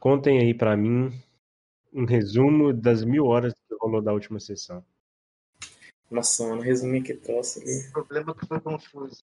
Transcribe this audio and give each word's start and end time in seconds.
contem 0.00 0.40
aí 0.40 0.54
para 0.54 0.76
mim 0.76 1.12
um 1.92 2.04
resumo 2.04 2.72
das 2.72 3.04
mil 3.04 3.26
horas 3.26 3.52
que 3.52 3.74
rolou 3.78 4.00
da 4.00 4.12
última 4.12 4.40
sessão. 4.40 4.84
Nossa, 6.10 6.48
mano, 6.48 6.62
resumir 6.62 7.02
que 7.02 7.14
troço 7.14 7.60
ali. 7.60 7.86
O 7.88 7.92
problema 7.92 8.32
é 8.32 8.40
que 8.40 8.46
foi 8.46 8.60
confuso. 8.60 9.22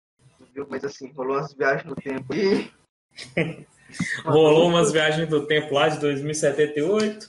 Viu? 0.53 0.65
Mas 0.69 0.85
assim, 0.85 1.11
rolou 1.11 1.37
umas 1.37 1.53
viagens 1.53 1.85
no 1.85 1.95
tempo 1.95 2.33
e. 2.33 2.71
rolou 4.23 4.69
umas 4.69 4.91
viagens 4.91 5.27
do 5.27 5.45
tempo 5.45 5.73
lá 5.73 5.89
de 5.89 5.99
2078. 5.99 7.19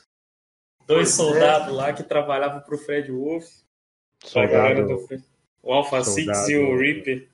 Dois 0.86 0.86
pois 0.86 1.10
soldados 1.10 1.68
é. 1.68 1.72
lá 1.72 1.92
que 1.92 2.02
trabalhavam 2.02 2.60
pro 2.60 2.78
Fred 2.78 3.10
Wolf. 3.10 3.46
Soldado. 4.22 4.86
Do... 4.86 5.24
O 5.62 5.72
Alpha 5.72 6.04
Six 6.04 6.48
e 6.48 6.56
o 6.56 6.78
Reaper. 6.78 7.28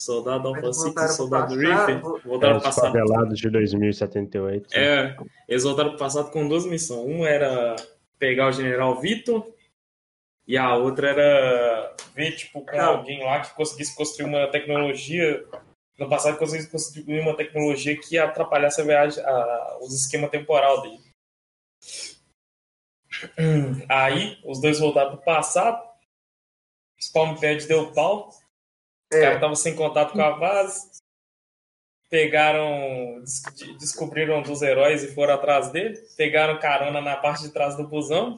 Soldado 0.00 0.50
e 0.56 1.08
Soldado 1.08 1.54
Reaper. 1.54 2.00
Voltaram 2.24 2.56
é, 2.56 2.60
passado. 2.60 2.86
Favelados 2.86 3.38
de 3.38 3.50
2078. 3.50 4.74
É, 4.74 5.14
eles 5.46 5.62
voltaram 5.62 5.90
pro 5.90 5.98
passado 5.98 6.30
com 6.30 6.48
duas 6.48 6.64
missões. 6.64 7.06
Um 7.06 7.26
era 7.26 7.76
pegar 8.18 8.48
o 8.48 8.52
General 8.52 8.98
Vitor 8.98 9.46
e 10.48 10.56
a 10.56 10.74
outra 10.74 11.10
era 11.10 11.94
ver, 12.14 12.32
tipo, 12.32 12.64
com 12.64 12.80
alguém 12.80 13.22
lá 13.22 13.40
que 13.40 13.54
conseguisse 13.54 13.94
construir 13.94 14.26
uma 14.26 14.46
tecnologia. 14.46 15.44
No 15.98 16.08
passado, 16.08 16.38
conseguisse 16.38 16.70
construir 16.70 17.20
uma 17.20 17.36
tecnologia 17.36 17.94
que 17.94 18.16
atrapalhasse 18.16 18.80
a 18.80 18.84
viagem, 18.84 19.22
a, 19.22 19.78
os 19.82 19.94
esquema 19.94 20.28
temporal 20.28 20.80
dele. 20.80 21.00
Aí, 23.86 24.38
os 24.46 24.62
dois 24.62 24.80
voltaram 24.80 25.10
pro 25.10 25.24
passado. 25.26 25.86
Spawn 26.98 27.34
Pad 27.34 27.66
deu 27.66 27.92
pau. 27.92 28.30
Os 29.12 29.18
é. 29.18 29.22
caras 29.22 29.34
estavam 29.36 29.56
sem 29.56 29.74
contato 29.74 30.12
com 30.12 30.22
a 30.22 30.36
base. 30.36 30.88
Pegaram, 32.08 33.22
descobriram 33.78 34.42
dos 34.42 34.62
heróis 34.62 35.02
e 35.02 35.14
foram 35.14 35.34
atrás 35.34 35.70
dele. 35.70 35.96
Pegaram 36.16 36.58
carona 36.58 37.00
na 37.00 37.16
parte 37.16 37.42
de 37.42 37.52
trás 37.52 37.76
do 37.76 37.86
busão. 37.86 38.36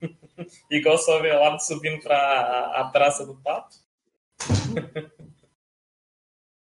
Igual 0.70 0.98
só 0.98 1.20
velado 1.20 1.62
subindo 1.62 2.02
para 2.02 2.16
a, 2.16 2.80
a 2.80 2.84
praça 2.90 3.26
do 3.26 3.34
pato. 3.36 3.76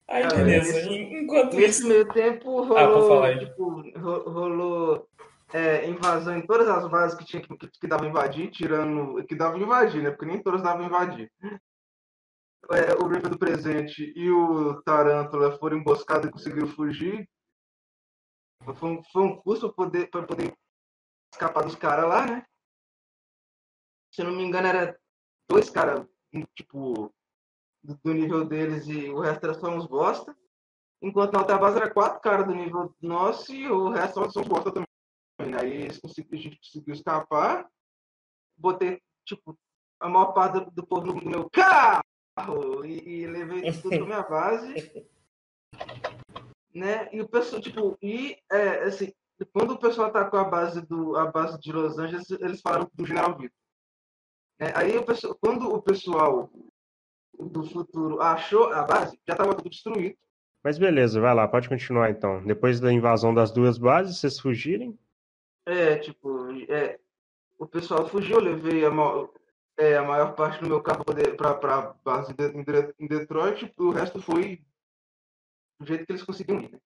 Aí, 0.07 0.27
beleza. 0.27 0.91
Enquanto 0.91 1.55
Nesse 1.55 1.79
isso... 1.79 1.87
meio 1.87 2.07
tempo 2.09 2.63
rolou, 2.63 3.23
ah, 3.23 3.39
tipo, 3.39 3.81
rolou 3.97 5.09
é, 5.51 5.87
invasão 5.87 6.37
em 6.37 6.45
todas 6.45 6.67
as 6.67 6.87
bases 6.87 7.17
que 7.17 7.25
tinha 7.25 7.41
que, 7.41 7.57
que, 7.57 7.67
que 7.67 7.87
dava 7.87 8.05
invadir, 8.05 8.51
tirando. 8.51 9.23
que 9.25 9.33
dava 9.33 9.57
invadir, 9.57 10.03
né? 10.03 10.11
Porque 10.11 10.27
nem 10.27 10.41
todas 10.41 10.61
davam 10.61 10.85
invadir 10.85 11.31
é, 12.71 12.93
o 12.95 13.07
River 13.07 13.29
do 13.29 13.37
presente 13.37 14.11
e 14.15 14.29
o 14.31 14.81
Tarântula 14.81 15.57
foram 15.57 15.77
emboscados 15.77 16.27
e 16.27 16.31
conseguiram 16.31 16.67
fugir. 16.67 17.29
Foi 18.75 18.89
um, 18.89 19.03
foi 19.03 19.21
um 19.23 19.35
custo 19.37 19.71
para 19.71 19.85
poder, 19.85 20.09
poder 20.09 20.57
escapar 21.31 21.63
dos 21.63 21.75
caras 21.75 22.07
lá, 22.07 22.25
né? 22.25 22.45
Se 24.11 24.21
eu 24.21 24.25
não 24.25 24.35
me 24.35 24.43
engano, 24.43 24.67
era 24.67 24.99
dois 25.47 25.69
caras, 25.69 26.07
tipo, 26.55 27.13
do, 27.83 27.95
do, 28.03 28.13
nível 28.13 28.45
deles 28.45 28.87
e 28.87 29.09
o 29.09 29.19
resto 29.19 29.43
era 29.43 29.53
só 29.53 29.69
uns 29.69 29.85
bosta. 29.85 30.35
Enquanto 31.01 31.33
na 31.33 31.41
outra 31.41 31.57
base 31.57 31.77
era 31.77 31.93
quatro 31.93 32.21
caras 32.21 32.47
do 32.47 32.55
nível 32.55 32.95
nosso 33.01 33.53
e 33.53 33.69
o 33.69 33.89
resto 33.89 34.31
são 34.31 34.41
uns 34.41 34.47
bosta 34.47 34.71
também. 34.71 34.87
Aí 35.59 35.85
a 35.85 35.89
gente 35.91 36.01
conseguiu 36.01 36.95
escapar. 36.95 37.69
Botei, 38.57 38.99
tipo, 39.25 39.55
a 39.99 40.09
maior 40.09 40.33
parte 40.33 40.63
do, 40.63 40.71
do 40.71 40.87
povo 40.87 41.07
no 41.07 41.29
meu 41.29 41.49
carro 41.49 42.01
e, 42.85 43.21
e 43.21 43.27
levei 43.27 43.71
tudo 43.81 43.97
pra 43.97 44.05
minha 44.05 44.23
base. 44.23 45.07
né? 46.73 47.09
E 47.11 47.21
o 47.21 47.27
pessoal, 47.27 47.61
tipo, 47.61 47.97
e 48.01 48.37
é, 48.51 48.83
assim, 48.83 49.13
quando 49.53 49.71
o 49.71 49.77
pessoal 49.79 50.09
atacou 50.09 50.39
a 50.39 50.45
base 50.45 50.81
do 50.81 51.15
a 51.15 51.25
base 51.25 51.59
de 51.59 51.71
Los 51.71 51.97
Angeles, 51.97 52.29
eles 52.31 52.61
falaram 52.61 52.89
do 52.93 53.05
General 53.05 53.35
Vitor. 53.37 53.57
É, 54.59 54.71
aí 54.77 54.97
o 54.97 55.03
pessoal, 55.03 55.35
quando 55.35 55.73
o 55.73 55.81
pessoal 55.81 56.49
do 57.37 57.63
futuro 57.65 58.21
achou 58.21 58.71
a 58.71 58.83
base, 58.83 59.19
já 59.27 59.33
estava 59.33 59.55
tudo 59.55 59.69
destruído. 59.69 60.17
Mas 60.63 60.77
beleza, 60.77 61.19
vai 61.19 61.33
lá, 61.35 61.47
pode 61.47 61.69
continuar 61.69 62.09
então. 62.09 62.43
Depois 62.43 62.79
da 62.79 62.91
invasão 62.91 63.33
das 63.33 63.51
duas 63.51 63.77
bases, 63.77 64.17
vocês 64.17 64.39
fugirem? 64.39 64.97
É, 65.65 65.97
tipo, 65.97 66.49
é, 66.69 66.99
o 67.57 67.67
pessoal 67.67 68.07
fugiu, 68.07 68.37
eu 68.37 68.43
levei 68.43 68.85
a, 68.85 68.89
é, 69.77 69.97
a 69.97 70.03
maior 70.03 70.35
parte 70.35 70.61
do 70.61 70.67
meu 70.67 70.81
carro 70.81 71.03
para 71.37 71.93
base 72.03 72.33
em 72.97 73.07
Detroit, 73.07 73.73
o 73.77 73.91
resto 73.91 74.21
foi 74.21 74.63
do 75.79 75.85
jeito 75.85 76.05
que 76.05 76.11
eles 76.11 76.23
conseguiram 76.23 76.61
ir. 76.61 76.71
Né? 76.71 76.79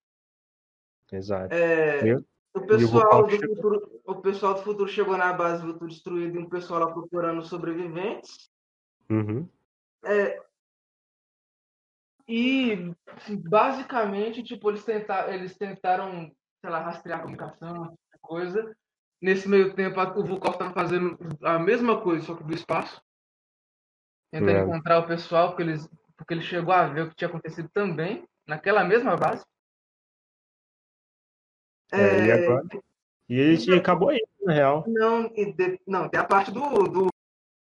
Exato. 1.11 1.53
É, 1.53 2.15
o, 2.53 2.61
pessoal 2.61 3.27
do 3.27 3.37
futuro, 3.37 4.01
o 4.05 4.15
pessoal 4.15 4.53
do 4.55 4.61
futuro 4.61 4.89
chegou 4.89 5.17
na 5.17 5.33
base, 5.33 5.63
viu 5.63 5.73
tudo 5.73 5.87
destruído, 5.87 6.35
e 6.35 6.39
um 6.39 6.49
pessoal 6.49 6.79
lá 6.81 6.91
procurando 6.91 7.43
sobreviventes. 7.43 8.49
Uhum. 9.09 9.47
É, 10.03 10.41
e 12.27 12.93
basicamente, 13.49 14.43
tipo, 14.43 14.69
eles 14.69 14.83
tentaram, 14.83 15.33
eles 15.33 15.57
tentaram, 15.57 16.31
sei 16.61 16.69
lá, 16.69 16.79
rastrear 16.79 17.19
a 17.19 17.21
comunicação, 17.21 17.97
coisa. 18.21 18.75
Nesse 19.21 19.49
meio 19.49 19.73
tempo, 19.73 19.99
o 19.99 20.23
Vukov 20.23 20.53
estava 20.53 20.73
fazendo 20.73 21.17
a 21.43 21.59
mesma 21.59 22.01
coisa, 22.01 22.25
só 22.25 22.35
que 22.35 22.43
do 22.43 22.53
espaço. 22.53 23.01
Tentando 24.31 24.51
é. 24.51 24.61
encontrar 24.61 24.99
o 24.99 25.07
pessoal, 25.07 25.49
porque, 25.49 25.63
eles, 25.63 25.89
porque 26.15 26.33
ele 26.33 26.41
chegou 26.41 26.73
a 26.73 26.87
ver 26.87 27.01
o 27.01 27.09
que 27.09 27.15
tinha 27.15 27.27
acontecido 27.27 27.67
também, 27.73 28.25
naquela 28.47 28.83
mesma 28.83 29.17
base. 29.17 29.43
É, 31.91 32.01
é... 32.01 32.25
E 32.25 32.31
agora? 32.31 32.67
E 33.27 33.39
ele 33.39 33.61
então, 33.61 33.77
acabou 33.77 34.09
aí, 34.09 34.25
na 34.41 34.53
real. 34.53 34.83
Não, 34.87 35.27
de, 35.29 35.79
não, 35.85 36.09
tem 36.09 36.19
a 36.19 36.23
parte 36.23 36.51
do. 36.51 36.61
do, 36.61 37.07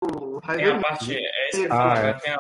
do 0.00 0.41
tem 0.43 0.71
a 0.71 0.81
parte. 0.81 1.17
É, 1.17 1.49
esse 1.49 1.67
ah, 1.71 1.94
é. 1.97 2.12
Tem 2.15 2.33
a, 2.33 2.38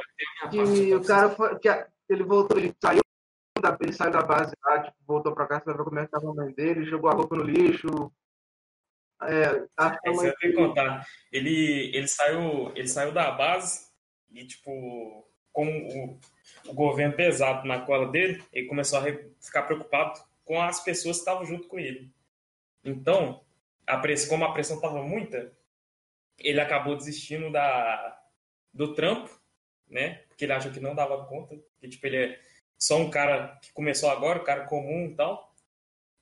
tem 0.50 0.60
a 0.62 0.64
que 0.66 0.94
o 0.94 1.04
cara 1.04 1.30
foi, 1.30 1.58
que 1.58 1.68
a, 1.68 1.88
ele 2.08 2.22
voltou, 2.22 2.56
ele 2.56 2.72
saiu 2.80 3.00
da, 3.60 3.76
ele 3.80 3.92
saiu 3.92 4.12
da 4.12 4.22
base 4.22 4.54
lá, 4.64 4.82
tipo, 4.82 4.96
voltou 5.06 5.34
pra 5.34 5.46
casa 5.46 5.64
pra 5.64 5.72
ver 5.74 5.84
como 5.84 5.98
é 5.98 6.04
que 6.04 6.10
tava 6.10 6.30
a 6.30 6.34
mãe 6.34 6.52
dele, 6.52 6.84
jogou 6.84 7.10
a 7.10 7.14
roupa 7.14 7.34
no 7.34 7.42
lixo, 7.42 8.12
é, 9.22 9.66
a 9.76 9.98
é, 10.04 10.10
você 10.10 10.34
vai 10.42 10.52
contar. 10.52 11.06
Ele, 11.32 11.90
ele, 11.94 12.08
saiu, 12.08 12.72
ele 12.76 12.88
saiu 12.88 13.12
da 13.12 13.30
base 13.30 13.86
e, 14.30 14.46
tipo, 14.46 15.26
com 15.52 15.66
o, 15.66 16.20
o 16.70 16.74
governo 16.74 17.14
pesado 17.14 17.66
na 17.66 17.80
cola 17.80 18.08
dele, 18.08 18.42
ele 18.52 18.66
começou 18.66 18.98
a 18.98 19.02
ficar 19.40 19.62
preocupado 19.62 20.20
com 20.44 20.60
as 20.60 20.82
pessoas 20.82 21.16
que 21.16 21.22
estavam 21.22 21.44
junto 21.44 21.66
com 21.66 21.78
ele. 21.78 22.12
Então, 22.84 23.44
a 23.86 23.98
pressão, 23.98 24.28
como 24.28 24.44
a 24.44 24.52
pressão 24.52 24.76
estava 24.76 25.02
muita, 25.02 25.52
ele 26.38 26.60
acabou 26.60 26.96
desistindo 26.96 27.50
da, 27.50 28.20
do 28.72 28.94
trampo, 28.94 29.30
né? 29.88 30.22
Porque 30.28 30.44
ele 30.44 30.52
achou 30.52 30.70
que 30.70 30.80
não 30.80 30.94
dava 30.94 31.24
conta, 31.26 31.56
que 31.80 31.88
tipo, 31.88 32.06
ele 32.06 32.16
é 32.16 32.40
só 32.78 32.98
um 32.98 33.10
cara 33.10 33.58
que 33.62 33.72
começou 33.72 34.10
agora, 34.10 34.40
um 34.40 34.44
cara 34.44 34.66
comum 34.66 35.06
e 35.06 35.14
tal. 35.14 35.45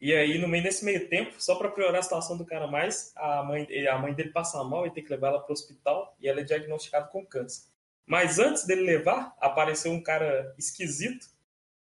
E 0.01 0.15
aí, 0.15 0.39
no 0.39 0.49
meio 0.49 0.63
desse 0.63 0.85
meio 0.85 1.09
tempo, 1.09 1.35
só 1.39 1.55
para 1.55 1.71
piorar 1.71 2.01
a 2.01 2.03
situação 2.03 2.37
do 2.37 2.45
cara 2.45 2.67
mais, 2.67 3.13
a 3.17 3.43
mãe, 3.43 3.67
a 3.89 3.99
mãe 3.99 4.13
dele 4.13 4.31
passa 4.31 4.63
mal 4.63 4.87
e 4.87 4.91
tem 4.91 5.03
que 5.03 5.11
levar 5.11 5.29
ela 5.29 5.41
para 5.41 5.51
o 5.51 5.53
hospital 5.53 6.15
e 6.21 6.29
ela 6.29 6.41
é 6.41 6.45
diagnosticada 6.45 7.07
com 7.09 7.25
câncer. 7.25 7.69
Mas 8.07 8.39
antes 8.39 8.67
dele 8.67 8.83
levar, 8.83 9.35
apareceu 9.41 9.93
um 9.93 10.03
cara 10.03 10.55
esquisito 10.59 11.27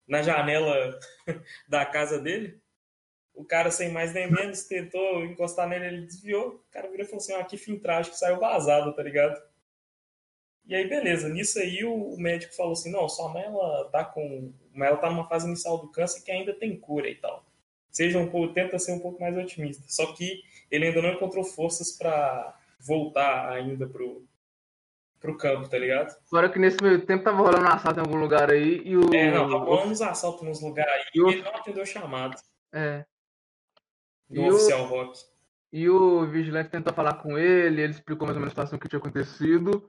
na 0.07 0.23
janela 0.23 0.99
da 1.69 1.85
casa 1.85 2.21
dele. 2.21 2.61
O 3.35 3.45
cara, 3.45 3.71
sem 3.71 3.91
mais 3.91 4.15
nem 4.15 4.31
menos, 4.31 4.63
tentou 4.65 5.25
encostar 5.25 5.69
nele, 5.69 5.87
ele 5.87 6.07
desviou. 6.07 6.51
O 6.51 6.71
cara 6.71 6.89
virou 6.89 7.05
e 7.05 7.09
falou 7.09 7.21
assim: 7.21 7.33
ah, 7.33 7.45
que 7.45 7.57
filtragem 7.57 8.13
que 8.13 8.19
saiu 8.19 8.39
vazado, 8.39 8.95
tá 8.95 9.03
ligado? 9.03 9.43
E 10.67 10.75
aí, 10.75 10.89
beleza. 10.89 11.29
Nisso 11.29 11.59
aí, 11.59 11.85
o 11.85 12.17
médico 12.17 12.55
falou 12.55 12.75
assim: 12.75 12.93
não, 12.93 13.09
sua 13.09 13.29
mãe 13.29 13.43
ela 13.43 13.89
tá 13.91 14.05
com. 14.05 14.53
Ela 14.77 14.97
tá 14.99 15.11
numa 15.11 15.29
fase 15.29 15.49
inicial 15.49 15.79
do 15.79 15.91
câncer 15.91 16.23
que 16.23 16.31
ainda 16.31 16.55
tem 16.55 16.79
cura 16.79 17.09
e 17.09 17.17
tal 17.17 17.45
seja 17.95 18.19
um 18.19 18.29
pouco, 18.29 18.53
tenta 18.53 18.79
ser 18.79 18.93
um 18.93 18.99
pouco 18.99 19.21
mais 19.21 19.37
otimista. 19.39 19.85
Só 19.87 20.13
que 20.13 20.43
ele 20.71 20.87
ainda 20.87 21.01
não 21.01 21.13
encontrou 21.13 21.45
forças 21.45 21.93
para 21.93 22.59
voltar 22.81 23.49
ainda 23.51 23.87
pro, 23.87 24.27
pro 25.21 25.39
campo, 25.39 25.69
tá 25.69 25.79
ligado? 25.79 26.15
Fora 26.29 26.51
que 26.51 26.59
nesse 26.59 26.83
meio 26.83 27.07
tempo 27.07 27.23
tava 27.23 27.39
rolando 27.39 27.69
assalto 27.69 28.01
em 28.01 28.03
algum 28.03 28.19
lugar 28.19 28.51
aí 28.51 28.83
e 28.85 28.97
o. 28.97 29.15
É, 29.15 29.31
não, 29.31 29.49
tava 29.49 29.65
rolando 29.65 29.93
uns 29.93 30.03
assaltos 30.03 30.43
nos 30.43 30.61
lugares 30.61 30.93
aí 30.93 31.05
e, 31.15 31.23
o... 31.23 31.31
ele 31.31 31.43
não 31.43 31.55
atendeu 31.55 31.87
chamado. 31.87 32.37
É. 32.73 33.07
Do 34.29 34.43
e 34.43 34.51
oficial 34.51 34.83
o... 34.83 34.87
rock. 34.87 35.21
E 35.73 35.89
o 35.89 36.27
vigilante 36.27 36.71
tentou 36.71 36.93
falar 36.93 37.15
com 37.15 37.39
ele, 37.39 37.83
ele 37.83 37.93
explicou 37.93 38.27
mais 38.27 38.37
ou 38.37 38.41
menos 38.41 38.53
a 38.53 38.55
situação 38.55 38.79
que 38.79 38.89
tinha 38.89 38.99
acontecido. 38.99 39.89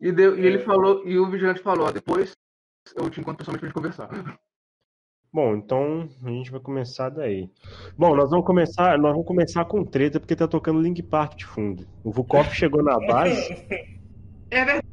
E, 0.00 0.12
deu, 0.12 0.34
é. 0.34 0.40
e 0.40 0.46
ele 0.46 0.58
falou, 0.60 1.06
e 1.06 1.18
o 1.18 1.30
vigilante 1.30 1.62
falou, 1.62 1.86
ó, 1.86 1.92
depois 1.92 2.32
eu 2.94 3.10
te 3.10 3.20
encontro 3.20 3.38
pessoalmente 3.38 3.60
pra 3.60 3.68
gente 3.68 3.74
conversar. 3.74 4.08
Bom, 5.36 5.54
então 5.54 6.08
a 6.24 6.30
gente 6.30 6.50
vai 6.50 6.58
começar 6.58 7.10
daí. 7.10 7.50
Bom, 7.94 8.16
nós 8.16 8.30
vamos 8.30 8.46
começar, 8.46 8.96
nós 8.96 9.12
vamos 9.12 9.26
começar 9.26 9.66
com 9.66 9.84
treta 9.84 10.18
porque 10.18 10.34
tá 10.34 10.48
tocando 10.48 10.80
Link 10.80 11.02
Park 11.02 11.34
de 11.34 11.44
fundo. 11.44 11.86
O 12.02 12.10
Vukov 12.10 12.48
chegou 12.54 12.82
na 12.82 12.98
base. 12.98 13.54
É 14.48 14.64
verdade. 14.64 14.86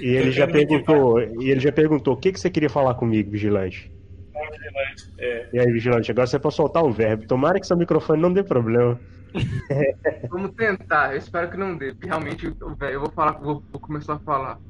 E 0.00 0.06
ele 0.06 0.30
já 0.30 0.46
perguntou, 0.46 1.20
e 1.20 1.50
ele 1.50 1.58
já 1.58 1.72
perguntou, 1.72 2.14
o 2.14 2.16
que 2.16 2.30
que 2.30 2.38
você 2.38 2.48
queria 2.48 2.70
falar 2.70 2.94
comigo, 2.94 3.32
vigilante? 3.32 3.92
É. 5.18 5.48
E 5.52 5.58
aí, 5.58 5.72
Vigilante, 5.72 6.08
agora 6.10 6.28
você 6.28 6.38
pode 6.38 6.54
soltar 6.54 6.84
um 6.84 6.92
verbo. 6.92 7.26
Tomara 7.26 7.58
que 7.58 7.66
seu 7.66 7.76
microfone 7.76 8.22
não 8.22 8.32
dê 8.32 8.44
problema. 8.44 8.98
Vamos 10.30 10.52
tentar, 10.52 11.12
eu 11.12 11.18
espero 11.18 11.50
que 11.50 11.56
não 11.56 11.76
dê. 11.76 11.92
Porque 11.92 12.06
realmente, 12.06 12.46
velho, 12.46 12.92
eu 12.92 13.00
vou 13.00 13.10
falar, 13.10 13.32
vou, 13.32 13.60
vou, 13.72 13.80
começar 13.80 14.14
a 14.14 14.18
falar. 14.20 14.60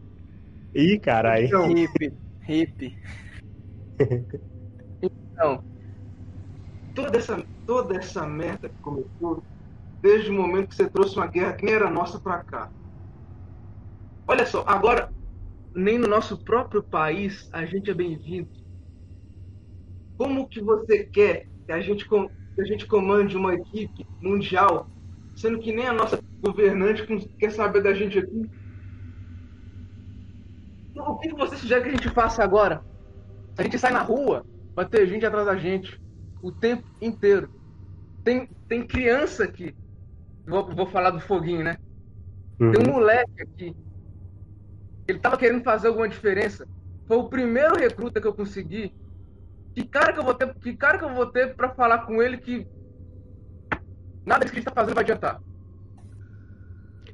Ih, 0.74 0.98
caralho. 0.98 1.44
Então, 1.44 1.70
hip, 1.70 2.12
hip. 2.48 2.96
Então, 5.02 5.62
toda 6.94 7.18
essa, 7.18 7.46
toda 7.64 7.96
essa 7.96 8.26
merda 8.26 8.68
que 8.68 8.80
começou 8.80 9.42
desde 10.02 10.30
o 10.30 10.34
momento 10.34 10.68
que 10.68 10.76
você 10.76 10.88
trouxe 10.88 11.16
uma 11.16 11.26
guerra 11.26 11.54
que 11.54 11.64
nem 11.64 11.74
era 11.74 11.90
nossa 11.90 12.20
pra 12.20 12.42
cá. 12.42 12.70
Olha 14.28 14.46
só, 14.46 14.64
agora, 14.66 15.10
nem 15.74 15.98
no 15.98 16.08
nosso 16.08 16.42
próprio 16.42 16.82
país 16.82 17.48
a 17.52 17.64
gente 17.64 17.90
é 17.90 17.94
bem-vindo. 17.94 18.50
Como 20.16 20.48
que 20.48 20.60
você 20.60 21.04
quer 21.04 21.46
que 21.66 21.72
a 21.72 21.80
gente 21.80 22.06
que 22.08 22.62
a 22.62 22.64
gente 22.64 22.86
comande 22.86 23.36
uma 23.36 23.54
equipe 23.54 24.06
mundial, 24.20 24.88
sendo 25.34 25.60
que 25.60 25.72
nem 25.72 25.86
a 25.86 25.92
nossa 25.92 26.18
governante 26.42 27.04
quer 27.38 27.50
saber 27.50 27.82
da 27.82 27.92
gente 27.92 28.18
aqui. 28.18 28.50
Então, 30.90 31.12
o 31.12 31.18
que 31.18 31.32
você 31.34 31.56
sugere 31.56 31.82
que 31.82 31.88
a 31.90 31.92
gente 31.92 32.14
faça 32.14 32.42
agora? 32.42 32.82
A 33.58 33.62
gente 33.62 33.78
sai 33.78 33.92
na 33.92 34.02
rua, 34.02 34.44
vai 34.74 34.86
ter 34.86 35.06
gente 35.06 35.24
atrás 35.24 35.46
da 35.46 35.56
gente 35.56 36.00
o 36.42 36.52
tempo 36.52 36.84
inteiro. 37.00 37.50
Tem, 38.22 38.48
tem 38.68 38.86
criança 38.86 39.44
aqui. 39.44 39.74
Vou, 40.46 40.66
vou 40.74 40.86
falar 40.86 41.10
do 41.10 41.20
foguinho, 41.20 41.64
né? 41.64 41.76
Uhum. 42.60 42.72
Tem 42.72 42.88
um 42.88 42.92
moleque 42.92 43.42
aqui. 43.42 43.76
Ele 45.08 45.18
tava 45.18 45.36
querendo 45.36 45.62
fazer 45.62 45.88
alguma 45.88 46.08
diferença. 46.08 46.66
Foi 47.06 47.16
o 47.16 47.28
primeiro 47.28 47.76
recruta 47.76 48.20
que 48.20 48.26
eu 48.26 48.34
consegui 48.34 48.92
que 49.76 49.84
cara 49.84 50.10
que 50.14 50.18
eu 50.18 50.24
vou 50.24 50.32
ter, 50.32 50.54
que 50.54 50.74
cara 50.74 50.98
que 50.98 51.04
eu 51.04 51.14
vou 51.14 51.26
ter 51.26 51.54
para 51.54 51.68
falar 51.68 51.98
com 52.06 52.22
ele 52.22 52.38
que 52.38 52.66
nada 54.24 54.46
que 54.46 54.52
ele 54.52 54.60
está 54.60 54.72
fazendo 54.72 54.94
vai 54.94 55.04
adiantar? 55.04 55.42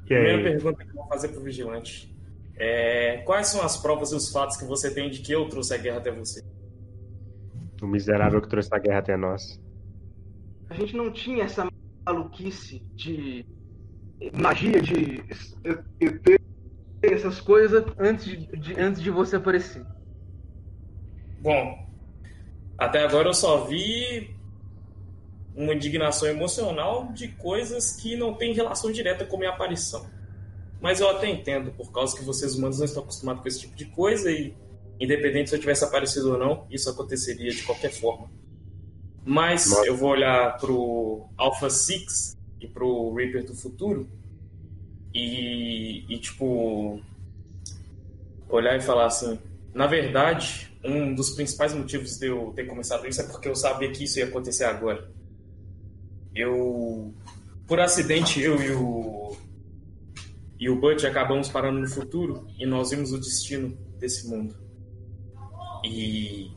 Primeira 0.05 0.41
pergunta 0.41 0.81
que 0.81 0.89
eu 0.89 0.95
vou 0.95 1.07
fazer 1.07 1.27
pro 1.27 1.41
vigilante. 1.41 2.12
É, 2.55 3.17
quais 3.25 3.47
são 3.47 3.61
as 3.61 3.77
provas 3.77 4.11
e 4.11 4.15
os 4.15 4.31
fatos 4.31 4.57
que 4.57 4.65
você 4.65 4.93
tem 4.93 5.09
de 5.09 5.19
que 5.19 5.31
eu 5.31 5.47
trouxe 5.49 5.73
a 5.73 5.77
guerra 5.77 5.97
até 5.97 6.11
você? 6.11 6.41
O 7.81 7.87
miserável 7.87 8.41
que 8.41 8.47
trouxe 8.47 8.69
a 8.71 8.79
guerra 8.79 8.99
até 8.99 9.17
nós. 9.17 9.59
A 10.69 10.75
gente 10.75 10.95
não 10.95 11.11
tinha 11.11 11.43
essa 11.43 11.67
maluquice 12.05 12.79
de 12.95 13.45
magia 14.33 14.81
de 14.81 15.23
ET, 15.99 16.41
essas 17.01 17.41
coisas 17.41 17.83
antes 17.99 18.25
de, 18.25 18.37
de, 18.57 18.79
antes 18.79 19.01
de 19.01 19.09
você 19.09 19.35
aparecer. 19.35 19.85
Bom, 21.39 21.77
até 22.77 23.03
agora 23.03 23.27
eu 23.27 23.33
só 23.33 23.65
vi 23.65 24.33
uma 25.55 25.73
indignação 25.73 26.27
emocional 26.27 27.11
de 27.11 27.27
coisas 27.27 27.95
que 27.95 28.15
não 28.15 28.33
têm 28.33 28.53
relação 28.53 28.91
direta 28.91 29.25
com 29.25 29.37
minha 29.37 29.51
aparição. 29.51 30.05
Mas 30.83 30.99
eu 30.99 31.09
até 31.09 31.29
entendo, 31.29 31.71
por 31.71 31.93
causa 31.93 32.13
que 32.13 32.25
vocês 32.25 32.55
humanos 32.55 32.77
não 32.77 32.83
estão 32.83 33.03
acostumados 33.03 33.41
com 33.41 33.47
esse 33.47 33.61
tipo 33.61 33.73
de 33.73 33.85
coisa 33.85 34.29
e, 34.29 34.53
independente 34.99 35.49
se 35.49 35.55
eu 35.55 35.59
tivesse 35.61 35.85
aparecido 35.85 36.33
ou 36.33 36.37
não, 36.37 36.67
isso 36.69 36.89
aconteceria 36.89 37.51
de 37.51 37.63
qualquer 37.63 37.89
forma. 37.89 38.29
Mas 39.25 39.69
Nossa. 39.69 39.85
eu 39.87 39.95
vou 39.95 40.09
olhar 40.09 40.57
pro 40.57 41.25
Alpha 41.37 41.69
6 41.69 42.37
e 42.59 42.67
pro 42.67 43.13
Reaper 43.13 43.45
do 43.45 43.55
futuro 43.55 44.09
e, 45.13 46.03
e, 46.13 46.19
tipo, 46.19 46.99
olhar 48.49 48.75
e 48.75 48.81
falar 48.81 49.05
assim: 49.05 49.39
na 49.73 49.87
verdade, 49.87 50.69
um 50.83 51.15
dos 51.15 51.29
principais 51.29 51.73
motivos 51.73 52.17
de 52.17 52.27
eu 52.27 52.51
ter 52.53 52.65
começado 52.65 53.07
isso 53.07 53.21
é 53.21 53.23
porque 53.23 53.47
eu 53.47 53.55
sabia 53.55 53.89
que 53.89 54.03
isso 54.03 54.19
ia 54.19 54.25
acontecer 54.25 54.65
agora. 54.65 55.09
Eu, 56.35 57.13
por 57.65 57.79
acidente, 57.79 58.41
eu 58.41 58.61
e 58.61 58.71
o 58.71 59.33
e 60.59 60.69
o 60.69 60.79
Butch 60.79 61.03
acabamos 61.03 61.49
parando 61.49 61.79
no 61.79 61.87
futuro 61.87 62.47
e 62.57 62.65
nós 62.65 62.91
vimos 62.91 63.11
o 63.11 63.17
destino 63.17 63.77
desse 63.99 64.27
mundo. 64.27 64.55
E 65.83 66.51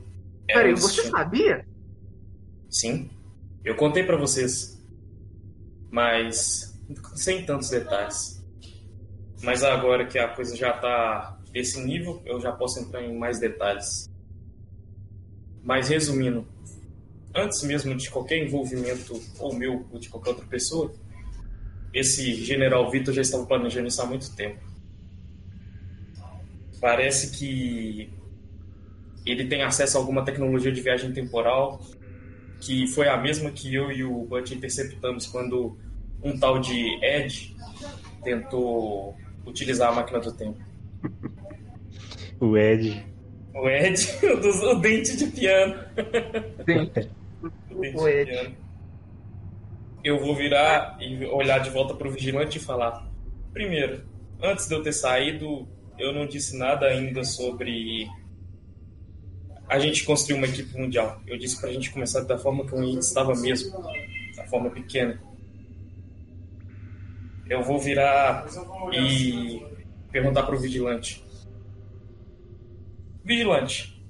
Peraí, 0.46 0.72
um 0.72 0.76
você 0.76 1.02
sabia? 1.08 1.66
Sim, 2.68 3.10
eu 3.64 3.74
contei 3.74 4.04
para 4.04 4.16
vocês, 4.16 4.80
mas 5.90 6.78
sem 7.14 7.44
tantos 7.44 7.70
detalhes. 7.70 8.44
Mas 9.42 9.62
agora 9.62 10.06
que 10.06 10.18
a 10.18 10.28
coisa 10.28 10.56
já 10.56 10.72
tá 10.72 11.38
desse 11.52 11.82
nível, 11.82 12.22
eu 12.24 12.40
já 12.40 12.52
posso 12.52 12.80
entrar 12.80 13.02
em 13.02 13.18
mais 13.18 13.38
detalhes. 13.38 14.08
Mas 15.62 15.88
resumindo, 15.88 16.46
antes 17.34 17.62
mesmo 17.62 17.94
de 17.94 18.10
qualquer 18.10 18.38
envolvimento, 18.38 19.20
ou 19.38 19.54
meu 19.54 19.86
ou 19.90 19.98
de 19.98 20.08
qualquer 20.08 20.30
outra 20.30 20.46
pessoa, 20.46 20.94
esse 21.98 22.34
general 22.44 22.90
Vitor 22.90 23.14
já 23.14 23.22
estava 23.22 23.46
planejando 23.46 23.88
isso 23.88 24.02
há 24.02 24.06
muito 24.06 24.34
tempo. 24.36 24.60
Parece 26.80 27.36
que 27.36 28.12
ele 29.24 29.46
tem 29.46 29.62
acesso 29.62 29.96
a 29.96 30.00
alguma 30.00 30.24
tecnologia 30.24 30.70
de 30.70 30.80
viagem 30.80 31.12
temporal 31.12 31.80
que 32.60 32.86
foi 32.88 33.08
a 33.08 33.16
mesma 33.16 33.50
que 33.50 33.74
eu 33.74 33.90
e 33.90 34.04
o 34.04 34.24
Butch 34.24 34.52
interceptamos 34.52 35.26
quando 35.26 35.76
um 36.22 36.38
tal 36.38 36.58
de 36.58 36.98
Ed 37.04 37.54
tentou 38.22 39.16
utilizar 39.46 39.90
a 39.90 39.94
máquina 39.94 40.20
do 40.20 40.32
tempo. 40.32 40.58
o 42.40 42.56
Ed 42.56 43.04
o 43.54 43.68
Ed, 43.70 44.06
o, 44.22 44.36
dos, 44.36 44.62
o 44.62 44.74
dente 44.74 45.16
de 45.16 45.26
piano. 45.28 45.82
Dente. 46.66 47.10
o 47.70 47.80
dente 47.80 47.96
o 47.96 48.04
de 48.04 48.10
Ed. 48.10 48.30
piano. 48.30 48.65
Eu 50.06 50.20
vou 50.20 50.36
virar 50.36 50.96
e 51.00 51.24
olhar 51.24 51.58
de 51.58 51.68
volta 51.68 51.92
pro 51.92 52.12
vigilante 52.12 52.58
e 52.58 52.60
falar: 52.60 53.04
primeiro, 53.52 54.04
antes 54.40 54.68
de 54.68 54.74
eu 54.76 54.80
ter 54.80 54.92
saído, 54.92 55.66
eu 55.98 56.12
não 56.12 56.28
disse 56.28 56.56
nada 56.56 56.86
ainda 56.86 57.24
sobre 57.24 58.08
a 59.68 59.80
gente 59.80 60.04
construir 60.04 60.36
uma 60.36 60.46
equipe 60.46 60.78
mundial. 60.78 61.20
Eu 61.26 61.36
disse 61.36 61.60
pra 61.60 61.72
gente 61.72 61.90
começar 61.90 62.20
da 62.20 62.38
forma 62.38 62.64
que 62.64 62.76
a 62.76 62.82
gente 62.84 63.00
estava 63.00 63.34
mesmo, 63.34 63.82
da 64.36 64.46
forma 64.46 64.70
pequena. 64.70 65.20
Eu 67.50 67.64
vou 67.64 67.80
virar 67.80 68.46
e 68.92 69.60
perguntar 70.12 70.44
pro 70.44 70.56
vigilante: 70.56 71.20
Vigilante, 73.24 74.00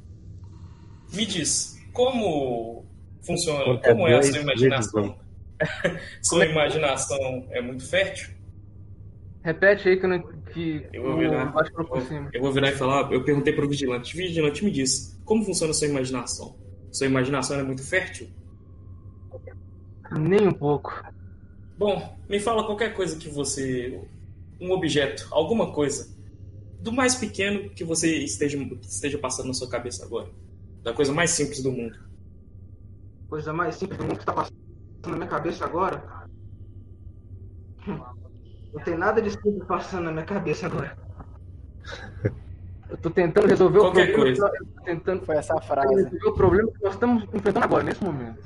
me 1.15 1.25
diz, 1.25 1.83
como 1.91 2.85
funciona, 3.23 3.79
como 3.79 4.07
é 4.07 4.19
a 4.19 4.23
sua 4.23 4.41
imaginação? 4.41 5.26
sua 6.23 6.47
imaginação 6.47 7.47
é 7.51 7.61
muito 7.61 7.89
fértil? 7.89 8.37
Repete 9.43 9.89
aí 9.89 9.97
que 9.97 10.05
eu 10.05 10.11
não. 10.11 10.23
Que 10.53 10.89
eu, 10.93 11.03
vou 11.03 11.19
virar, 11.19 11.55
eu, 11.55 12.29
eu 12.33 12.41
vou 12.43 12.53
virar 12.53 12.71
e 12.71 12.73
falar. 12.73 13.13
Eu 13.13 13.23
perguntei 13.23 13.53
para 13.53 13.65
o 13.65 13.69
vigilante. 13.69 14.17
Vigilante, 14.17 14.65
me 14.65 14.73
diz, 14.73 15.17
como 15.25 15.45
funciona 15.45 15.71
a 15.71 15.75
sua 15.75 15.87
imaginação? 15.87 16.59
Sua 16.91 17.07
imaginação 17.07 17.59
é 17.61 17.63
muito 17.63 17.83
fértil? 17.83 18.29
Nem 20.19 20.49
um 20.49 20.53
pouco. 20.53 21.01
Bom, 21.79 22.19
me 22.29 22.41
fala 22.41 22.65
qualquer 22.65 22.93
coisa 22.95 23.17
que 23.17 23.29
você. 23.29 24.01
Um 24.61 24.73
objeto, 24.73 25.29
alguma 25.31 25.73
coisa 25.73 26.17
do 26.81 26.91
mais 26.91 27.15
pequeno 27.15 27.71
que 27.71 27.85
você 27.85 28.17
esteja, 28.19 28.59
esteja 28.83 29.19
passando 29.19 29.49
na 29.49 29.55
sua 29.55 29.69
cabeça 29.69 30.05
agora. 30.05 30.29
Da 30.83 30.93
coisa 30.93 31.13
mais 31.13 31.31
simples 31.31 31.63
do 31.63 31.71
mundo. 31.71 31.97
Coisa 33.29 33.53
mais 33.53 33.77
simples 33.77 33.99
do 33.99 34.05
mundo 34.05 34.17
que 34.17 34.23
está 34.23 34.33
passando 34.33 34.56
na 35.07 35.17
minha 35.17 35.29
cabeça 35.29 35.65
agora? 35.65 36.03
Não 37.87 38.83
tem 38.85 38.97
nada 38.97 39.23
de 39.23 39.31
simples 39.31 39.65
passando 39.67 40.05
na 40.05 40.13
minha 40.13 40.25
cabeça 40.25 40.67
agora. 40.67 40.97
Eu 42.89 42.97
tô 42.99 43.11
tentando 43.11 43.49
resolver 43.49 43.79
Qualquer 43.79 44.11
o 44.11 44.13
problema. 44.13 44.51
Coisa. 44.51 44.85
Tentando... 44.85 45.25
Foi 45.25 45.37
essa 45.37 45.61
frase. 45.61 45.95
Resolver 45.95 46.27
o 46.27 46.35
problema 46.35 46.73
que 46.73 46.83
nós 46.83 46.95
estamos 46.95 47.23
enfrentando 47.25 47.65
agora, 47.65 47.83
nesse 47.83 48.03
momento. 48.03 48.43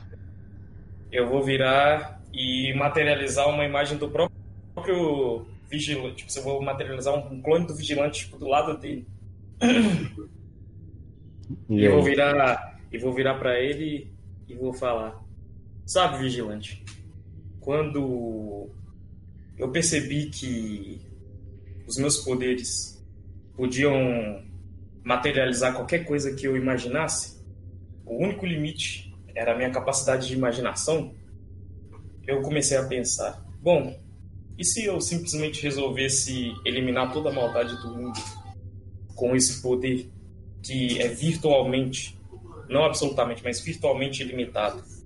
Eu 1.12 1.28
vou 1.28 1.42
virar 1.42 2.20
e 2.32 2.72
materializar 2.76 3.48
uma 3.48 3.64
imagem 3.64 3.98
do 3.98 4.08
próprio 4.08 5.46
vigilante. 5.68 6.26
Tipo, 6.26 6.38
eu 6.38 6.42
vou 6.42 6.62
materializar 6.62 7.14
um 7.14 7.42
clone 7.42 7.66
do 7.66 7.74
vigilante 7.74 8.24
tipo, 8.24 8.38
do 8.38 8.46
lado 8.46 8.78
dele. 8.78 9.06
E, 11.68 11.84
eu 11.84 11.92
vou 11.92 12.02
virar 12.02 12.78
e 12.92 12.98
vou 12.98 13.12
virar 13.12 13.34
para 13.34 13.58
ele 13.58 14.12
e 14.48 14.54
vou 14.54 14.72
falar: 14.72 15.20
"Sabe, 15.90 16.18
vigilante, 16.18 16.84
quando 17.58 18.70
eu 19.58 19.72
percebi 19.72 20.26
que 20.26 21.00
os 21.84 21.96
meus 21.96 22.18
poderes 22.18 23.04
podiam 23.56 24.40
materializar 25.02 25.74
qualquer 25.74 26.04
coisa 26.04 26.32
que 26.32 26.46
eu 26.46 26.56
imaginasse, 26.56 27.44
o 28.06 28.22
único 28.22 28.46
limite 28.46 29.12
era 29.34 29.52
a 29.52 29.56
minha 29.56 29.72
capacidade 29.72 30.28
de 30.28 30.34
imaginação. 30.34 31.12
Eu 32.24 32.40
comecei 32.40 32.76
a 32.76 32.86
pensar: 32.86 33.44
bom, 33.60 34.00
e 34.56 34.64
se 34.64 34.84
eu 34.84 35.00
simplesmente 35.00 35.60
resolvesse 35.60 36.54
eliminar 36.64 37.12
toda 37.12 37.30
a 37.30 37.32
maldade 37.32 37.74
do 37.82 37.96
mundo 37.96 38.20
com 39.16 39.34
esse 39.34 39.60
poder 39.60 40.08
que 40.62 41.02
é 41.02 41.08
virtualmente 41.08 42.16
não 42.68 42.84
absolutamente, 42.84 43.42
mas 43.42 43.60
virtualmente 43.60 44.22
ilimitado. 44.22 44.99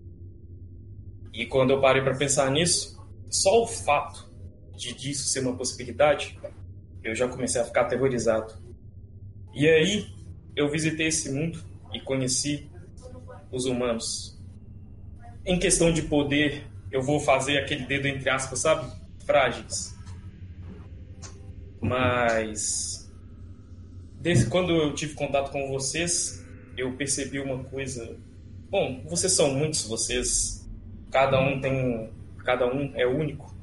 E 1.34 1.44
quando 1.46 1.70
eu 1.70 1.80
parei 1.80 2.00
para 2.00 2.16
pensar 2.16 2.50
nisso, 2.50 2.98
só 3.28 3.62
o 3.62 3.66
fato 3.66 4.32
de 4.76 4.94
disso 4.94 5.26
ser 5.28 5.40
uma 5.40 5.56
possibilidade, 5.56 6.38
eu 7.02 7.14
já 7.14 7.28
comecei 7.28 7.60
a 7.60 7.64
ficar 7.64 7.82
aterrorizado. 7.82 8.54
E 9.52 9.68
aí 9.68 10.06
eu 10.54 10.70
visitei 10.70 11.08
esse 11.08 11.30
mundo 11.30 11.62
e 11.92 12.00
conheci 12.00 12.70
os 13.50 13.66
humanos. 13.66 14.40
Em 15.44 15.58
questão 15.58 15.92
de 15.92 16.02
poder, 16.02 16.66
eu 16.90 17.02
vou 17.02 17.20
fazer 17.20 17.58
aquele 17.58 17.84
dedo 17.84 18.06
entre 18.06 18.30
aspas, 18.30 18.60
sabe? 18.60 18.90
Frágeis. 19.26 19.94
Mas 21.80 23.12
desde 24.24 24.46
quando 24.46 24.72
eu 24.72 24.94
tive 24.94 25.14
contato 25.14 25.50
com 25.52 25.68
vocês, 25.68 26.42
eu 26.78 26.96
percebi 26.96 27.38
uma 27.40 27.62
coisa. 27.64 28.16
Bom, 28.70 29.04
vocês 29.06 29.32
são 29.32 29.52
muitos, 29.52 29.86
vocês. 29.86 30.63
Cada 31.14 31.40
um 31.40 31.60
tem. 31.60 32.10
Cada 32.44 32.66
um 32.66 32.90
é 32.96 33.06
único. 33.06 33.54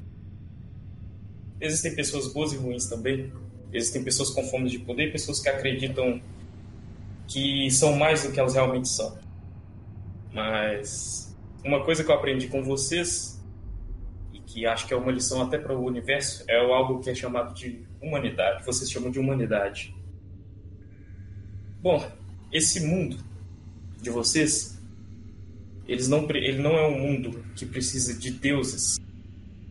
Existem 1.60 1.94
pessoas 1.94 2.32
boas 2.32 2.54
e 2.54 2.56
ruins 2.56 2.86
também. 2.86 3.30
Existem 3.70 4.02
pessoas 4.02 4.30
com 4.30 4.42
fome 4.44 4.70
de 4.70 4.78
poder, 4.78 5.12
pessoas 5.12 5.38
que 5.38 5.50
acreditam 5.50 6.18
que 7.28 7.70
são 7.70 7.94
mais 7.94 8.22
do 8.22 8.32
que 8.32 8.40
elas 8.40 8.54
realmente 8.54 8.88
são. 8.88 9.18
Mas 10.32 11.36
uma 11.62 11.84
coisa 11.84 12.02
que 12.02 12.10
eu 12.10 12.14
aprendi 12.14 12.48
com 12.48 12.62
vocês 12.62 13.38
e 14.32 14.40
que 14.40 14.64
acho 14.64 14.86
que 14.86 14.94
é 14.94 14.96
uma 14.96 15.12
lição 15.12 15.42
até 15.42 15.58
para 15.58 15.76
o 15.76 15.84
universo 15.84 16.44
é 16.48 16.58
algo 16.58 17.00
que 17.00 17.10
é 17.10 17.14
chamado 17.14 17.52
de 17.52 17.84
humanidade. 18.00 18.64
Vocês 18.64 18.90
chamam 18.90 19.10
de 19.10 19.18
humanidade. 19.18 19.94
Bom, 21.82 22.02
esse 22.50 22.80
mundo 22.80 23.18
de 24.00 24.08
vocês, 24.08 24.71
eles 25.86 26.08
não, 26.08 26.28
ele 26.30 26.62
não 26.62 26.72
é 26.72 26.86
um 26.86 26.98
mundo 26.98 27.44
que 27.54 27.66
precisa 27.66 28.18
de 28.18 28.30
deuses. 28.30 29.00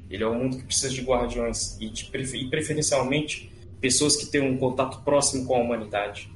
Ele 0.10 0.24
é 0.24 0.28
um 0.28 0.44
mundo 0.44 0.58
que 0.58 0.64
precisa 0.64 0.90
de 0.90 1.02
guardiões 1.02 1.80
e, 1.80 1.90
de, 1.90 2.12
e 2.36 2.50
preferencialmente 2.50 3.52
pessoas 3.80 4.16
que 4.16 4.26
tenham 4.26 4.48
um 4.48 4.58
contato 4.58 5.04
próximo 5.04 5.46
com 5.46 5.56
a 5.56 5.60
humanidade. 5.60 6.32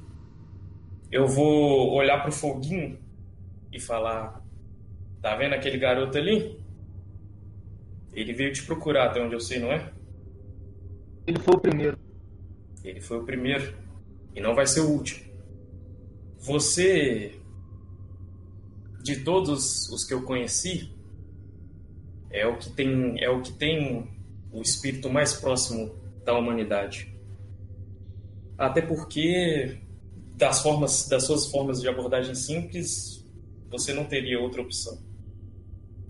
Eu 1.12 1.28
vou 1.28 1.92
olhar 1.92 2.18
para 2.18 2.30
o 2.30 2.32
foguinho 2.32 2.98
e 3.72 3.78
falar: 3.78 4.42
Tá 5.20 5.36
vendo 5.36 5.54
aquele 5.54 5.78
garoto 5.78 6.16
ali? 6.16 6.58
Ele 8.12 8.32
veio 8.32 8.52
te 8.52 8.62
procurar, 8.62 9.06
até 9.06 9.20
onde 9.20 9.34
eu 9.34 9.40
sei, 9.40 9.58
não 9.58 9.70
é? 9.70 9.92
Ele 11.26 11.38
foi 11.38 11.54
o 11.54 11.60
primeiro. 11.60 11.98
Ele 12.82 13.00
foi 13.00 13.18
o 13.18 13.24
primeiro. 13.24 13.74
E 14.34 14.40
não 14.40 14.54
vai 14.54 14.66
ser 14.66 14.80
o 14.80 14.88
último. 14.88 15.26
Você, 16.38 17.35
de 19.06 19.20
todos 19.22 19.88
os 19.88 20.04
que 20.04 20.12
eu 20.12 20.22
conheci, 20.22 20.90
é 22.28 22.44
o 22.44 22.58
que 22.58 22.68
tem, 22.70 23.22
é 23.22 23.30
o 23.30 23.40
que 23.40 23.52
tem 23.52 24.10
o 24.50 24.60
espírito 24.60 25.08
mais 25.08 25.32
próximo 25.32 25.94
da 26.24 26.36
humanidade. 26.36 27.14
Até 28.58 28.82
porque 28.82 29.78
das 30.34 30.60
formas, 30.60 31.08
das 31.08 31.24
suas 31.24 31.46
formas 31.46 31.80
de 31.80 31.88
abordagem 31.88 32.34
simples, 32.34 33.24
você 33.70 33.94
não 33.94 34.04
teria 34.04 34.40
outra 34.40 34.60
opção. 34.60 34.98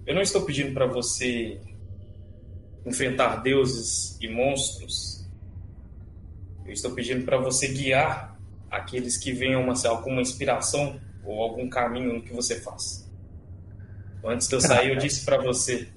Eu 0.06 0.14
não 0.14 0.22
estou 0.22 0.42
pedindo 0.42 0.72
para 0.72 0.86
você 0.86 1.60
enfrentar 2.86 3.42
deuses 3.42 4.16
e 4.22 4.28
monstros. 4.28 5.28
Eu 6.64 6.72
estou 6.72 6.92
pedindo 6.92 7.26
para 7.26 7.36
você 7.36 7.68
guiar 7.68 8.40
aqueles 8.70 9.18
que 9.18 9.32
venham 9.32 9.62
uma, 9.62 10.22
inspiração 10.22 10.98
ou 11.26 11.42
algum 11.42 11.68
caminho 11.68 12.14
no 12.14 12.22
que 12.22 12.32
você 12.32 12.60
faz. 12.60 13.10
Antes 14.24 14.48
de 14.48 14.54
eu 14.54 14.60
sair, 14.60 14.90
eu 14.90 14.96
disse 14.96 15.24
para 15.24 15.42
você. 15.42 15.88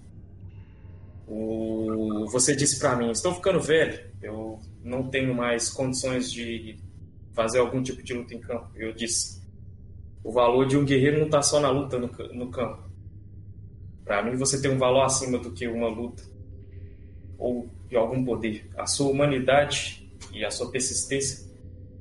O, 1.27 2.25
você 2.31 2.55
disse 2.55 2.79
para 2.79 2.95
mim: 2.95 3.12
estou 3.12 3.33
ficando 3.33 3.59
velho, 3.59 4.00
eu 4.21 4.59
não 4.83 5.09
tenho 5.09 5.33
mais 5.33 5.69
condições 5.69 6.31
de 6.31 6.77
fazer 7.33 7.59
algum 7.59 7.81
tipo 7.81 8.03
de 8.03 8.13
luta 8.13 8.33
em 8.33 8.39
campo. 8.39 8.69
Eu 8.75 8.93
disse: 8.93 9.41
o 10.24 10.31
valor 10.31 10.67
de 10.67 10.77
um 10.77 10.86
guerreiro 10.86 11.19
não 11.19 11.25
está 11.25 11.41
só 11.41 11.59
na 11.59 11.69
luta 11.69 11.98
no, 11.98 12.07
no 12.33 12.50
campo. 12.50 12.89
Para 14.03 14.24
mim, 14.24 14.36
você 14.36 14.59
tem 14.62 14.71
um 14.71 14.77
valor 14.77 15.03
acima 15.03 15.38
do 15.38 15.51
que 15.51 15.67
uma 15.67 15.88
luta 15.88 16.24
ou 17.38 17.69
de 17.88 17.95
algum 17.95 18.24
poder. 18.24 18.69
A 18.77 18.86
sua 18.86 19.09
humanidade 19.09 20.12
e 20.33 20.43
a 20.43 20.51
sua 20.51 20.71
persistência 20.71 21.48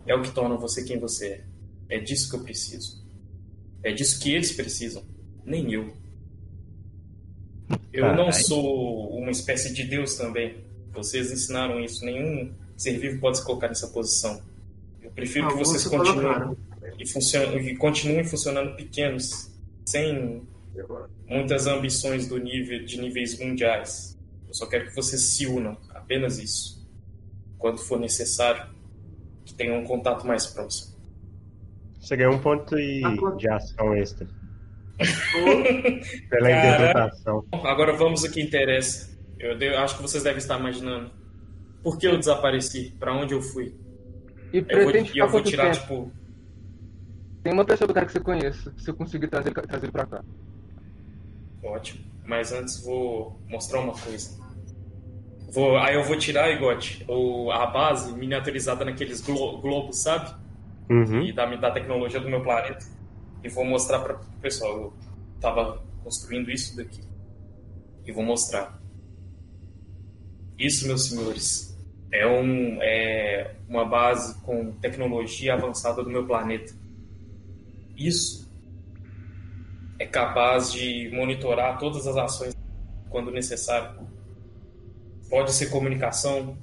é 0.07 0.15
o 0.15 0.23
que 0.23 0.31
torna 0.31 0.57
você 0.57 0.83
quem 0.85 0.99
você 0.99 1.27
é. 1.27 1.45
É 1.97 1.99
disso 1.99 2.29
que 2.31 2.37
eu 2.37 2.43
preciso. 2.43 3.07
É 3.83 3.93
disso 3.93 4.21
que 4.21 4.33
eles 4.33 4.53
precisam, 4.53 5.03
nem 5.45 5.73
eu. 5.73 5.93
Eu 7.93 8.15
não 8.15 8.33
sou 8.33 9.11
uma 9.19 9.31
espécie 9.31 9.73
de 9.73 9.85
Deus 9.85 10.17
também. 10.17 10.57
Vocês 10.93 11.31
ensinaram 11.33 11.81
isso. 11.81 12.05
Nenhum 12.05 12.53
ser 12.77 12.99
vivo 12.99 13.21
pode 13.21 13.39
se 13.39 13.45
colocar 13.45 13.69
nessa 13.69 13.89
posição. 13.89 14.43
Eu 15.03 15.11
prefiro 15.11 15.47
ah, 15.47 15.53
que 15.53 15.59
vocês 15.59 15.85
continuem 15.87 16.57
e, 16.99 17.07
funcionem, 17.07 17.69
e 17.69 17.77
continuem 17.77 18.25
funcionando 18.25 18.77
pequenos, 18.77 19.51
sem 19.85 20.43
muitas 21.27 21.67
ambições 21.67 22.27
do 22.27 22.39
nível 22.39 22.85
de 22.85 23.01
níveis 23.01 23.39
mundiais. 23.39 24.17
Eu 24.47 24.55
só 24.55 24.67
quero 24.67 24.89
que 24.89 24.95
vocês 24.95 25.21
se 25.23 25.47
unam, 25.47 25.77
apenas 25.91 26.39
isso. 26.39 26.87
Quando 27.59 27.79
for 27.79 27.99
necessário, 27.99 28.69
que 29.45 29.55
tenham 29.55 29.81
um 29.81 29.85
contato 29.85 30.27
mais 30.27 30.47
próximo. 30.47 30.98
Você 32.09 32.17
ganhou 32.17 32.33
um 32.33 32.39
ponto 32.39 32.75
de 32.75 33.51
ação 33.51 33.95
extra. 33.95 34.27
Pela 36.31 36.51
interpretação. 36.51 37.45
Agora 37.53 37.93
vamos 37.93 38.25
ao 38.25 38.31
que 38.31 38.41
interessa. 38.41 39.15
Eu, 39.39 39.79
acho 39.79 39.97
que 39.97 40.03
vocês 40.03 40.23
devem 40.23 40.39
estar 40.39 40.59
imaginando. 40.59 41.11
Por 41.83 41.99
que 41.99 42.07
eu 42.07 42.17
desapareci? 42.17 42.97
Para 42.99 43.15
onde 43.15 43.35
eu 43.35 43.43
fui? 43.43 43.77
E 44.55 44.65
eu 44.67 44.85
vou, 44.85 44.93
eu 45.15 45.29
vou 45.29 45.43
tirar, 45.43 45.71
tempo? 45.71 45.81
tipo. 45.81 46.13
Tem 47.43 47.53
uma 47.53 47.67
pessoa 47.67 47.87
do 47.87 47.93
cara 47.93 48.07
que 48.07 48.13
você 48.13 48.21
conhece, 48.21 48.73
se 48.79 48.91
eu 48.91 48.95
conseguir 48.95 49.29
trazer, 49.29 49.53
trazer 49.53 49.85
ele 49.85 49.93
pra 49.93 50.07
cá. 50.07 50.25
Ótimo. 51.63 52.03
Mas 52.25 52.53
antes 52.53 52.83
vou 52.83 53.39
mostrar 53.49 53.81
uma 53.81 53.93
coisa. 53.93 54.31
Vou, 55.53 55.77
aí 55.77 55.95
eu 55.95 56.05
vou 56.05 56.17
tirar, 56.17 56.51
Igote, 56.51 57.05
a 57.53 57.67
base 57.67 58.15
miniaturizada 58.15 58.83
naqueles 58.83 59.21
glo 59.21 59.59
globos, 59.59 59.99
sabe? 59.99 60.48
Uhum. 60.91 61.23
E 61.23 61.33
da, 61.33 61.47
da 61.57 61.71
tecnologia 61.71 62.21
do 62.21 62.29
meu 62.29 62.43
planeta. 62.43 62.85
E 63.43 63.49
vou 63.49 63.65
mostrar 63.65 64.01
para 64.01 64.17
o 64.17 64.41
pessoal. 64.41 64.79
Eu 64.79 64.93
tava 65.41 65.83
construindo 66.03 66.51
isso 66.51 66.77
daqui. 66.77 67.01
E 68.05 68.13
vou 68.13 68.25
mostrar. 68.25 68.81
Isso, 70.59 70.87
meus 70.87 71.09
senhores, 71.09 71.77
é, 72.11 72.27
um, 72.27 72.79
é 72.83 73.55
uma 73.69 73.85
base 73.85 74.41
com 74.43 74.73
tecnologia 74.73 75.55
avançada 75.55 76.03
do 76.03 76.11
meu 76.11 76.27
planeta. 76.27 76.75
Isso 77.97 78.51
é 79.99 80.07
capaz 80.07 80.73
de 80.73 81.11
monitorar 81.13 81.79
todas 81.79 82.07
as 82.07 82.17
ações 82.17 82.57
quando 83.11 83.31
necessário 83.31 84.07
pode 85.29 85.53
ser 85.53 85.67
comunicação, 85.67 86.57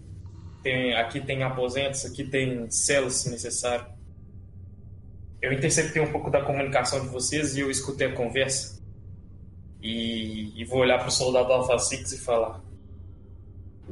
tem, 0.63 0.95
aqui 0.95 1.21
tem 1.21 1.43
aposentos, 1.43 2.05
aqui 2.05 2.23
tem 2.23 2.69
celas 2.69 3.13
se 3.13 3.29
necessário. 3.29 3.85
Eu 5.45 5.53
interceptei 5.53 6.01
um 6.01 6.11
pouco 6.11 6.31
da 6.31 6.41
comunicação 6.41 6.99
de 7.01 7.07
vocês 7.09 7.55
e 7.55 7.59
eu 7.59 7.69
escutei 7.69 8.07
a 8.07 8.13
conversa. 8.15 8.81
E, 9.79 10.59
e 10.59 10.65
vou 10.65 10.79
olhar 10.79 10.97
para 10.97 11.07
o 11.07 11.11
soldado 11.11 11.53
Alpha 11.53 11.77
Six 11.77 12.13
e 12.13 12.17
falar. 12.17 12.63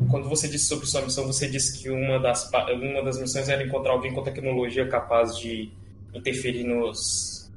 Quando 0.10 0.28
você 0.28 0.48
disse 0.48 0.66
sobre 0.66 0.88
sua 0.88 1.04
missão, 1.04 1.28
você 1.28 1.48
disse 1.48 1.80
que 1.80 1.92
uma 1.92 2.18
das, 2.20 2.50
uma 2.52 3.04
das 3.04 3.20
missões 3.20 3.48
era 3.50 3.64
encontrar 3.64 3.92
alguém 3.92 4.12
com 4.12 4.24
tecnologia 4.24 4.88
capaz 4.88 5.38
de 5.38 5.72
interferir 6.12 6.64
nos, 6.64 7.52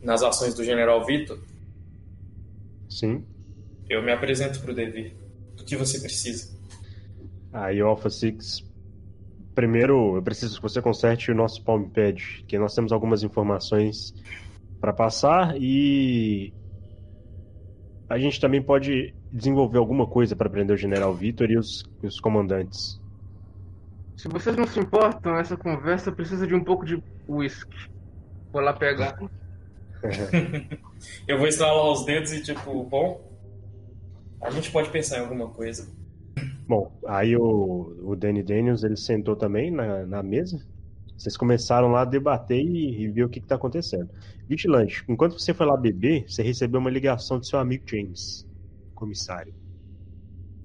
nas 0.00 0.22
ações 0.22 0.54
do 0.54 0.62
General 0.62 1.04
Vitor. 1.04 1.40
Sim. 2.88 3.24
Eu 3.90 4.00
me 4.00 4.12
apresento 4.12 4.60
para 4.60 4.70
o 4.70 4.74
dever 4.74 5.12
do 5.56 5.64
que 5.64 5.74
você 5.74 5.98
precisa. 5.98 6.56
Aí, 7.52 7.80
Alpha 7.80 8.08
6, 8.08 8.62
primeiro 9.54 10.16
eu 10.16 10.22
preciso 10.22 10.56
que 10.56 10.62
você 10.62 10.80
conserte 10.80 11.30
o 11.30 11.34
nosso 11.34 11.62
Palm 11.62 11.84
Pad, 11.84 12.44
que 12.46 12.58
nós 12.58 12.74
temos 12.74 12.92
algumas 12.92 13.22
informações 13.22 14.14
para 14.80 14.92
passar 14.92 15.54
e 15.56 16.52
a 18.08 18.18
gente 18.18 18.40
também 18.40 18.62
pode 18.62 19.14
desenvolver 19.32 19.78
alguma 19.78 20.06
coisa 20.06 20.36
para 20.36 20.50
prender 20.50 20.74
o 20.74 20.78
General 20.78 21.14
Vitor 21.14 21.50
e 21.50 21.56
os, 21.56 21.82
os 22.02 22.20
comandantes. 22.20 23.00
Se 24.16 24.28
vocês 24.28 24.56
não 24.56 24.66
se 24.66 24.78
importam, 24.78 25.36
essa 25.38 25.56
conversa 25.56 26.12
precisa 26.12 26.46
de 26.46 26.54
um 26.54 26.62
pouco 26.62 26.84
de 26.84 27.02
whisky. 27.28 27.90
Vou 28.52 28.60
lá 28.60 28.72
pegar. 28.72 29.18
eu 31.26 31.38
vou 31.38 31.46
instalar 31.46 31.90
os 31.90 32.04
dedos 32.04 32.32
e 32.32 32.42
tipo, 32.42 32.84
bom, 32.84 33.20
a 34.42 34.50
gente 34.50 34.70
pode 34.70 34.90
pensar 34.90 35.18
em 35.18 35.20
alguma 35.22 35.48
coisa. 35.48 35.90
Bom, 36.66 36.98
aí 37.06 37.36
o, 37.36 38.10
o 38.10 38.16
Danny 38.16 38.42
Daniels 38.42 38.82
ele 38.84 38.96
sentou 38.96 39.36
também 39.36 39.70
na, 39.70 40.06
na 40.06 40.22
mesa, 40.22 40.64
Vocês 41.16 41.36
começaram 41.36 41.88
lá 41.90 42.02
a 42.02 42.04
debater 42.06 42.60
e, 42.60 43.02
e 43.02 43.08
ver 43.10 43.24
o 43.24 43.30
que 43.30 43.38
está 43.40 43.56
acontecendo. 43.56 44.10
Vigilante, 44.48 45.04
enquanto 45.08 45.38
você 45.38 45.54
foi 45.54 45.66
lá 45.66 45.76
beber, 45.76 46.28
você 46.28 46.42
recebeu 46.42 46.80
uma 46.80 46.90
ligação 46.90 47.38
do 47.38 47.46
seu 47.46 47.58
amigo 47.60 47.84
James, 47.88 48.46
comissário. 48.94 49.54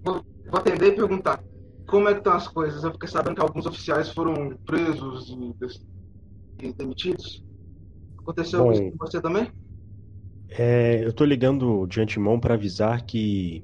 Vou, 0.04 0.24
vou 0.50 0.60
atender 0.60 0.94
e 0.94 0.96
perguntar 0.96 1.44
como 1.88 2.10
é 2.10 2.13
que 2.13 2.20
estão 2.20 2.34
as 2.34 2.48
coisas. 2.48 2.84
Eu 2.84 2.92
fiquei 2.94 3.08
sabendo 3.10 3.36
que 3.36 3.42
alguns 3.42 3.66
oficiais 3.66 4.10
foram 4.12 4.58
presos 4.66 5.30
e, 5.30 6.66
e 6.68 6.74
demitidos. 6.74 7.44
Aconteceu 8.20 8.63
Bom, 8.63 8.72
isso 8.72 8.84
com 8.84 9.06
você 9.06 9.22
também? 9.22 9.51
É, 10.50 11.04
eu 11.06 11.13
tô 11.13 11.25
ligando 11.25 11.86
de 11.88 12.01
antemão 12.01 12.39
para 12.39 12.54
avisar 12.56 13.06
que 13.06 13.63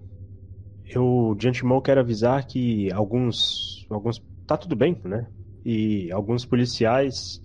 eu 0.97 1.35
de 1.38 1.47
antemão 1.47 1.81
quero 1.81 2.00
avisar 2.00 2.45
que 2.45 2.91
alguns 2.91 3.85
alguns 3.89 4.21
tá 4.45 4.57
tudo 4.57 4.75
bem, 4.75 5.00
né? 5.03 5.27
E 5.65 6.12
alguns 6.12 6.45
policiais, 6.45 7.41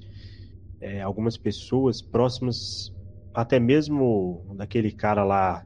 é, 0.80 1.00
algumas 1.02 1.36
pessoas 1.36 2.02
próximas, 2.02 2.92
até 3.34 3.60
mesmo 3.60 4.44
daquele 4.56 4.90
cara 4.90 5.24
lá 5.24 5.64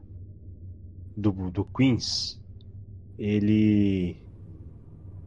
do, 1.15 1.31
do 1.51 1.65
Queens, 1.65 2.39
ele 3.17 4.17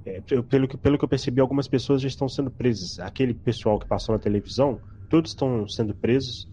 é, 0.04 0.20
pelo, 0.20 0.68
que, 0.68 0.76
pelo 0.76 0.98
que 0.98 1.04
eu 1.04 1.08
percebi, 1.08 1.40
algumas 1.40 1.66
pessoas 1.66 2.00
já 2.00 2.08
estão 2.08 2.28
sendo 2.28 2.50
presas. 2.50 2.98
Aquele 3.00 3.34
pessoal 3.34 3.78
que 3.78 3.86
passou 3.86 4.14
na 4.14 4.20
televisão, 4.20 4.80
todos 5.08 5.30
estão 5.32 5.66
sendo 5.68 5.94
presos 5.94 6.48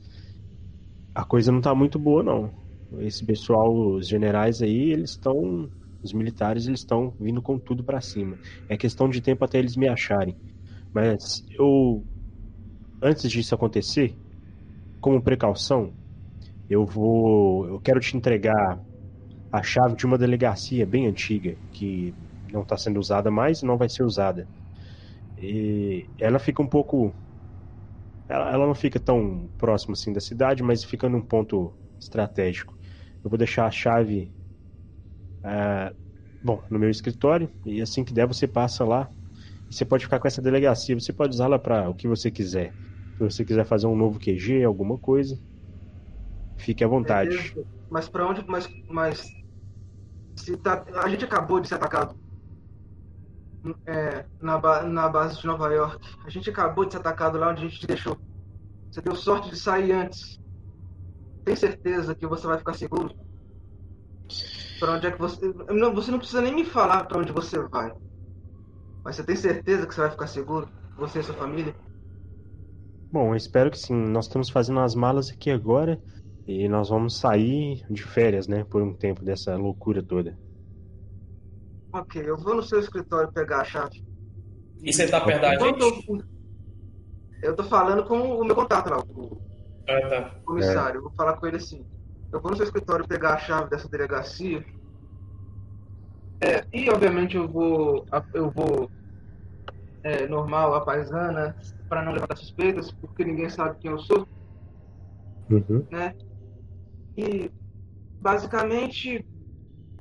a 1.13 1.24
coisa 1.24 1.51
não 1.51 1.62
tá 1.62 1.75
muito 1.75 2.00
boa, 2.00 2.24
não. 2.24 2.51
Esse 3.00 3.25
pessoal, 3.25 3.72
os 3.75 4.07
generais 4.07 4.62
aí, 4.62 4.91
eles 4.91 5.12
estão. 5.12 5.69
Os 6.03 6.13
militares, 6.13 6.67
eles 6.67 6.81
estão 6.81 7.15
vindo 7.19 7.41
com 7.41 7.57
tudo 7.57 7.83
para 7.83 8.01
cima. 8.01 8.38
É 8.69 8.77
questão 8.77 9.10
de 9.10 9.22
tempo 9.22 9.43
até 9.45 9.57
eles 9.60 9.75
me 9.75 9.88
acharem. 9.88 10.38
Mas 10.93 11.43
eu. 11.51 12.05
Antes 13.01 13.29
disso 13.31 13.55
acontecer, 13.55 14.17
como 15.01 15.22
precaução, 15.22 15.93
eu 16.69 16.86
vou. 16.86 17.67
Eu 17.67 17.79
quero 17.81 18.00
te 18.00 18.17
entregar 18.17 18.81
a 19.51 19.63
chave 19.63 19.95
de 19.95 20.05
uma 20.05 20.17
delegacia 20.17 20.86
bem 20.86 21.07
antiga, 21.07 21.57
que 21.72 22.15
não 22.51 22.63
está 22.63 22.77
sendo 22.77 23.00
usada 23.00 23.31
mais 23.31 23.62
e 23.62 23.65
não 23.65 23.77
vai 23.77 23.89
ser 23.89 24.03
usada. 24.03 24.50
E 25.38 26.10
ela 26.19 26.39
fica 26.39 26.62
um 26.62 26.67
pouco 26.67 27.13
ela, 28.27 28.51
ela 28.51 28.65
não 28.67 28.75
fica 28.75 29.00
tão 29.00 29.50
próxima 29.57 29.93
assim 29.93 30.13
da 30.13 30.19
cidade, 30.19 30.63
mas 30.63 30.83
fica 30.83 31.10
num 31.10 31.22
ponto 31.22 31.77
estratégico. 32.00 32.77
Eu 33.24 33.29
vou 33.29 33.38
deixar 33.38 33.65
a 33.65 33.72
chave, 33.72 34.33
uh, 35.44 35.96
bom, 36.42 36.64
no 36.70 36.80
meu 36.80 36.90
escritório 36.90 37.50
e 37.66 37.82
assim 37.82 38.04
que 38.04 38.14
der 38.14 38.28
você 38.28 38.48
passa 38.48 38.84
lá. 38.84 39.10
Você 39.70 39.86
pode 39.86 40.06
ficar 40.06 40.20
com 40.20 40.28
essa 40.28 40.42
delegacia. 40.42 41.00
Você 41.00 41.12
pode 41.12 41.34
usá-la 41.34 41.58
para 41.58 41.90
o 41.90 41.96
que 41.96 42.08
você 42.08 42.30
quiser. 42.30 42.76
Se 43.18 43.24
você 43.24 43.46
quiser 43.46 43.66
fazer 43.66 43.88
um 43.88 43.96
novo 43.96 44.20
QG, 44.20 44.64
alguma 44.64 44.98
coisa, 44.98 45.40
fique 46.58 46.84
à 46.84 46.88
vontade. 46.88 47.54
Mas 47.90 48.08
para 48.08 48.28
onde? 48.28 48.46
Mas, 48.48 48.70
mas 48.88 49.24
se 50.38 50.58
tá, 50.58 50.84
a 51.04 51.10
gente 51.10 51.26
acabou 51.26 51.60
de 51.60 51.68
ser 51.68 51.76
atacado 51.76 52.16
é, 53.86 54.26
na, 54.42 54.84
na 54.84 55.10
base 55.10 55.40
de 55.40 55.48
Nova 55.48 55.72
York. 55.72 55.98
A 56.26 56.30
gente 56.30 56.50
acabou 56.50 56.86
de 56.86 56.94
ser 56.94 57.00
atacado 57.00 57.38
lá 57.38 57.50
onde 57.50 57.62
a 57.62 57.68
gente 57.68 57.80
te 57.80 57.88
deixou. 57.88 58.18
Você 58.92 59.02
deu 59.02 59.16
sorte 59.16 59.50
de 59.50 59.58
sair 59.58 59.92
antes. 59.92 60.40
Tem 61.44 61.56
certeza 61.56 62.16
que 62.16 62.28
você 62.28 62.46
vai 62.46 62.58
ficar 62.58 62.74
seguro? 62.74 63.14
Para 64.84 64.96
onde 64.96 65.08
é 65.08 65.12
que 65.12 65.18
você. 65.18 65.54
Não, 65.70 65.96
você 65.96 66.12
não 66.12 66.18
precisa 66.20 66.42
nem 66.42 66.54
me 66.54 66.66
falar 66.66 67.06
para 67.06 67.18
onde 67.18 67.32
você 67.32 67.58
vai. 67.58 67.90
Mas 69.02 69.16
você 69.16 69.24
tem 69.24 69.34
certeza 69.38 69.88
que 69.88 69.96
você 69.96 70.02
vai 70.02 70.12
ficar 70.12 70.28
seguro? 70.28 70.68
Você 70.98 71.22
e 71.22 71.24
sua 71.24 71.36
família? 71.36 71.74
Bom, 73.10 73.30
eu 73.30 73.36
espero 73.38 73.72
que 73.72 73.80
sim. 73.80 73.96
Nós 73.96 74.25
estamos 74.25 74.50
fazendo 74.50 74.82
as 74.82 74.94
malas 74.94 75.30
aqui 75.30 75.50
agora 75.52 76.02
e 76.46 76.68
nós 76.68 76.90
vamos 76.90 77.18
sair 77.18 77.86
de 77.90 78.04
férias, 78.04 78.46
né? 78.46 78.66
Por 78.66 78.82
um 78.82 78.94
tempo 78.94 79.24
dessa 79.24 79.56
loucura 79.56 80.04
toda. 80.04 80.38
Ok, 81.94 82.22
eu 82.22 82.36
vou 82.36 82.53
no 82.53 82.62
seu 82.62 82.81
escritório 82.81 83.31
pegar 83.31 83.62
a 83.62 83.64
chave. 83.64 84.03
E 84.81 84.92
você 84.92 85.07
tá 85.07 85.22
perto 85.22 85.44
da 85.44 85.57
gente? 85.57 86.10
Eu, 86.10 86.24
eu 87.42 87.55
tô 87.55 87.64
falando 87.64 88.03
com 88.03 88.20
o 88.20 88.44
meu 88.44 88.53
contato 88.53 88.90
lá, 88.90 89.00
o 89.00 89.42
ah, 89.88 90.10
tá. 90.10 90.36
comissário. 90.44 90.96
É. 90.96 90.98
Eu 90.98 91.03
vou 91.03 91.12
falar 91.14 91.38
com 91.38 91.48
ele 91.48 91.55
assim. 91.55 91.86
Eu 92.34 92.42
vou 92.42 92.51
no 92.51 92.57
seu 92.57 92.66
escritório 92.66 93.07
pegar 93.07 93.36
a 93.36 93.38
chave 93.38 93.70
dessa 93.70 93.88
delegacia. 93.88 94.66
É, 96.44 96.66
e 96.74 96.90
obviamente 96.90 97.38
eu 97.38 97.48
vou. 97.48 98.06
Eu 98.34 98.51
vou. 98.51 98.92
É, 100.03 100.27
normal, 100.27 100.75
a 100.75 100.82
paisana, 100.82 101.56
para 101.88 102.03
não 102.03 102.12
levantar 102.12 102.36
suspeitas, 102.36 102.92
porque 102.92 103.24
ninguém 103.24 103.50
sabe 103.50 103.79
quem 103.79 103.92
eu 103.92 104.00
sou. 104.00 104.27
Uhum. 105.50 105.86
Né? 105.90 106.14
E 107.16 107.50
basicamente 108.20 109.25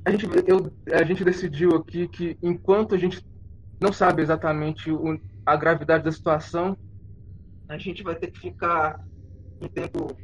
a 0.05 0.11
gente, 0.11 0.27
eu, 0.47 0.73
a 0.93 1.05
gente 1.05 1.25
decidiu 1.25 1.77
aqui 1.77 2.09
que 2.09 2.37
enquanto 2.43 2.95
a 2.95 2.99
gente 2.99 3.25
não 3.81 3.93
sabe 3.93 4.23
exatamente 4.23 4.91
o, 4.91 5.21
a 5.47 5.55
gravidade 5.55 6.05
da 6.05 6.11
situação, 6.11 6.77
a 7.69 7.79
gente 7.79 8.03
vai 8.03 8.17
ter 8.17 8.33
que 8.33 8.41
ficar 8.41 9.01
um 9.61 9.69
tempo 9.69 10.17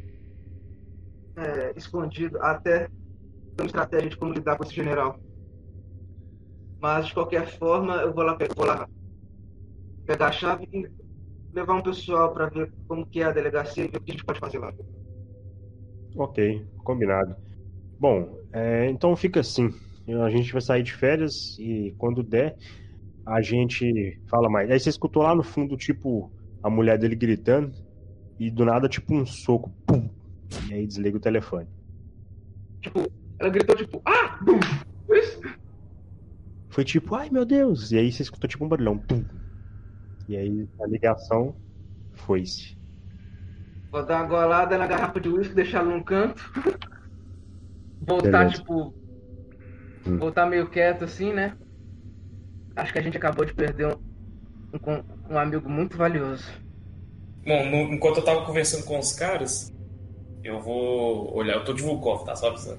é, 1.37 1.73
escondido 1.77 2.43
até 2.43 2.89
ter 2.89 3.63
uma 3.63 3.67
estratégia 3.67 4.11
de 4.11 4.17
como 4.17 4.33
lidar 4.33 4.57
com 4.57 4.65
esse 4.65 4.75
general. 4.75 5.21
Mas, 6.81 7.09
de 7.09 7.15
qualquer 7.15 7.47
forma, 7.59 7.97
eu 7.97 8.13
vou 8.13 8.25
lá, 8.25 8.39
vou 8.57 8.67
lá 8.67 8.89
pegar 10.07 10.29
a 10.29 10.33
chave 10.33 10.69
e 10.73 10.89
levar 11.53 11.75
um 11.75 11.83
pessoal 11.83 12.33
para 12.33 12.47
ver 12.47 12.73
como 12.87 13.07
que 13.07 13.21
é 13.21 13.25
a 13.25 13.33
delegacia 13.33 13.85
e 13.85 13.89
ver 13.89 13.99
o 13.99 14.01
que 14.01 14.11
a 14.11 14.15
gente 14.15 14.25
pode 14.25 14.39
fazer 14.39 14.59
lá. 14.59 14.73
Ok, 16.17 16.67
combinado. 16.85 17.37
Bom, 17.99 18.39
é, 18.53 18.89
então 18.89 19.15
fica 19.17 19.41
assim. 19.41 19.71
A 20.25 20.31
gente 20.31 20.53
vai 20.53 20.63
sair 20.63 20.83
de 20.83 20.93
férias 20.93 21.59
e 21.59 21.95
quando 21.99 22.23
der, 22.23 22.57
a 23.27 23.43
gente 23.43 24.19
fala 24.27 24.49
mais. 24.49 24.71
Aí 24.71 24.81
você 24.81 24.89
escutou 24.89 25.23
lá 25.23 25.35
no 25.35 25.43
fundo, 25.43 25.77
tipo, 25.77 26.33
a 26.63 26.71
mulher 26.71 26.99
dele 26.99 27.15
gritando 27.15 27.73
e 28.39 28.51
do 28.51 28.65
nada, 28.65 28.89
tipo, 28.89 29.15
um 29.15 29.27
soco. 29.27 29.71
Pum, 29.87 30.09
e 30.71 30.75
aí 30.75 30.87
desliga 30.87 31.19
o 31.19 31.21
telefone. 31.21 31.67
Tipo, 32.81 33.01
ela 33.39 33.51
gritou, 33.51 33.77
tipo, 33.77 34.01
ah! 34.07 34.39
Bum, 34.43 34.59
isso? 35.15 35.41
Foi 36.79 36.85
tipo, 36.85 37.17
ai 37.17 37.29
meu 37.29 37.45
Deus! 37.45 37.91
E 37.91 37.99
aí 37.99 38.13
você 38.13 38.23
escutou 38.23 38.49
tipo 38.49 38.65
um 38.65 38.69
barulhão. 38.69 38.97
Pum. 38.97 39.25
E 40.29 40.37
aí 40.37 40.69
a 40.81 40.87
ligação 40.87 41.53
foi-se. 42.13 42.79
Vou 43.91 44.07
dar 44.07 44.21
uma 44.21 44.29
golada 44.29 44.79
na 44.79 44.87
garrafa 44.87 45.19
de 45.19 45.29
uísque, 45.29 45.57
deixar 45.57 45.81
ela 45.81 45.91
num 45.91 46.05
canto 46.05 46.41
voltar, 48.01 48.45
Beleza. 48.45 48.63
tipo. 48.63 48.95
Hum. 50.07 50.19
Voltar 50.19 50.47
meio 50.47 50.71
quieto 50.71 51.03
assim, 51.03 51.33
né? 51.33 51.57
Acho 52.77 52.93
que 52.93 53.01
a 53.01 53.03
gente 53.03 53.17
acabou 53.17 53.45
de 53.45 53.53
perder 53.53 53.89
um, 53.89 53.99
um, 54.75 55.35
um 55.35 55.37
amigo 55.37 55.69
muito 55.69 55.97
valioso. 55.97 56.49
Bom, 57.45 57.69
no, 57.69 57.93
enquanto 57.93 58.19
eu 58.19 58.25
tava 58.25 58.47
conversando 58.47 58.85
com 58.85 59.01
os 59.01 59.13
caras, 59.13 59.73
eu 60.45 60.61
vou 60.61 61.35
olhar. 61.35 61.55
Eu 61.55 61.65
tô 61.65 61.73
de 61.73 61.83
Vulkov, 61.83 62.25
tá? 62.25 62.37
Só 62.37 62.51
avisando. 62.51 62.79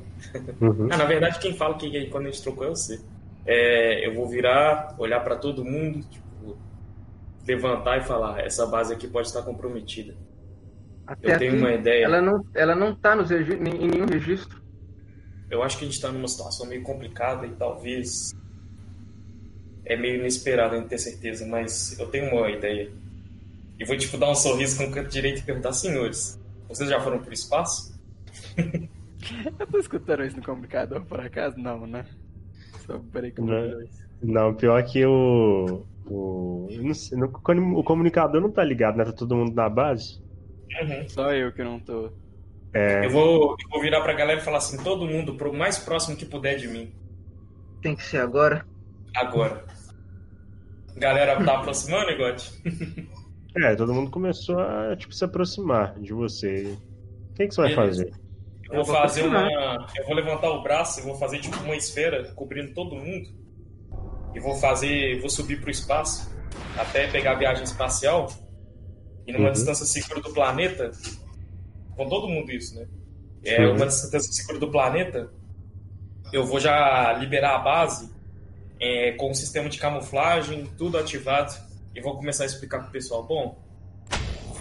Uhum. 0.62 0.88
ah, 0.89 0.95
na 0.95 1.03
verdade, 1.03 1.38
quem 1.39 1.53
fala 1.53 1.77
que 1.77 2.05
quando 2.05 2.27
a 2.27 2.31
gente 2.31 2.41
trocou 2.41 2.65
é 2.65 2.69
você. 2.69 2.97
É, 3.51 4.05
eu 4.05 4.13
vou 4.13 4.27
virar, 4.27 4.95
olhar 4.99 5.19
para 5.21 5.35
todo 5.35 5.65
mundo, 5.65 6.01
tipo, 6.07 6.57
levantar 7.47 7.97
e 7.97 8.01
falar: 8.01 8.39
essa 8.41 8.65
base 8.67 8.93
aqui 8.93 9.07
pode 9.07 9.27
estar 9.27 9.41
comprometida. 9.41 10.15
Até 11.07 11.33
eu 11.33 11.39
tenho 11.39 11.57
uma 11.57 11.73
ideia. 11.73 12.05
Ela 12.05 12.21
não, 12.21 12.45
ela 12.53 12.75
não 12.75 12.93
tá 12.93 13.15
nos 13.15 13.31
em 13.31 13.57
nenhum 13.57 14.05
registro 14.05 14.59
eu 15.49 15.63
acho 15.63 15.77
que 15.77 15.83
a 15.83 15.88
gente 15.88 15.95
está 15.95 16.12
numa 16.12 16.27
situação 16.27 16.67
meio 16.67 16.83
complicada 16.83 17.45
e 17.45 17.51
talvez 17.55 18.31
é 19.85 19.95
meio 19.95 20.19
inesperado, 20.19 20.75
não 20.75 20.88
ter 20.88 20.99
certeza, 20.99 21.45
mas 21.45 21.97
eu 21.99 22.07
tenho 22.07 22.31
uma 22.31 22.49
ideia. 22.51 22.91
E 23.79 23.85
vou 23.85 23.97
tipo 23.97 24.17
dar 24.17 24.29
um 24.29 24.35
sorriso 24.35 24.77
com 24.77 24.83
o 24.85 24.91
canto 24.91 25.09
direito 25.09 25.39
e 25.39 25.43
perguntar, 25.43 25.73
senhores, 25.73 26.39
vocês 26.67 26.89
já 26.89 26.99
foram 26.99 27.19
pro 27.19 27.33
espaço? 27.33 27.99
eu 29.59 29.67
tô 29.67 29.79
escutando 29.79 30.23
isso 30.23 30.38
no 30.38 30.43
comunicador 30.43 31.03
por 31.05 31.19
acaso? 31.19 31.57
Não, 31.57 31.88
né? 31.88 32.05
Só 32.89 32.99
peraí 33.13 33.32
que 33.32 33.39
eu 33.39 33.45
não, 33.45 33.88
não, 34.21 34.54
pior 34.56 34.84
que 34.84 35.06
o. 35.06 35.86
O, 36.08 36.67
sei, 36.95 37.15
no, 37.19 37.28
o 37.28 37.84
comunicador 37.84 38.41
não 38.41 38.49
tá 38.49 38.63
ligado, 38.63 38.97
né? 38.97 39.06
Tá 39.06 39.12
todo 39.12 39.36
mundo 39.36 39.54
na 39.54 39.69
base. 39.69 40.19
Uhum. 40.82 41.08
Só 41.08 41.32
eu 41.32 41.52
que 41.54 41.63
não 41.63 41.80
tô. 41.80 42.12
É... 42.73 43.06
Eu, 43.06 43.12
vou, 43.12 43.56
eu 43.62 43.69
vou 43.69 43.80
virar 43.80 44.02
pra 44.02 44.13
galera 44.13 44.39
e 44.39 44.43
falar 44.43 44.58
assim: 44.58 44.84
todo 44.84 45.06
mundo 45.06 45.36
pro 45.36 45.54
mais 45.54 45.78
próximo 45.78 46.17
que 46.17 46.25
puder 46.25 46.56
de 46.58 46.67
mim. 46.67 46.91
Tem 47.80 47.95
que 47.95 48.04
ser 48.04 48.17
agora? 48.17 48.65
Agora. 49.15 49.63
Galera 50.97 51.43
tá 51.45 51.60
aproximando, 51.60 52.10
Igote? 52.10 52.52
é, 53.56 53.75
todo 53.75 53.93
mundo 53.93 54.10
começou 54.10 54.60
a 54.60 54.95
tipo, 54.95 55.13
se 55.13 55.23
aproximar 55.23 55.99
de 55.99 56.12
você. 56.12 56.75
O 57.30 57.34
que, 57.36 57.47
que 57.47 57.54
você 57.54 57.62
vai 57.62 57.75
fazer? 57.75 58.12
Eu 58.71 58.84
vou 58.84 58.86
fazer 58.86 59.23
uma. 59.23 59.88
Eu 59.95 60.05
vou 60.05 60.15
levantar 60.15 60.49
o 60.51 60.62
braço 60.62 60.99
e 60.99 61.03
vou 61.03 61.15
fazer 61.15 61.39
tipo 61.39 61.58
uma 61.63 61.75
esfera 61.75 62.32
cobrindo 62.34 62.73
todo 62.73 62.95
mundo. 62.95 63.29
E 64.34 64.39
vou 64.39 64.55
fazer. 64.55 65.19
Vou 65.19 65.29
subir 65.29 65.60
pro 65.60 65.71
espaço 65.71 66.29
até 66.77 67.08
pegar 67.08 67.32
a 67.32 67.36
viagem 67.36 67.63
espacial. 67.63 68.29
e 69.25 69.32
numa 69.32 69.47
uhum. 69.47 69.51
distância 69.51 69.86
segura 69.86 70.21
do 70.21 70.34
planeta, 70.34 70.91
com 71.95 72.08
todo 72.08 72.27
mundo 72.27 72.51
isso, 72.51 72.75
né? 72.75 72.88
É 73.43 73.65
uhum. 73.65 73.75
uma 73.75 73.88
distância 73.88 74.32
segura 74.32 74.60
do 74.60 74.69
planeta, 74.71 75.32
eu 76.32 76.45
vou 76.45 76.60
já 76.60 77.13
liberar 77.13 77.55
a 77.55 77.60
base 77.60 78.10
é, 78.79 79.12
com 79.13 79.32
o 79.32 79.36
sistema 79.36 79.69
de 79.69 79.77
camuflagem, 79.77 80.65
tudo 80.77 80.97
ativado, 80.97 81.53
e 81.95 82.01
vou 82.01 82.15
começar 82.15 82.43
a 82.43 82.45
explicar 82.45 82.79
para 82.79 82.89
o 82.89 82.91
pessoal. 82.91 83.23
Bom, 83.23 83.58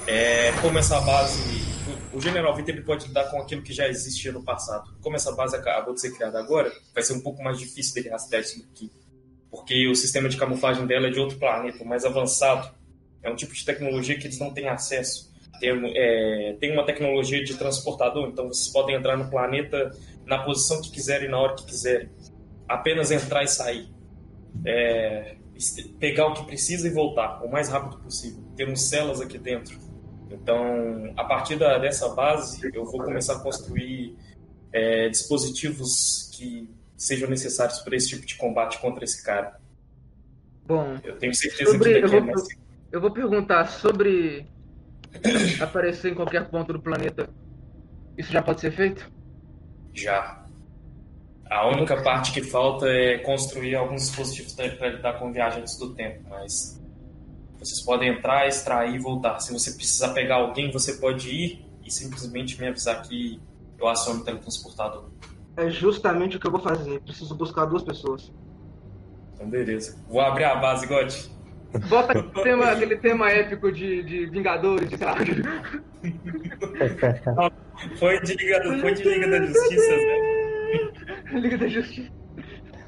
é, 0.09 0.53
como 0.63 0.79
essa 0.79 0.99
base. 1.03 1.69
O 2.13 2.21
General 2.21 2.59
ele 2.59 2.81
pode 2.81 3.07
lidar 3.07 3.31
com 3.31 3.41
aquilo 3.41 3.63
que 3.63 3.73
já 3.73 3.87
existia 3.87 4.33
no 4.33 4.43
passado. 4.43 4.97
Como 5.03 5.15
essa 5.15 5.31
base 5.33 5.55
acabou 5.55 5.93
de 5.93 6.01
ser 6.01 6.13
criada 6.13 6.39
agora, 6.39 6.73
vai 6.95 7.03
ser 7.03 7.13
um 7.13 7.21
pouco 7.21 7.43
mais 7.43 7.59
difícil 7.59 7.95
dele 7.95 8.09
rastrear 8.09 8.43
isso 8.43 8.67
aqui. 8.73 8.91
Porque 9.51 9.87
o 9.87 9.95
sistema 9.95 10.29
de 10.29 10.37
camuflagem 10.37 10.87
dela 10.87 11.09
é 11.09 11.11
de 11.11 11.21
outro 11.21 11.39
planeta, 11.39 11.85
mais 11.85 12.05
avançado. 12.05 12.75
É 13.23 13.31
um 13.31 13.37
tipo 13.37 13.53
de 13.53 13.65
tecnologia 13.65 14.19
que 14.19 14.27
eles 14.27 14.39
não 14.39 14.53
têm 14.53 14.69
acesso. 14.69 15.31
Tem, 15.61 15.71
é, 15.95 16.57
tem 16.59 16.73
uma 16.73 16.87
tecnologia 16.87 17.45
de 17.45 17.55
transportador, 17.55 18.29
então 18.29 18.49
vocês 18.49 18.69
podem 18.69 18.97
entrar 18.97 19.17
no 19.17 19.29
planeta 19.29 19.91
na 20.25 20.39
posição 20.43 20.81
que 20.81 20.91
quiserem, 20.91 21.29
na 21.29 21.39
hora 21.39 21.55
que 21.55 21.67
quiserem. 21.67 22.09
Apenas 22.67 23.11
entrar 23.11 23.45
e 23.45 23.49
sair. 23.49 23.89
É, 24.65 25.37
pegar 25.99 26.29
o 26.29 26.35
que 26.35 26.47
precisa 26.47 26.87
e 26.87 26.91
voltar 26.91 27.45
o 27.45 27.51
mais 27.51 27.69
rápido 27.69 28.01
possível. 28.01 28.43
Temos 28.57 28.89
celas 28.89 29.21
aqui 29.21 29.39
dentro. 29.39 29.88
Então, 30.31 31.13
a 31.17 31.25
partir 31.25 31.57
da, 31.57 31.79
dessa 31.79 32.09
base, 32.11 32.71
eu 32.75 32.85
vou 32.85 33.03
começar 33.03 33.37
a 33.37 33.41
construir 33.41 34.17
é, 34.73 35.09
dispositivos 35.09 36.31
que 36.35 36.69
sejam 36.97 37.29
necessários 37.29 37.79
para 37.81 37.97
esse 37.97 38.09
tipo 38.09 38.27
de 38.27 38.37
combate 38.37 38.79
contra 38.81 39.05
esse 39.05 39.25
cara. 39.25 39.59
Bom, 40.67 40.99
eu 41.03 41.17
tenho 41.17 41.35
certeza 41.35 41.73
sobre, 41.73 42.01
que 42.01 42.05
eu 42.05 42.09
vou, 42.11 42.19
é 42.19 42.23
mais... 42.23 42.49
eu 42.93 43.01
vou 43.01 43.11
perguntar 43.11 43.67
sobre 43.67 44.47
aparecer 45.61 46.13
em 46.13 46.15
qualquer 46.15 46.49
ponto 46.51 46.73
do 46.73 46.81
planeta. 46.81 47.31
Isso 48.17 48.33
já 48.33 48.43
pode 48.43 48.61
ser 48.61 48.73
feito? 48.73 49.11
Já. 49.95 50.45
A 51.49 51.67
única 51.69 52.03
parte 52.03 52.33
que 52.33 52.43
falta 52.43 52.87
é 52.87 53.19
construir 53.19 53.75
alguns 53.75 54.03
dispositivos 54.09 54.53
para 54.53 54.89
lidar 54.89 55.19
com 55.19 55.33
viajantes 55.33 55.79
do 55.79 55.95
tempo, 55.95 56.23
mas 56.29 56.79
vocês 57.59 57.81
podem 57.81 58.11
entrar, 58.11 58.47
extrair 58.47 58.95
e 58.95 58.99
voltar. 58.99 59.41
Se 59.41 59.53
você 59.53 59.73
precisar 59.73 60.13
pegar 60.13 60.37
alguém, 60.37 60.71
você 60.71 60.93
pode 60.95 61.29
ir 61.29 61.67
e 61.85 61.91
simplesmente 61.91 62.61
me 62.61 62.69
avisar 62.69 63.03
que 63.03 63.41
eu 63.79 63.89
aciono 63.89 64.21
o 64.21 64.25
teletransportador. 64.25 65.11
É 65.57 65.69
justamente 65.71 66.37
o 66.37 66.41
que 66.41 66.47
eu 66.47 66.53
vou 66.53 66.61
fazer. 66.61 67.01
Preciso 67.01 67.35
buscar 67.35 67.65
duas 67.65 67.83
pessoas. 67.83 68.31
Então, 69.35 69.49
beleza. 69.49 69.99
Vou 70.09 70.21
abrir 70.21 70.45
a 70.45 70.55
base, 70.57 70.87
God. 70.87 71.13
Bota 71.89 72.13
aquele 72.13 72.29
tema, 72.45 72.71
aquele 72.71 72.97
tema 72.97 73.31
épico 73.31 73.73
de, 73.73 74.05
de 74.05 74.27
Vingadores, 74.27 74.89
de 74.89 74.97
sei 74.97 75.07
lá. 75.07 75.17
Foi 77.99 78.21
de 78.23 78.35
Liga, 78.35 78.61
foi 78.81 78.93
de 78.93 79.05
Liga 79.05 79.31
da 79.31 79.47
Justiça, 79.47 79.97
né? 79.97 80.91
Liga 81.35 81.59
da 81.59 81.69
Justiça. 81.69 82.11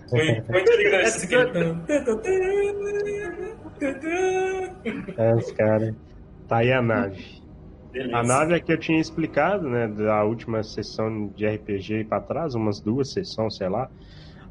Foi, 0.08 0.42
foi 0.42 0.64
de 0.64 0.76
Liga 0.76 0.90
da 0.90 1.04
Justiça 1.04 1.36
É, 5.16 5.34
os 5.34 5.50
caras. 5.52 5.94
Tá 6.48 6.58
aí 6.58 6.72
a 6.72 6.82
nave. 6.82 7.40
Beleza. 7.92 8.16
A 8.16 8.22
nave 8.22 8.54
é 8.54 8.60
que 8.60 8.72
eu 8.72 8.78
tinha 8.78 9.00
explicado, 9.00 9.68
né, 9.68 9.88
da 9.88 10.22
última 10.24 10.62
sessão 10.62 11.28
de 11.28 11.46
RPG 11.46 12.04
para 12.04 12.20
trás, 12.20 12.54
umas 12.54 12.80
duas 12.80 13.12
sessões, 13.12 13.56
sei 13.56 13.68
lá. 13.68 13.90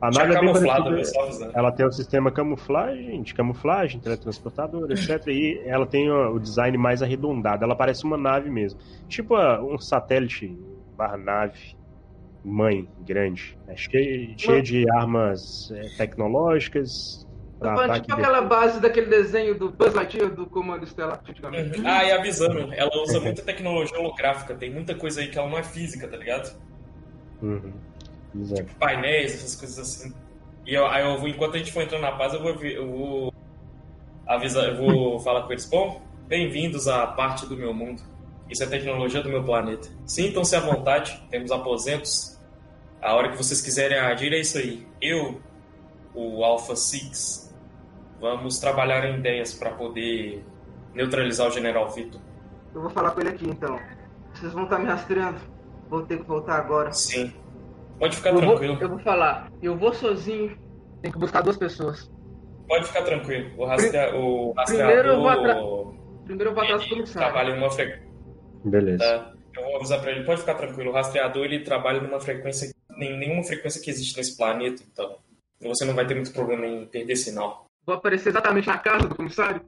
A 0.01 0.09
nave 0.11 0.33
é 0.33 0.39
bem 0.39 0.53
parecida, 0.53 1.51
ela 1.53 1.71
tem 1.73 1.85
o 1.85 1.89
um 1.89 1.91
sistema 1.91 2.31
camuflagem, 2.31 3.21
de 3.21 3.33
camuflagem, 3.33 3.99
teletransportador, 3.99 4.89
etc. 4.91 5.27
E 5.27 5.61
ela 5.65 5.85
tem 5.85 6.09
o 6.09 6.39
design 6.39 6.77
mais 6.77 7.03
arredondado. 7.03 7.65
Ela 7.65 7.75
parece 7.75 8.05
uma 8.05 8.17
nave 8.17 8.49
mesmo. 8.49 8.79
Tipo 9.09 9.35
um 9.61 9.77
satélite 9.77 10.57
barra 10.95 11.17
nave 11.17 11.77
mãe 12.43 12.87
grande. 13.05 13.57
É 13.67 13.75
cheia, 13.75 14.33
cheia 14.37 14.61
de 14.61 14.89
armas 14.91 15.71
é, 15.71 15.81
tecnológicas. 15.97 17.27
Tá, 17.59 17.99
tipo 17.99 18.13
aquela 18.13 18.41
base 18.41 18.79
daquele 18.79 19.07
desenho 19.07 19.53
do 19.53 19.69
Buzz 19.69 19.93
Lightyear 19.93 20.33
do 20.33 20.45
Comando 20.45 20.85
Estelar, 20.85 21.21
Uhum. 21.27 21.83
Ah, 21.85 22.05
e 22.05 22.11
avisando, 22.11 22.73
ela 22.73 22.91
usa 23.03 23.19
muita 23.19 23.41
tecnologia 23.41 23.99
holográfica, 23.99 24.55
tem 24.55 24.71
muita 24.71 24.95
coisa 24.95 25.19
aí 25.19 25.27
que 25.27 25.37
ela 25.37 25.49
não 25.49 25.57
é 25.57 25.63
física, 25.63 26.07
tá 26.07 26.15
ligado? 26.15 26.57
Uhum. 27.41 27.73
Tipo 28.55 28.75
painéis, 28.75 29.33
essas 29.33 29.55
coisas 29.55 29.79
assim. 29.79 30.13
E 30.65 30.73
eu, 30.73 30.85
aí 30.87 31.03
eu 31.03 31.17
vou, 31.17 31.27
enquanto 31.27 31.55
a 31.55 31.57
gente 31.57 31.73
for 31.73 31.83
entrando 31.83 32.01
na 32.01 32.11
paz, 32.13 32.33
eu 32.33 32.41
vou, 32.41 32.51
eu 32.63 32.87
vou 32.87 33.33
avisar, 34.25 34.65
eu 34.65 34.77
vou 34.77 35.19
falar 35.21 35.41
com 35.43 35.51
eles. 35.51 35.65
Bom, 35.65 36.01
bem-vindos 36.27 36.87
à 36.87 37.07
parte 37.07 37.45
do 37.45 37.57
meu 37.57 37.73
mundo. 37.73 38.01
Isso 38.49 38.63
é 38.63 38.67
tecnologia 38.67 39.21
do 39.21 39.29
meu 39.29 39.43
planeta. 39.43 39.89
Sintam-se 40.05 40.55
à 40.55 40.59
vontade, 40.59 41.21
temos 41.29 41.51
aposentos. 41.51 42.39
A 43.01 43.13
hora 43.15 43.29
que 43.29 43.37
vocês 43.37 43.61
quiserem 43.61 43.97
agir 43.97 44.33
é 44.33 44.39
isso 44.39 44.57
aí. 44.57 44.87
Eu, 45.01 45.41
o 46.13 46.43
Alpha 46.43 46.75
Six, 46.75 47.48
vamos 48.19 48.59
trabalhar 48.59 49.05
em 49.05 49.19
ideias 49.19 49.53
para 49.53 49.71
poder 49.71 50.43
neutralizar 50.93 51.47
o 51.47 51.51
General 51.51 51.89
Vitor. 51.89 52.19
Eu 52.73 52.81
vou 52.81 52.89
falar 52.89 53.11
com 53.11 53.21
ele 53.21 53.29
aqui 53.29 53.49
então. 53.49 53.79
Vocês 54.33 54.53
vão 54.53 54.63
estar 54.63 54.79
me 54.79 54.85
rastreando. 54.85 55.39
Vou 55.89 56.03
ter 56.03 56.17
que 56.17 56.23
voltar 56.23 56.57
agora. 56.57 56.91
Sim. 56.91 57.33
Pode 57.97 58.15
ficar 58.15 58.29
eu 58.31 58.37
tranquilo. 58.37 58.73
Vou, 58.75 58.83
eu 58.83 58.89
vou 58.89 58.99
falar. 58.99 59.51
Eu 59.61 59.77
vou 59.77 59.93
sozinho. 59.93 60.57
Tem 61.01 61.11
que 61.11 61.17
buscar 61.17 61.41
duas 61.41 61.57
pessoas. 61.57 62.11
Pode 62.67 62.85
ficar 62.85 63.03
tranquilo. 63.03 63.51
O, 63.57 63.65
rastrea... 63.65 64.15
o 64.15 64.51
rastreador... 64.53 64.87
Primeiro 64.87 65.09
eu 65.09 65.19
vou, 65.19 65.29
atra... 65.29 65.55
Primeiro 66.25 66.49
eu 66.51 66.53
vou 66.53 66.63
atrás 66.63 66.83
do 66.83 66.89
comissário. 66.89 67.31
Trabalha 67.31 67.55
em 67.55 67.57
uma 67.57 67.71
frequência 67.71 68.09
Beleza. 68.63 69.03
Tá? 69.03 69.33
Eu 69.55 69.63
vou 69.63 69.75
avisar 69.77 70.01
pra 70.01 70.11
ele, 70.11 70.25
pode 70.25 70.41
ficar 70.41 70.55
tranquilo, 70.55 70.91
o 70.91 70.93
rastreador 70.93 71.45
ele 71.45 71.63
trabalha 71.63 72.01
numa 72.01 72.19
frequência, 72.19 72.73
nem 72.97 73.17
nenhuma 73.17 73.43
frequência 73.43 73.81
que 73.81 73.89
existe 73.89 74.15
nesse 74.17 74.37
planeta, 74.37 74.83
então 74.91 75.17
você 75.61 75.85
não 75.85 75.93
vai 75.93 76.05
ter 76.05 76.15
muito 76.15 76.31
problema 76.31 76.65
em 76.65 76.85
perder 76.85 77.15
sinal. 77.15 77.65
Vou 77.85 77.95
aparecer 77.95 78.29
exatamente 78.29 78.67
na 78.67 78.77
casa 78.77 79.07
do 79.07 79.15
comissário? 79.15 79.61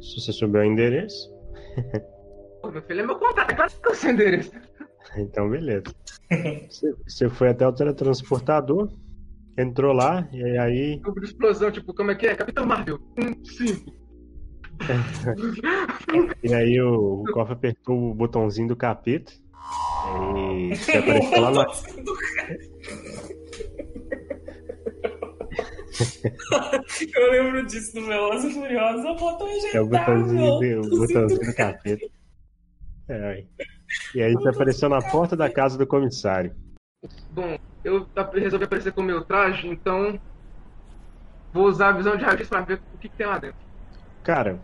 Se 0.00 0.20
você 0.20 0.32
souber 0.32 0.62
o 0.62 0.64
endereço. 0.64 1.30
Pô, 2.60 2.70
meu 2.70 2.82
filho 2.82 3.00
é 3.00 3.06
meu 3.06 3.18
contato, 3.18 3.50
é 3.50 3.54
claro 3.54 3.72
que 3.72 3.88
eu 3.88 3.94
sei 3.94 4.10
o 4.10 4.14
endereço. 4.14 4.52
Então, 5.16 5.50
beleza. 5.50 5.82
você 7.06 7.28
foi 7.28 7.48
até 7.48 7.66
o 7.66 7.72
teletransportador, 7.72 8.88
entrou 9.58 9.92
lá, 9.92 10.26
e 10.32 10.56
aí. 10.56 11.00
De 11.00 11.24
explosão, 11.24 11.72
tipo, 11.72 11.92
como 11.92 12.12
é 12.12 12.14
que 12.14 12.28
é? 12.28 12.36
Capitão 12.36 12.64
Marvel. 12.64 13.00
Um, 13.18 13.44
cinco. 13.44 13.92
e 16.42 16.54
aí 16.54 16.80
o, 16.80 17.22
o 17.22 17.24
Koff 17.32 17.52
apertou 17.52 18.10
o 18.10 18.14
botãozinho 18.14 18.68
do 18.68 18.76
capeta. 18.76 19.32
E 20.70 20.74
você 20.76 20.98
apareceu 20.98 21.40
lá 21.40 21.50
na. 21.50 21.66
Eu 27.14 27.30
lembro 27.30 27.66
disso 27.66 28.00
no 28.00 28.06
Velozes 28.06 28.50
e 28.50 28.54
Furiosos. 28.54 29.04
O 29.04 29.14
botão 29.14 29.48
É 29.72 29.80
o 29.80 29.86
botãozinho, 29.86 30.80
do, 30.80 30.94
o 30.94 30.98
botãozinho 30.98 31.40
do 31.40 31.54
capeta. 31.54 32.06
É, 33.08 33.44
e 34.14 34.22
aí 34.22 34.32
você 34.32 34.48
apareceu 34.48 34.88
na 34.88 35.02
porta 35.02 35.36
da 35.36 35.50
casa 35.50 35.76
do 35.76 35.86
comissário. 35.86 36.54
Bom, 37.30 37.58
eu 37.84 38.06
resolvi 38.34 38.64
aparecer 38.64 38.92
com 38.92 39.00
o 39.00 39.04
meu 39.04 39.24
traje, 39.24 39.66
então 39.66 40.18
vou 41.52 41.66
usar 41.66 41.88
a 41.88 41.92
visão 41.92 42.16
de 42.16 42.24
raio 42.24 42.46
para 42.46 42.60
ver 42.60 42.80
o 42.94 42.98
que, 42.98 43.08
que, 43.08 43.16
tem 43.16 43.26
lá 43.26 43.38
dentro. 43.38 43.58
Cara, 44.22 44.58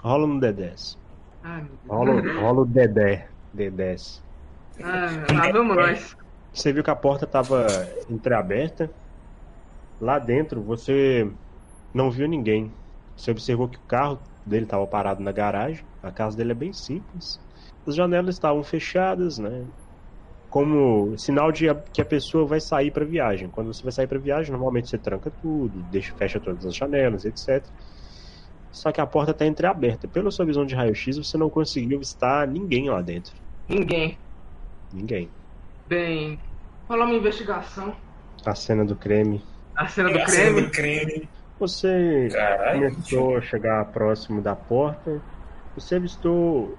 rola 0.00 0.26
no 0.26 0.38
D10. 0.38 0.98
Ai, 1.42 1.66
rola, 1.88 2.40
rola 2.40 2.60
o 2.60 2.66
Dedé. 2.66 3.28
D10. 3.54 4.22
Ah, 4.82 5.52
vamos 5.52 5.76
nós. 5.76 6.16
Você 6.52 6.72
viu 6.72 6.84
que 6.84 6.90
a 6.90 6.96
porta 6.96 7.24
estava 7.24 7.66
entreaberta. 8.08 8.90
Lá 10.02 10.18
dentro 10.18 10.60
você 10.60 11.30
não 11.94 12.10
viu 12.10 12.26
ninguém. 12.26 12.72
Você 13.16 13.30
observou 13.30 13.68
que 13.68 13.78
o 13.78 13.86
carro 13.86 14.18
dele 14.44 14.64
estava 14.64 14.84
parado 14.84 15.22
na 15.22 15.30
garagem. 15.30 15.84
A 16.02 16.10
casa 16.10 16.36
dele 16.36 16.50
é 16.50 16.56
bem 16.56 16.72
simples. 16.72 17.38
As 17.86 17.94
janelas 17.94 18.34
estavam 18.34 18.64
fechadas, 18.64 19.38
né? 19.38 19.64
Como 20.50 21.16
sinal 21.16 21.52
de 21.52 21.66
que 21.92 22.02
a 22.02 22.04
pessoa 22.04 22.44
vai 22.44 22.60
sair 22.60 22.90
para 22.90 23.04
viagem. 23.04 23.48
Quando 23.48 23.72
você 23.72 23.80
vai 23.80 23.92
sair 23.92 24.08
para 24.08 24.18
viagem, 24.18 24.50
normalmente 24.50 24.88
você 24.88 24.98
tranca 24.98 25.30
tudo, 25.40 25.80
deixa, 25.84 26.12
fecha 26.16 26.40
todas 26.40 26.66
as 26.66 26.74
janelas, 26.74 27.24
etc. 27.24 27.64
Só 28.72 28.90
que 28.90 29.00
a 29.00 29.06
porta 29.06 29.30
está 29.30 29.46
entreaberta. 29.46 30.08
Pela 30.08 30.32
sua 30.32 30.44
visão 30.44 30.66
de 30.66 30.74
raio-x, 30.74 31.16
você 31.16 31.38
não 31.38 31.48
conseguiu 31.48 31.98
avistar 31.98 32.48
ninguém 32.48 32.90
lá 32.90 33.00
dentro. 33.00 33.32
Ninguém. 33.68 34.18
Ninguém. 34.92 35.30
Bem, 35.86 36.40
rolar 36.88 37.04
uma 37.04 37.14
investigação. 37.14 37.94
A 38.44 38.54
cena 38.56 38.84
do 38.84 38.96
creme. 38.96 39.40
A 39.82 39.88
cena 39.88 40.10
do 40.10 40.18
a 40.18 40.24
creme? 40.24 40.36
Cena 40.36 40.60
do 40.60 40.70
creme. 40.70 41.28
Você 41.58 42.28
Caralho. 42.32 42.90
começou 42.92 43.36
a 43.36 43.40
chegar 43.40 43.84
próximo 43.86 44.40
da 44.40 44.54
porta. 44.54 45.20
Você 45.74 45.96
avistou 45.96 46.76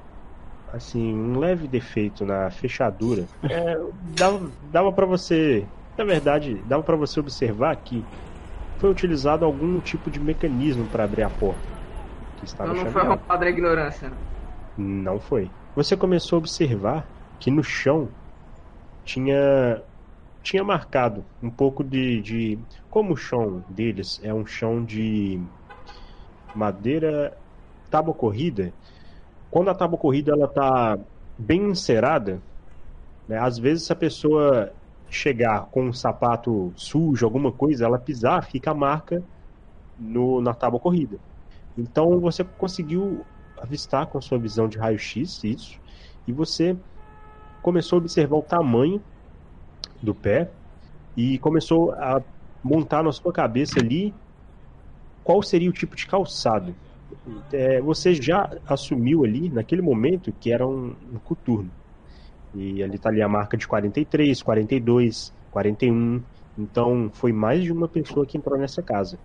assim 0.73 1.13
um 1.13 1.37
leve 1.37 1.67
defeito 1.67 2.25
na 2.25 2.49
fechadura. 2.49 3.25
É, 3.49 3.77
dava, 4.17 4.49
dava 4.71 4.91
para 4.91 5.05
você, 5.05 5.65
na 5.97 6.03
verdade, 6.03 6.55
dava 6.65 6.81
para 6.81 6.95
você 6.95 7.19
observar 7.19 7.75
que 7.75 8.03
foi 8.79 8.89
utilizado 8.89 9.45
algum 9.45 9.79
tipo 9.79 10.09
de 10.09 10.19
mecanismo 10.19 10.85
para 10.87 11.03
abrir 11.03 11.23
a 11.23 11.29
porta 11.29 11.61
que 12.37 12.45
estava 12.45 12.71
Então 12.71 12.85
não 12.85 12.91
foi 12.91 13.03
roubada 13.03 13.45
a 13.45 13.49
ignorância. 13.49 14.11
Não 14.77 15.19
foi. 15.19 15.49
Você 15.75 15.95
começou 15.97 16.37
a 16.37 16.39
observar 16.39 17.05
que 17.39 17.51
no 17.51 17.63
chão 17.63 18.07
tinha 19.03 19.81
tinha 20.43 20.63
marcado 20.63 21.23
um 21.41 21.49
pouco 21.49 21.83
de, 21.83 22.21
de 22.21 22.59
como 22.91 23.13
o 23.13 23.17
chão 23.17 23.63
deles 23.69 24.19
é 24.21 24.33
um 24.33 24.45
chão 24.45 24.83
de 24.83 25.41
madeira 26.53 27.35
tábua 27.89 28.13
corrida. 28.13 28.73
Quando 29.49 29.69
a 29.69 29.75
tábua 29.75 29.97
corrida 29.97 30.33
ela 30.33 30.47
tá 30.47 30.99
bem 31.37 31.69
encerada, 31.69 32.41
né, 33.27 33.39
às 33.39 33.57
vezes 33.57 33.85
se 33.85 33.93
a 33.93 33.95
pessoa 33.95 34.71
chegar 35.09 35.67
com 35.67 35.85
um 35.85 35.93
sapato 35.93 36.73
sujo, 36.75 37.25
alguma 37.25 37.51
coisa, 37.51 37.85
ela 37.85 37.97
pisar, 37.97 38.43
fica 38.43 38.71
a 38.71 38.75
marca 38.75 39.23
no, 39.97 40.41
na 40.41 40.53
tábua 40.53 40.79
corrida. 40.79 41.17
Então 41.77 42.19
você 42.19 42.43
conseguiu 42.43 43.25
avistar 43.57 44.07
com 44.07 44.19
sua 44.19 44.37
visão 44.37 44.67
de 44.67 44.77
raio-x 44.77 45.43
isso, 45.43 45.79
e 46.27 46.33
você 46.33 46.75
começou 47.61 47.97
a 47.97 48.01
observar 48.01 48.37
o 48.37 48.41
tamanho 48.41 49.01
do 50.03 50.13
pé 50.13 50.51
e 51.15 51.39
começou 51.39 51.91
a 51.93 52.21
montar 52.63 53.03
na 53.03 53.11
sua 53.11 53.31
cabeça 53.31 53.79
ali 53.79 54.13
qual 55.23 55.41
seria 55.41 55.69
o 55.69 55.73
tipo 55.73 55.95
de 55.95 56.05
calçado. 56.05 56.75
É, 57.51 57.79
você 57.81 58.13
já 58.13 58.49
assumiu 58.65 59.23
ali, 59.23 59.49
naquele 59.49 59.81
momento, 59.81 60.33
que 60.33 60.51
era 60.51 60.67
um, 60.67 60.95
um 61.13 61.19
coturno. 61.19 61.71
E 62.53 62.83
ali 62.83 62.95
está 62.95 63.09
ali 63.09 63.21
a 63.21 63.27
marca 63.27 63.55
de 63.55 63.67
43, 63.67 64.41
42, 64.41 65.33
41. 65.51 66.23
Então 66.57 67.09
foi 67.13 67.31
mais 67.31 67.63
de 67.63 67.71
uma 67.71 67.87
pessoa 67.87 68.25
que 68.25 68.37
entrou 68.37 68.57
nessa 68.57 68.81
casa. 68.81 69.17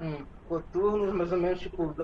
Hum, 0.00 0.24
coturno, 0.48 1.12
mais 1.12 1.32
ou 1.32 1.38
menos, 1.38 1.60
tipo. 1.60 1.94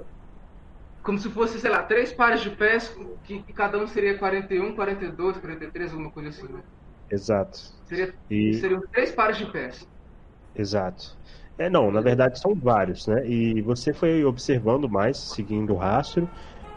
Como 1.02 1.18
se 1.18 1.30
fosse, 1.30 1.58
sei 1.58 1.70
lá, 1.70 1.82
três 1.84 2.12
pares 2.12 2.42
de 2.42 2.50
pés, 2.50 2.94
que, 3.24 3.42
que 3.42 3.52
cada 3.52 3.78
um 3.78 3.86
seria 3.86 4.18
41, 4.18 4.74
42, 4.74 5.38
43, 5.38 5.92
alguma 5.92 6.10
coisa 6.10 6.28
assim, 6.28 6.52
né? 6.52 6.62
Exato. 7.10 7.58
Seria, 7.86 8.14
e... 8.30 8.54
Seriam 8.54 8.80
três 8.92 9.12
pares 9.12 9.38
de 9.38 9.50
pés. 9.50 9.86
Exato. 10.54 11.04
É, 11.56 11.68
não, 11.68 11.90
na 11.90 12.00
verdade 12.00 12.38
são 12.38 12.54
vários, 12.54 13.06
né? 13.06 13.26
E 13.26 13.60
você 13.62 13.92
foi 13.92 14.24
observando 14.24 14.88
mais, 14.88 15.18
seguindo 15.18 15.74
o 15.74 15.76
rastro. 15.76 16.28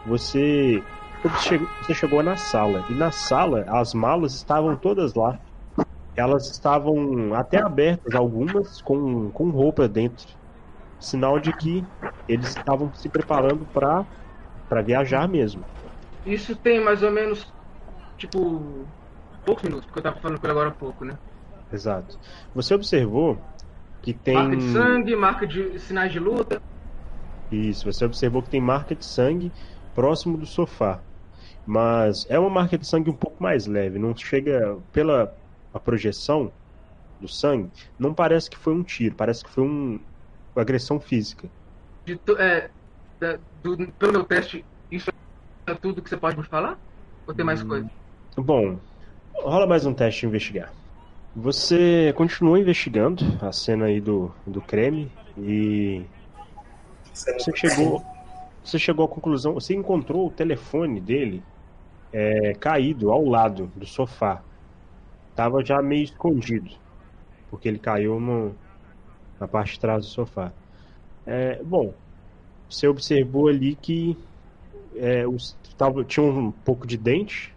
Você, 0.04 0.82
você 1.22 1.94
chegou 1.94 2.22
na 2.22 2.36
sala. 2.36 2.84
E 2.90 2.94
na 2.94 3.12
sala, 3.12 3.64
as 3.68 3.94
malas 3.94 4.34
estavam 4.34 4.76
todas 4.76 5.14
lá. 5.14 5.38
Elas 6.16 6.50
estavam 6.50 7.32
até 7.34 7.58
abertas, 7.58 8.14
algumas 8.14 8.80
com, 8.82 9.30
com 9.30 9.50
roupa 9.50 9.88
dentro. 9.88 10.26
Sinal 10.98 11.38
de 11.40 11.56
que 11.56 11.82
eles 12.28 12.48
estavam 12.48 12.92
se 12.94 13.08
preparando 13.08 13.64
para 13.66 14.82
viajar 14.82 15.28
mesmo. 15.28 15.64
Isso 16.24 16.56
tem 16.56 16.80
mais 16.80 17.02
ou 17.02 17.10
menos, 17.10 17.52
tipo, 18.18 18.86
poucos 19.44 19.64
minutos, 19.64 19.86
porque 19.86 19.98
eu 19.98 20.02
tava 20.02 20.20
falando 20.20 20.40
com 20.40 20.46
ele 20.46 20.52
agora 20.52 20.68
há 20.70 20.72
pouco, 20.72 21.04
né? 21.04 21.18
Exato. 21.72 22.18
Você 22.54 22.74
observou 22.74 23.38
que 24.02 24.12
tem. 24.12 24.34
Marca 24.34 24.56
de 24.56 24.72
sangue, 24.72 25.16
marca 25.16 25.46
de 25.46 25.78
sinais 25.78 26.12
de 26.12 26.18
luta. 26.18 26.60
Isso, 27.50 27.90
você 27.90 28.04
observou 28.04 28.42
que 28.42 28.50
tem 28.50 28.60
marca 28.60 28.94
de 28.94 29.04
sangue 29.04 29.52
próximo 29.94 30.36
do 30.36 30.46
sofá. 30.46 31.00
Mas 31.66 32.26
é 32.28 32.38
uma 32.38 32.50
marca 32.50 32.76
de 32.76 32.86
sangue 32.86 33.10
um 33.10 33.16
pouco 33.16 33.42
mais 33.42 33.66
leve, 33.66 33.98
não 33.98 34.16
chega 34.16 34.78
pela 34.92 35.32
a 35.72 35.78
projeção 35.78 36.52
do 37.20 37.28
sangue, 37.28 37.70
não 37.98 38.12
parece 38.12 38.50
que 38.50 38.58
foi 38.58 38.74
um 38.74 38.82
tiro, 38.82 39.14
parece 39.14 39.44
que 39.44 39.50
foi 39.50 39.64
um, 39.64 40.00
uma 40.54 40.62
agressão 40.62 41.00
física. 41.00 41.48
De, 42.04 42.18
é, 42.38 42.68
da, 43.20 43.38
do, 43.62 43.92
pelo 43.92 44.12
meu 44.12 44.24
teste, 44.24 44.64
isso 44.90 45.10
é 45.66 45.74
tudo 45.74 46.02
que 46.02 46.10
você 46.10 46.16
pode 46.16 46.36
me 46.36 46.44
falar? 46.44 46.76
Ou 47.26 47.34
tem 47.34 47.44
mais 47.44 47.62
hum, 47.62 47.68
coisa? 47.68 47.90
Bom, 48.36 48.80
Rola 49.34 49.66
mais 49.66 49.84
um 49.84 49.92
teste 49.92 50.20
de 50.20 50.26
investigar. 50.26 50.72
Você 51.34 52.12
continua 52.16 52.60
investigando 52.60 53.24
a 53.40 53.50
cena 53.50 53.86
aí 53.86 54.00
do, 54.00 54.30
do 54.46 54.60
creme 54.60 55.10
e 55.36 56.04
você 57.12 57.56
chegou, 57.56 58.04
você 58.62 58.78
chegou 58.78 59.04
à 59.04 59.08
conclusão, 59.08 59.54
você 59.54 59.74
encontrou 59.74 60.26
o 60.26 60.30
telefone 60.30 61.00
dele 61.00 61.42
é, 62.12 62.52
caído 62.54 63.10
ao 63.10 63.24
lado 63.24 63.70
do 63.74 63.84
sofá. 63.84 64.42
Tava 65.34 65.64
já 65.64 65.82
meio 65.82 66.04
escondido, 66.04 66.70
porque 67.50 67.68
ele 67.68 67.78
caiu 67.78 68.20
no, 68.20 68.54
na 69.40 69.48
parte 69.48 69.72
de 69.72 69.80
trás 69.80 70.04
do 70.04 70.10
sofá. 70.10 70.52
É, 71.26 71.60
bom, 71.64 71.92
você 72.70 72.86
observou 72.86 73.48
ali 73.48 73.74
que 73.74 74.16
é, 74.94 75.26
os, 75.26 75.56
tava, 75.76 76.04
tinha 76.04 76.24
um 76.24 76.52
pouco 76.52 76.86
de 76.86 76.96
dente 76.96 77.52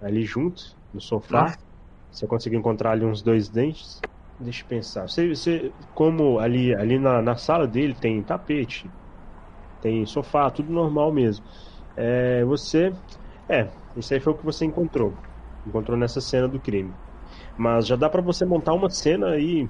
ali 0.00 0.24
junto 0.24 0.76
no 0.94 1.00
sofá. 1.00 1.56
Você 2.10 2.26
conseguiu 2.26 2.60
encontrar 2.60 2.92
ali 2.92 3.04
uns 3.04 3.20
dois 3.20 3.48
dentes. 3.48 4.00
Deixa 4.38 4.62
eu 4.62 4.68
pensar. 4.68 5.08
Você, 5.08 5.28
você 5.28 5.72
como 5.92 6.38
ali, 6.38 6.74
ali 6.74 6.98
na, 6.98 7.20
na 7.20 7.36
sala 7.36 7.66
dele 7.66 7.94
tem 7.94 8.22
tapete, 8.22 8.90
tem 9.80 10.06
sofá, 10.06 10.50
tudo 10.50 10.72
normal 10.72 11.12
mesmo. 11.12 11.44
É, 11.96 12.44
você. 12.44 12.92
É, 13.48 13.68
isso 13.96 14.14
aí 14.14 14.20
foi 14.20 14.32
o 14.32 14.36
que 14.36 14.44
você 14.44 14.64
encontrou. 14.64 15.14
Encontrou 15.66 15.96
nessa 15.96 16.20
cena 16.20 16.48
do 16.48 16.60
crime. 16.60 16.94
Mas 17.56 17.86
já 17.86 17.96
dá 17.96 18.08
para 18.08 18.22
você 18.22 18.44
montar 18.44 18.74
uma 18.74 18.90
cena 18.90 19.30
aí 19.30 19.68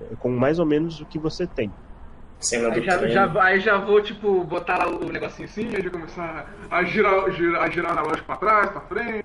é, 0.00 0.16
com 0.16 0.30
mais 0.30 0.58
ou 0.58 0.66
menos 0.66 1.00
o 1.00 1.06
que 1.06 1.18
você 1.18 1.46
tem. 1.46 1.72
Cena 2.38 2.72
aí, 2.72 2.84
já, 2.84 3.08
já, 3.08 3.42
aí 3.42 3.60
já 3.60 3.78
vou, 3.78 4.02
tipo, 4.02 4.44
botar 4.44 4.78
lá 4.78 4.88
o 4.88 5.10
negocinho 5.10 5.48
assim, 5.48 5.68
e 5.68 5.82
já 5.82 5.90
começar 5.90 6.54
a 6.70 6.84
girar, 6.84 7.30
girar, 7.32 7.62
a 7.62 7.70
girar 7.70 7.94
na 7.94 8.02
loja 8.02 8.22
pra 8.22 8.36
trás, 8.36 8.70
pra 8.70 8.80
frente. 8.82 9.24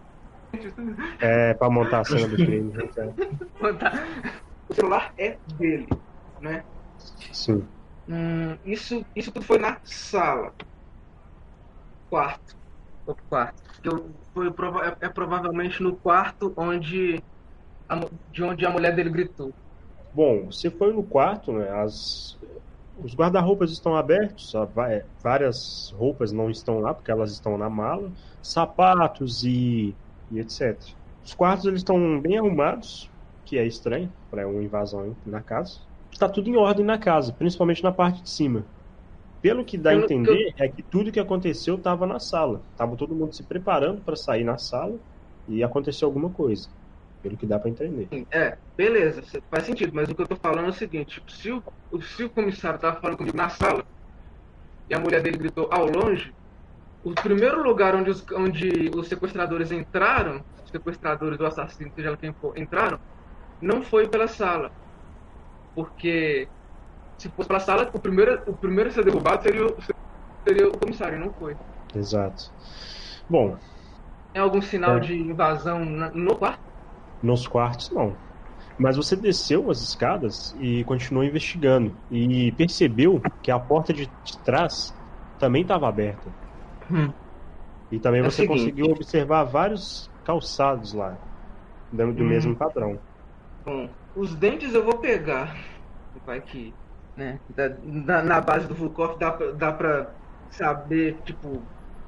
É, 1.19 1.53
pra 1.53 1.69
montar 1.69 2.01
a 2.01 2.03
cena 2.05 2.27
do 2.27 2.35
crime. 2.35 2.73
Montar. 3.61 3.93
O 4.69 4.73
celular 4.73 5.13
é 5.17 5.37
dele, 5.57 5.87
né? 6.39 6.63
Sim. 7.31 7.63
Hum, 8.07 8.57
isso, 8.65 9.05
isso 9.15 9.31
tudo 9.31 9.45
foi 9.45 9.57
na 9.57 9.77
sala. 9.83 10.53
Quarto. 12.09 12.55
O 13.05 13.15
quarto. 13.29 13.61
Eu, 13.83 14.09
foi, 14.33 14.47
é, 14.47 15.05
é, 15.05 15.09
provavelmente 15.09 15.81
no 15.81 15.95
quarto 15.95 16.53
onde 16.55 17.21
a, 17.87 17.99
de 18.29 18.43
onde 18.43 18.65
a 18.65 18.69
mulher 18.69 18.95
dele 18.95 19.09
gritou. 19.09 19.51
Bom, 20.13 20.45
você 20.45 20.69
foi 20.69 20.93
no 20.93 21.03
quarto, 21.03 21.53
né? 21.53 21.69
As, 21.69 22.37
os 23.03 23.15
guarda-roupas 23.15 23.71
estão 23.71 23.95
abertos, 23.95 24.53
várias 25.21 25.91
roupas 25.95 26.31
não 26.31 26.49
estão 26.49 26.79
lá 26.79 26.93
porque 26.93 27.11
elas 27.11 27.31
estão 27.31 27.57
na 27.57 27.69
mala, 27.69 28.11
sapatos 28.41 29.43
e 29.43 29.95
e 30.31 30.39
etc. 30.39 30.77
Os 31.23 31.33
quartos 31.33 31.65
eles 31.65 31.79
estão 31.79 32.19
bem 32.19 32.37
arrumados, 32.37 33.09
que 33.45 33.57
é 33.57 33.65
estranho 33.65 34.11
para 34.29 34.47
uma 34.47 34.63
invasão 34.63 35.15
na 35.25 35.41
casa. 35.41 35.79
Está 36.11 36.27
tudo 36.27 36.49
em 36.49 36.57
ordem 36.57 36.85
na 36.85 36.97
casa, 36.97 37.33
principalmente 37.33 37.83
na 37.83 37.91
parte 37.91 38.21
de 38.21 38.29
cima. 38.29 38.65
Pelo 39.41 39.65
que 39.65 39.77
dá 39.77 39.91
a 39.91 39.95
entender 39.95 40.53
é 40.57 40.67
que 40.67 40.83
tudo 40.83 41.11
que 41.11 41.19
aconteceu 41.19 41.75
estava 41.75 42.05
na 42.05 42.19
sala. 42.19 42.61
Tava 42.77 42.95
todo 42.95 43.15
mundo 43.15 43.33
se 43.33 43.43
preparando 43.43 44.01
para 44.01 44.15
sair 44.15 44.43
na 44.43 44.57
sala 44.57 44.99
e 45.47 45.63
aconteceu 45.63 46.07
alguma 46.07 46.29
coisa. 46.29 46.69
Pelo 47.23 47.37
que 47.37 47.45
dá 47.45 47.59
para 47.59 47.69
entender. 47.69 48.07
É, 48.31 48.57
beleza, 48.75 49.21
faz 49.49 49.65
sentido, 49.65 49.91
mas 49.93 50.09
o 50.09 50.15
que 50.15 50.21
eu 50.21 50.27
tô 50.27 50.35
falando 50.35 50.65
é 50.65 50.69
o 50.69 50.73
seguinte: 50.73 51.21
se 51.27 51.51
o, 51.51 51.63
se 52.01 52.23
o 52.23 52.29
comissário 52.29 52.79
tava 52.79 52.99
falando 52.99 53.17
comigo 53.17 53.37
na 53.37 53.49
sala 53.49 53.83
e 54.89 54.93
a 54.93 54.99
mulher 54.99 55.21
dele 55.21 55.37
gritou 55.37 55.69
ao 55.71 55.85
longe, 55.85 56.33
o 57.03 57.13
primeiro 57.13 57.63
lugar 57.63 57.95
onde 57.95 58.11
os, 58.11 58.25
onde 58.33 58.91
os 58.95 59.07
sequestradores 59.07 59.71
entraram, 59.71 60.43
os 60.63 60.69
sequestradores 60.69 61.37
do 61.37 61.45
assassino, 61.45 61.91
seja 61.95 62.15
quem 62.17 62.33
for, 62.33 62.57
entraram, 62.57 62.99
não 63.61 63.81
foi 63.81 64.07
pela 64.07 64.27
sala. 64.27 64.71
Porque 65.73 66.47
se 67.17 67.29
fosse 67.29 67.47
pela 67.47 67.59
sala, 67.59 67.89
o 67.93 67.99
primeiro, 67.99 68.41
o 68.47 68.53
primeiro 68.53 68.89
a 68.89 68.93
ser 68.93 69.03
derrubado 69.03 69.43
seria, 69.43 69.65
o, 69.65 69.77
seria 70.43 70.67
o 70.67 70.77
comissário, 70.77 71.19
não 71.19 71.33
foi. 71.33 71.55
Exato. 71.95 72.51
Bom. 73.29 73.57
Tem 74.33 74.41
algum 74.41 74.61
sinal 74.61 74.97
é. 74.97 74.99
de 74.99 75.15
invasão 75.15 75.83
no 75.85 76.35
quarto? 76.35 76.61
Nos 77.21 77.47
quartos, 77.47 77.89
não. 77.91 78.15
Mas 78.77 78.97
você 78.97 79.15
desceu 79.15 79.69
as 79.69 79.81
escadas 79.81 80.55
e 80.59 80.83
continuou 80.85 81.23
investigando. 81.23 81.95
E 82.09 82.51
percebeu 82.53 83.21
que 83.43 83.51
a 83.51 83.59
porta 83.59 83.93
de, 83.93 84.09
de 84.23 84.37
trás 84.39 84.93
também 85.37 85.61
estava 85.61 85.87
aberta. 85.87 86.31
Hum. 86.91 87.13
E 87.91 87.99
também 87.99 88.21
é 88.21 88.23
você 88.23 88.47
conseguiu 88.47 88.87
observar 88.87 89.43
vários 89.43 90.09
calçados 90.23 90.93
lá, 90.93 91.17
dando 91.91 92.13
do 92.13 92.23
hum. 92.23 92.27
mesmo 92.27 92.55
padrão. 92.55 92.99
Bom, 93.65 93.89
os 94.15 94.33
dentes 94.35 94.73
eu 94.73 94.83
vou 94.83 94.97
pegar. 94.97 95.55
Vai 96.25 96.41
que, 96.41 96.73
né? 97.15 97.39
na, 97.83 98.21
na, 98.21 98.41
base 98.41 98.67
do 98.67 98.75
Vulkov 98.75 99.17
dá, 99.17 99.31
pra, 99.31 99.51
dá 99.51 99.71
pra 99.71 100.11
saber, 100.51 101.17
tipo, 101.25 101.61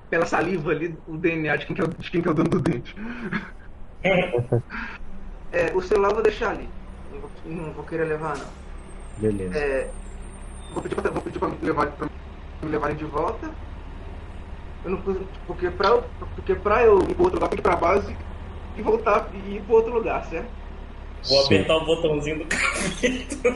pela 0.09 0.25
saliva 0.25 0.71
ali, 0.71 0.95
o 1.07 1.17
DNA 1.17 1.55
de 1.55 1.65
quem 1.65 1.75
que 1.75 1.81
é, 1.81 1.87
de 1.87 2.11
quem 2.11 2.21
que 2.21 2.27
é 2.27 2.31
o 2.31 2.33
dono 2.33 2.49
do 2.49 2.59
dente. 2.61 2.95
é, 5.51 5.71
o 5.73 5.81
celular 5.81 6.09
eu 6.09 6.15
vou 6.15 6.23
deixar 6.23 6.51
ali. 6.51 6.69
Não 7.11 7.19
vou, 7.21 7.31
não 7.45 7.73
vou 7.73 7.83
querer 7.85 8.05
levar, 8.05 8.37
não. 8.37 8.45
Beleza. 9.17 9.57
É, 9.57 9.89
vou 10.73 10.83
pedir 10.83 10.95
pra, 10.95 11.11
vou 11.11 11.21
pedir 11.21 11.39
pra, 11.39 11.49
levar, 11.61 11.91
pra 11.91 12.07
me 12.63 12.69
levarem 12.69 12.95
de 12.95 13.05
volta. 13.05 13.49
Eu 14.83 14.91
não 14.91 14.97
porque 15.47 15.69
pra, 15.69 16.01
porque 16.35 16.55
pra 16.55 16.83
eu 16.83 16.99
ir 17.03 17.15
pro 17.15 17.23
outro 17.23 17.35
lugar, 17.35 17.49
tem 17.49 17.57
que 17.57 17.61
ir 17.61 17.63
pra 17.63 17.75
base 17.75 18.15
e 18.75 18.81
voltar 18.81 19.29
e 19.33 19.55
ir 19.55 19.61
pro 19.61 19.75
outro 19.75 19.93
lugar, 19.93 20.25
certo? 20.25 20.49
Vou 21.25 21.41
Sim. 21.43 21.55
apertar 21.55 21.77
o 21.77 21.85
botãozinho 21.85 22.39
do 22.39 22.45
capítulo. 22.45 23.55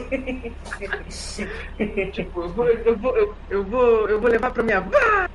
tipo, 2.14 2.42
eu 2.42 2.50
vou, 2.50 2.68
eu 2.68 2.98
vou, 2.98 3.18
eu, 3.18 3.36
eu 3.50 3.64
vou, 3.66 4.10
eu 4.10 4.22
vou 4.22 4.30
levar 4.30 4.52
pra 4.52 4.64
minha 4.64 4.80
base. 4.80 5.30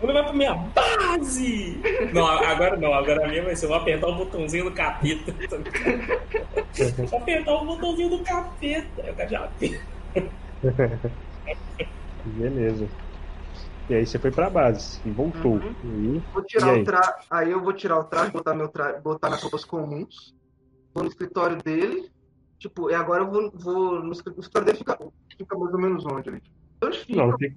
Vou 0.00 0.08
levar 0.08 0.24
pra 0.24 0.32
minha 0.32 0.54
base! 0.54 1.78
Não, 2.14 2.26
agora 2.26 2.76
não, 2.76 2.94
agora 2.94 3.26
a 3.26 3.28
minha 3.28 3.42
vai 3.42 3.56
ser, 3.56 3.66
eu 3.66 3.70
vou 3.70 3.78
apertar 3.78 4.06
o 4.08 4.14
botãozinho 4.14 4.64
do 4.64 4.70
capeta. 4.70 5.34
vou 7.10 7.18
apertar 7.18 7.52
o 7.52 7.66
botãozinho 7.66 8.10
do 8.10 8.20
capeta. 8.20 9.02
Eu 9.02 9.28
já 9.28 9.50
Beleza. 12.24 12.88
E 13.88 13.94
aí 13.94 14.06
você 14.06 14.18
foi 14.18 14.30
pra 14.30 14.50
base 14.50 15.00
e 15.04 15.10
voltou. 15.10 15.52
Uhum. 15.52 16.16
E... 16.16 16.22
Vou 16.32 16.44
tirar 16.44 16.76
e 16.76 16.82
o 16.82 16.84
traje. 16.84 17.26
Aí 17.30 17.50
eu 17.50 17.62
vou 17.62 17.72
tirar 17.72 17.98
o 17.98 18.04
traje, 18.04 18.30
botar 18.30 18.54
meu 18.54 18.68
traje, 18.68 19.00
botar 19.00 19.30
nas 19.30 19.42
roupas 19.42 19.64
comuns. 19.64 20.34
Vou 20.92 21.04
no 21.04 21.08
escritório 21.08 21.56
dele. 21.56 22.10
Tipo, 22.58 22.90
e 22.90 22.94
agora 22.94 23.22
eu 23.22 23.30
vou, 23.30 23.50
vou 23.54 24.02
no 24.02 24.12
escritório 24.12 24.66
dele 24.66 24.78
fica, 24.78 24.98
fica 25.36 25.56
mais 25.56 25.72
ou 25.72 25.80
menos 25.80 26.04
onde 26.04 26.28
ali? 26.28 26.42
Onde 26.82 26.98
fica? 26.98 27.24
Não, 27.24 27.38
fica... 27.38 27.56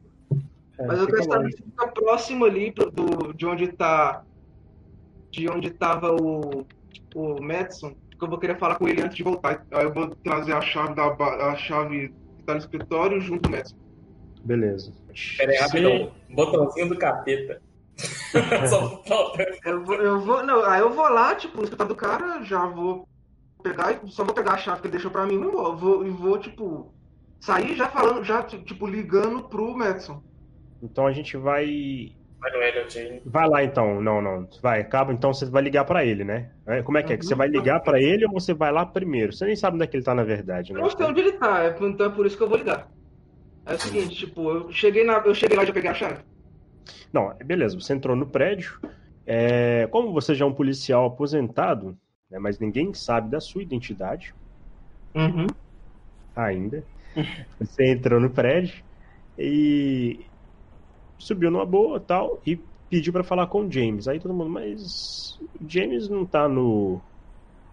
É, 0.80 0.86
Mas 0.86 1.00
eu 1.00 1.08
quero 1.08 1.24
saber 1.24 1.52
se 1.52 1.64
fica 1.64 1.88
próximo 1.88 2.46
ali 2.46 2.72
do, 2.72 3.34
de 3.34 3.46
onde 3.46 3.68
tá. 3.68 4.24
De 5.30 5.50
onde 5.50 5.70
tava 5.72 6.14
o, 6.14 6.66
o 7.16 7.42
Madison. 7.42 7.94
Porque 8.10 8.24
eu 8.24 8.30
vou 8.30 8.40
querer 8.40 8.58
falar 8.58 8.76
com 8.76 8.88
ele 8.88 9.02
antes 9.02 9.18
de 9.18 9.24
voltar. 9.24 9.66
Aí 9.72 9.84
eu 9.84 9.94
vou 9.94 10.10
trazer 10.10 10.54
a 10.54 10.62
chave 10.62 10.96
da 10.96 11.06
a 11.06 11.56
chave 11.56 12.14
que 12.38 12.44
tá 12.44 12.54
no 12.54 12.60
escritório 12.60 13.20
junto 13.20 13.44
com 13.44 13.50
o 13.50 13.58
Madison. 13.58 13.76
Beleza. 14.44 14.94
Pera 15.38 15.52
aí, 15.52 15.58
rapidão. 15.58 16.21
Botãozinho 16.34 16.90
do 16.90 16.98
capeta. 16.98 17.62
Só 18.70 19.04
eu 19.66 19.84
vou, 19.84 19.96
eu 19.96 20.20
vou, 20.20 20.44
não, 20.44 20.64
aí 20.66 20.82
eu 20.82 20.92
vou 20.92 21.08
lá, 21.10 21.36
tipo, 21.36 21.58
no 21.58 21.64
escritório 21.64 21.94
do 21.94 21.98
cara, 21.98 22.42
já 22.44 22.66
vou 22.66 23.08
pegar, 23.62 24.00
só 24.08 24.24
vou 24.24 24.34
pegar 24.34 24.54
a 24.54 24.58
chave 24.58 24.82
que 24.82 24.88
ele 24.88 24.94
deixou 24.94 25.12
pra 25.12 25.26
mim 25.26 25.36
e 25.36 25.38
vou, 25.38 25.76
vou, 25.76 26.12
vou, 26.12 26.40
tipo, 26.40 26.94
sair 27.40 27.76
já 27.76 27.88
falando, 27.88 28.24
já, 28.24 28.44
tipo, 28.44 28.88
ligando 28.88 29.44
pro 29.44 29.76
Madison. 29.76 30.24
Então 30.82 31.06
a 31.06 31.12
gente 31.12 31.38
vai. 31.38 32.16
Vai 33.24 33.48
lá 33.48 33.64
então, 33.64 34.02
não, 34.02 34.20
não. 34.20 34.48
Vai, 34.64 34.82
acaba, 34.82 35.14
então 35.14 35.32
você 35.32 35.46
vai 35.46 35.62
ligar 35.62 35.86
para 35.86 36.04
ele, 36.04 36.24
né? 36.24 36.50
É, 36.66 36.82
como 36.82 36.98
é 36.98 37.04
que 37.04 37.14
é? 37.14 37.18
Que 37.18 37.24
você 37.24 37.36
vai 37.36 37.48
ligar 37.48 37.82
para 37.82 38.02
ele 38.02 38.26
ou 38.26 38.32
você 38.32 38.52
vai 38.52 38.72
lá 38.72 38.84
primeiro? 38.84 39.32
Você 39.32 39.46
nem 39.46 39.56
sabe 39.56 39.76
onde 39.76 39.84
é 39.84 39.88
que 39.88 39.96
ele 39.96 40.04
tá 40.04 40.16
na 40.16 40.24
verdade, 40.24 40.74
né? 40.74 40.80
Eu 40.80 40.84
não 40.84 40.90
sei 40.90 41.06
onde 41.06 41.22
ele 41.22 41.34
tá, 41.34 41.64
é, 41.64 41.76
então 41.80 42.08
é 42.08 42.10
por 42.10 42.26
isso 42.26 42.36
que 42.36 42.42
eu 42.42 42.50
vou 42.50 42.58
ligar. 42.58 42.90
É 43.66 43.76
o 43.76 43.80
seguinte, 43.80 44.16
tipo, 44.16 44.50
eu 44.50 44.72
cheguei, 44.72 45.04
na, 45.04 45.20
eu 45.20 45.36
cheguei 45.36 45.56
lá 45.56 45.64
e 45.64 45.68
já 45.68 45.74
peguei 45.74 45.90
a 45.90 45.94
chave. 45.94 46.24
Não, 47.14 47.34
beleza, 47.46 47.80
você 47.80 47.94
entrou 47.94 48.16
no 48.16 48.26
prédio. 48.26 48.80
É, 49.26 49.88
como 49.88 50.12
você 50.12 50.34
já 50.34 50.46
é 50.46 50.48
um 50.48 50.54
policial 50.54 51.06
aposentado, 51.06 51.98
né, 52.30 52.40
mas 52.40 52.60
ninguém 52.60 52.94
sabe 52.94 53.30
da 53.30 53.40
sua 53.40 53.62
identidade. 53.62 54.34
Uhum. 55.14 55.48
Ainda. 56.36 56.84
Você 57.60 57.92
entrou 57.92 58.20
no 58.20 58.30
prédio 58.30 58.84
e 59.38 60.26
subiu 61.18 61.52
numa 61.52 61.66
boa 61.66 62.00
tal 62.00 62.42
e 62.46 62.60
pediu 62.90 63.14
para 63.14 63.24
falar 63.24 63.48
com 63.48 63.66
o 63.66 63.72
James. 63.72 64.08
Aí 64.08 64.20
todo 64.20 64.34
mundo, 64.34 64.50
mas 64.50 65.40
o 65.60 65.68
James 65.68 66.10
não 66.10 66.26
tá 66.26 66.48
no, 66.48 67.02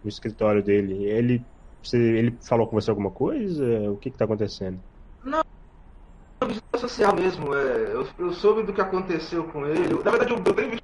no 0.03 0.09
escritório 0.09 0.62
dele. 0.62 1.05
Ele, 1.05 1.42
você, 1.83 1.96
ele 1.96 2.37
falou 2.40 2.66
com 2.66 2.79
você 2.79 2.90
alguma 2.90 3.11
coisa? 3.11 3.90
O 3.90 3.96
que 3.96 4.11
que 4.11 4.18
tá 4.18 4.24
acontecendo? 4.24 4.79
Social 6.79 7.14
mesmo. 7.14 7.55
É, 7.55 7.93
eu, 7.93 8.09
eu, 8.19 8.33
soube 8.33 8.62
do 8.62 8.73
que 8.73 8.81
aconteceu 8.81 9.45
com 9.45 9.67
ele. 9.67 9.95
Na 10.03 10.11
verdade, 10.11 10.33
eu, 10.33 10.38
eu 10.38 10.81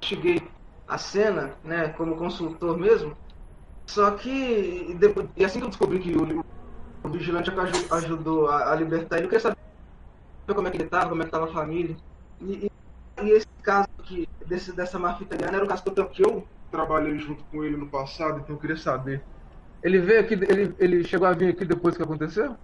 investiguei 0.00 0.42
a 0.88 0.98
cena, 0.98 1.54
né, 1.64 1.88
como 1.90 2.16
consultor 2.16 2.76
mesmo. 2.78 3.16
Só 3.86 4.10
que, 4.12 4.96
depois, 4.98 5.28
e 5.36 5.44
assim 5.44 5.60
que 5.60 5.64
eu 5.64 5.70
descobri 5.70 5.98
que 6.00 6.12
o, 6.16 6.44
o 7.02 7.08
vigilante 7.08 7.50
ajudou 7.90 8.48
a, 8.48 8.72
a 8.72 8.74
libertar 8.74 9.16
ele, 9.16 9.26
eu 9.26 9.30
queria 9.30 9.40
saber 9.40 9.56
como 10.48 10.66
é 10.66 10.70
que 10.70 10.76
ele 10.76 10.84
estava, 10.84 11.08
como 11.08 11.22
é 11.22 11.24
que 11.24 11.28
estava 11.28 11.44
a 11.44 11.52
família. 11.52 11.96
E, 12.40 12.66
e, 12.66 12.72
e, 13.22 13.30
esse 13.30 13.46
caso 13.62 13.88
aqui, 13.98 14.28
desse, 14.46 14.72
dessa 14.72 14.98
máfia 14.98 15.24
italiana, 15.24 15.56
era 15.56 15.64
um 15.64 15.68
caso 15.68 15.82
que 15.84 15.90
eu, 15.90 16.06
que 16.06 16.24
eu 16.24 16.46
trabalhei 16.70 17.18
junto 17.18 17.44
com 17.44 17.64
ele 17.64 17.76
no 17.76 17.86
passado, 17.86 18.40
então 18.40 18.56
eu 18.56 18.60
queria 18.60 18.76
saber. 18.76 19.22
Ele 19.82 20.00
veio 20.00 20.20
aqui, 20.20 20.34
ele, 20.34 20.74
ele 20.78 21.04
chegou 21.04 21.28
a 21.28 21.32
vir 21.32 21.50
aqui 21.50 21.64
depois 21.64 21.96
que 21.96 22.02
aconteceu? 22.02 22.56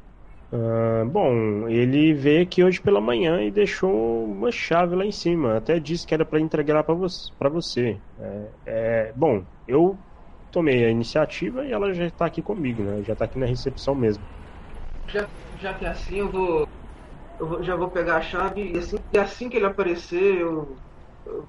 Uh, 0.53 1.09
bom, 1.09 1.67
ele 1.67 2.13
veio 2.13 2.43
aqui 2.43 2.63
hoje 2.63 2.79
pela 2.79 3.01
manhã 3.01 3.43
e 3.43 3.51
deixou 3.51 4.27
uma 4.27 4.53
chave 4.53 4.95
lá 4.95 5.05
em 5.05 5.11
cima. 5.11 5.57
Até 5.57 5.81
disse 5.81 6.07
que 6.07 6.13
era 6.13 6.27
para 6.27 6.41
entregar 6.41 6.85
para 6.85 6.95
você. 6.95 7.33
Pra 7.39 7.49
você. 7.49 7.99
É, 8.19 8.49
é, 8.67 9.13
bom, 9.15 9.43
eu 9.67 9.99
tomei 10.51 10.85
a 10.85 10.91
iniciativa 10.91 11.65
e 11.65 11.73
ela 11.73 11.95
já 11.95 12.05
está 12.05 12.27
aqui 12.27 12.43
comigo, 12.43 12.83
né? 12.83 13.03
Já 13.03 13.15
está 13.15 13.25
aqui 13.25 13.39
na 13.39 13.47
recepção 13.47 13.95
mesmo. 13.95 14.23
Já, 15.09 15.27
já 15.59 15.73
que 15.75 15.87
é 15.87 15.89
assim, 15.89 16.19
eu 16.19 16.29
vou 16.29 16.67
eu 17.41 17.63
já 17.63 17.75
vou 17.75 17.91
pegar 17.91 18.17
a 18.17 18.23
chave 18.23 18.73
e 18.73 18.79
assim, 18.79 18.97
e 19.13 19.19
assim 19.19 19.49
que 19.49 19.57
ele 19.57 19.67
aparecer, 19.67 20.41
eu, 20.41 20.77
eu 21.27 21.49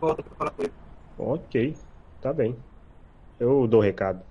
volto 0.00 0.22
pra 0.22 0.36
falar 0.36 0.50
com 0.52 0.62
ele. 0.62 0.72
Ok, 1.18 1.74
tá 2.20 2.32
bem. 2.32 2.56
Eu 3.38 3.66
dou 3.66 3.80
o 3.80 3.82
recado. 3.82 4.24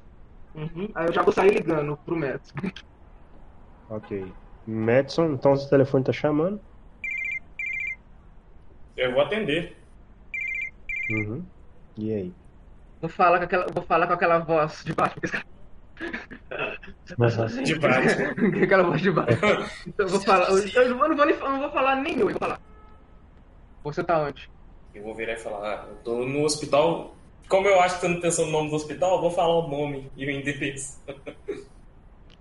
Uhum. 0.55 0.87
Aí 0.95 1.07
eu 1.07 1.13
já 1.13 1.21
vou 1.21 1.33
sair 1.33 1.51
ligando 1.51 1.97
pro 1.97 2.15
Madison. 2.15 2.53
Ok. 3.93 4.25
Madison, 4.65 5.33
então 5.33 5.53
o 5.53 5.69
telefone 5.69 6.03
tá 6.03 6.11
chamando. 6.11 6.59
Eu 8.97 9.13
vou 9.13 9.21
atender. 9.21 9.77
Uhum. 11.11 11.45
E 11.97 12.11
aí? 12.11 12.33
Vou 12.99 13.09
falar 13.09 13.37
com 13.37 13.43
aquela, 13.43 13.67
vou 13.67 13.83
falar 13.83 14.07
com 14.07 14.13
aquela 14.13 14.39
voz 14.39 14.83
de 14.83 14.93
baixo. 14.93 15.19
De 17.63 17.75
baixo. 17.75 18.17
Aquela 18.63 18.83
voz 18.83 19.01
de 19.01 19.11
baixo. 19.11 19.39
Então 19.85 20.05
eu 20.05 20.09
vou 20.09 20.21
falar. 20.21 20.49
Eu 20.49 20.89
não 20.89 20.97
vou, 20.97 21.09
não 21.09 21.15
vou, 21.15 21.25
não 21.25 21.59
vou 21.59 21.71
falar 21.71 21.97
nenhum, 21.97 22.21
eu 22.21 22.29
vou 22.29 22.39
falar. 22.39 22.59
Você 23.83 24.03
tá 24.03 24.19
onde? 24.23 24.49
Eu 24.95 25.03
vou 25.03 25.13
virar 25.13 25.33
e 25.33 25.37
falar, 25.37 25.67
ah, 25.67 25.85
eu 25.87 25.95
tô 25.97 26.25
no 26.25 26.43
hospital. 26.43 27.15
Como 27.47 27.67
eu 27.67 27.79
acho 27.81 27.95
que 27.95 28.01
você 28.01 28.07
não 28.07 28.19
tem 28.19 28.31
o 28.31 28.51
nome 28.51 28.69
do 28.69 28.75
hospital, 28.75 29.15
eu 29.15 29.21
vou 29.21 29.31
falar 29.31 29.55
o 29.59 29.67
nome 29.67 30.09
e 30.15 30.25
o 30.25 30.31
endereço. 30.31 30.99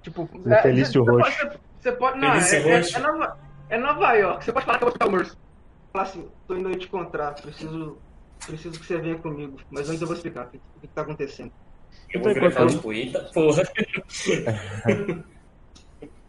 Tipo, 0.03 0.29
é, 0.47 0.63
Felício 0.63 1.05
Roxo. 1.05 1.31
Você, 1.31 1.59
você 1.81 1.93
pode. 1.93 2.19
Não, 2.19 2.33
é, 2.33 2.39
é, 2.39 2.81
é, 2.81 2.99
Nova, 2.99 3.39
é 3.71 3.79
Nova 3.79 4.13
York. 4.15 4.45
Você 4.45 4.53
pode 4.53 4.67
falar 4.67 4.79
que 4.79 4.85
é 4.85 4.87
o 4.87 4.89
Hospital 4.89 5.11
Mercy. 5.11 5.37
Falar 5.93 6.05
assim, 6.05 6.29
tô 6.47 6.57
indo 6.57 6.69
aí 6.69 6.77
te 6.77 6.87
encontrar, 6.87 7.35
preciso, 7.35 7.99
preciso 8.47 8.81
que 8.81 8.87
você 8.87 8.99
venha 8.99 9.19
comigo. 9.19 9.59
Mas 9.71 9.89
antes 9.89 10.01
eu 10.01 10.07
vou 10.07 10.17
explicar 10.17 10.47
o 10.47 10.51
que, 10.51 10.57
o 10.57 10.81
que 10.81 10.89
tá 10.89 11.03
acontecendo. 11.03 11.53
Eu 12.13 12.23
vou 12.23 12.35
virar 12.35 12.51
falar, 12.51 12.71
tipo, 12.71 12.93
eita 12.93 13.21
porra. 13.33 13.63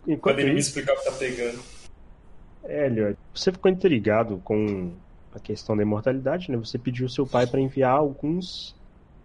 Enquanto 0.08 0.40
ele 0.40 0.54
me 0.54 0.60
explicar 0.60 0.94
o 0.94 0.98
que 0.98 1.06
tá 1.06 1.12
pegando. 1.14 1.60
Elliot, 2.66 3.18
você 3.34 3.52
ficou 3.52 3.72
intrigado 3.72 4.40
com 4.44 4.94
a 5.34 5.40
questão 5.40 5.76
da 5.76 5.84
imortalidade, 5.84 6.52
né? 6.52 6.58
Você 6.58 6.78
pediu 6.78 7.10
seu 7.10 7.26
pai 7.26 7.48
para 7.48 7.60
enviar 7.60 7.98
alguns 7.98 8.76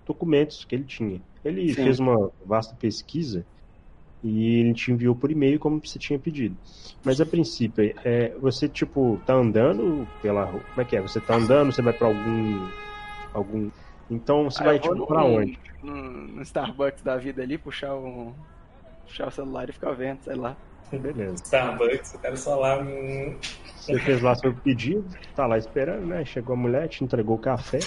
documentos 0.06 0.64
que 0.64 0.74
ele 0.74 0.84
tinha. 0.84 1.20
Ele 1.44 1.68
Sim. 1.68 1.82
fez 1.82 2.00
uma 2.00 2.30
vasta 2.44 2.74
pesquisa 2.74 3.44
e 4.22 4.60
ele 4.60 4.74
te 4.74 4.90
enviou 4.90 5.14
por 5.14 5.30
e-mail 5.30 5.58
como 5.58 5.80
você 5.82 5.98
tinha 5.98 6.18
pedido. 6.18 6.56
Mas 7.04 7.20
a 7.20 7.26
princípio, 7.26 7.94
é, 8.04 8.34
você 8.40 8.68
tipo 8.68 9.20
tá 9.24 9.34
andando 9.34 10.06
pela 10.20 10.44
rua, 10.44 10.60
como 10.70 10.80
é 10.80 10.84
que 10.84 10.96
é? 10.96 11.00
Você 11.00 11.20
tá 11.20 11.36
andando, 11.36 11.72
você 11.72 11.82
vai 11.82 11.92
para 11.92 12.08
algum 12.08 12.68
algum 13.32 13.70
então 14.10 14.44
você 14.44 14.62
ah, 14.62 14.66
vai 14.66 14.78
tipo 14.78 15.06
para 15.06 15.24
onde? 15.24 15.58
No, 15.82 15.94
no, 15.94 16.42
Starbucks 16.42 17.02
da 17.02 17.16
vida 17.16 17.42
ali, 17.42 17.58
puxar 17.58 17.94
o 17.94 18.34
puxar 19.06 19.28
o 19.28 19.30
celular 19.30 19.68
e 19.68 19.72
ficar 19.72 19.92
vendo, 19.92 20.20
sei 20.22 20.34
lá. 20.34 20.56
Beleza. 20.90 21.34
Starbucks, 21.44 22.14
o 22.14 22.18
cara 22.18 22.36
só 22.36 22.56
lá 22.56 22.78
Você 23.76 23.98
fez 23.98 24.22
lá 24.22 24.34
seu 24.34 24.54
pedido, 24.54 25.04
tá 25.36 25.46
lá 25.46 25.58
esperando, 25.58 26.06
né? 26.06 26.24
Chegou 26.24 26.54
a 26.54 26.58
mulher, 26.58 26.88
te 26.88 27.04
entregou 27.04 27.36
o 27.36 27.40
café 27.40 27.78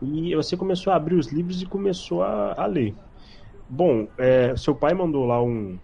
e 0.00 0.34
você 0.34 0.56
começou 0.56 0.92
a 0.92 0.96
abrir 0.96 1.16
os 1.16 1.32
livros 1.32 1.60
e 1.60 1.66
começou 1.66 2.22
a, 2.22 2.54
a 2.56 2.66
ler. 2.66 2.94
Bom, 3.68 4.06
é, 4.18 4.56
seu 4.56 4.74
pai 4.76 4.94
mandou 4.94 5.24
lá 5.24 5.42
um, 5.42 5.78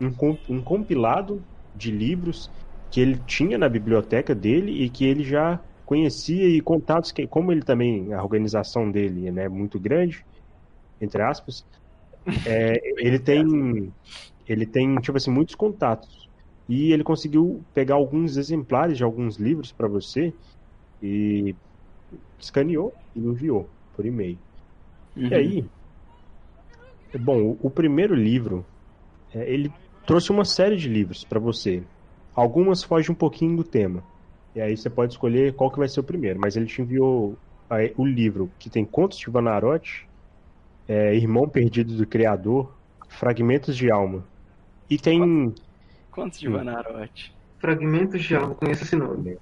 um, 0.00 0.10
um 0.48 0.64
compilado 0.64 1.46
de 1.74 1.90
livros 1.90 2.50
que 2.90 3.00
ele 3.00 3.18
tinha 3.24 3.56
na 3.58 3.68
biblioteca 3.68 4.34
dele 4.34 4.84
e 4.84 4.90
que 4.90 5.04
ele 5.04 5.24
já 5.24 5.62
conhecia 5.84 6.48
e 6.48 6.60
contatos 6.60 7.12
que, 7.12 7.26
como 7.26 7.52
ele 7.52 7.62
também, 7.62 8.12
a 8.12 8.22
organização 8.22 8.90
dele 8.90 9.28
é 9.28 9.32
né, 9.32 9.48
muito 9.48 9.78
grande, 9.80 10.24
entre 11.00 11.22
aspas, 11.22 11.64
é, 12.46 12.74
ele 12.98 13.18
tem, 13.18 13.44
ele 14.46 14.66
tem, 14.66 14.96
tipo 14.96 15.16
assim, 15.16 15.30
muitos 15.30 15.54
contatos. 15.54 16.08
E 16.68 16.92
ele 16.92 17.04
conseguiu 17.04 17.66
pegar 17.74 17.96
alguns 17.96 18.36
exemplares 18.36 18.96
de 18.96 19.04
alguns 19.04 19.36
livros 19.38 19.72
para 19.72 19.88
você 19.88 20.32
e 21.02 21.56
escaneou 22.38 22.94
e 23.14 23.20
enviou 23.20 23.72
por 23.92 24.06
e-mail. 24.06 24.40
Uhum. 25.16 25.30
E 25.30 25.34
aí, 25.34 25.70
Bom, 27.18 27.56
o 27.60 27.70
primeiro 27.70 28.14
livro, 28.14 28.64
é, 29.34 29.50
ele 29.52 29.72
trouxe 30.06 30.30
uma 30.30 30.44
série 30.44 30.76
de 30.76 30.88
livros 30.88 31.24
para 31.24 31.40
você. 31.40 31.82
Algumas 32.34 32.82
fogem 32.82 33.10
um 33.10 33.14
pouquinho 33.14 33.56
do 33.56 33.64
tema. 33.64 34.02
E 34.54 34.60
aí 34.60 34.76
você 34.76 34.90
pode 34.90 35.12
escolher 35.12 35.54
qual 35.54 35.70
que 35.70 35.78
vai 35.78 35.88
ser 35.88 36.00
o 36.00 36.04
primeiro. 36.04 36.40
Mas 36.40 36.56
ele 36.56 36.66
te 36.66 36.82
enviou 36.82 37.36
o 37.96 38.04
livro 38.04 38.50
que 38.58 38.68
tem 38.68 38.84
Contos 38.84 39.18
de 39.18 39.30
Vanarotti, 39.30 40.08
é, 40.88 41.14
Irmão 41.14 41.48
Perdido 41.48 41.96
do 41.96 42.06
Criador, 42.06 42.72
Fragmentos 43.08 43.76
de 43.76 43.90
Alma. 43.90 44.24
E 44.88 44.98
tem. 44.98 45.54
Contos 46.10 46.40
de 46.40 46.48
hum. 46.48 46.52
Vanarotti. 46.52 47.32
Fragmentos 47.58 48.22
de 48.22 48.34
Alma, 48.34 48.54
conheço 48.54 48.84
esse 48.84 48.96
nome. 48.96 49.38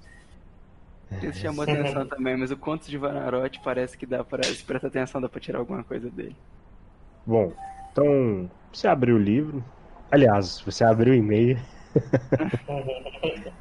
Isso 1.23 1.39
chamou 1.39 1.63
atenção 1.63 2.05
também, 2.05 2.37
mas 2.37 2.51
o 2.51 2.57
Contos 2.57 2.87
de 2.87 2.97
Vanarotti 2.97 3.59
parece 3.63 3.97
que 3.97 4.05
dá 4.05 4.23
para 4.23 4.43
se 4.43 4.63
prestar 4.63 4.87
atenção, 4.87 5.19
dá 5.19 5.27
pra 5.27 5.39
tirar 5.39 5.57
alguma 5.57 5.83
coisa 5.83 6.09
dele. 6.09 6.35
Bom, 7.29 7.53
então 7.91 8.49
você 8.73 8.87
abriu 8.87 9.15
o 9.15 9.19
livro. 9.19 9.63
Aliás, 10.09 10.59
você 10.65 10.83
abriu 10.83 11.13
o 11.13 11.15
e-mail. 11.15 11.59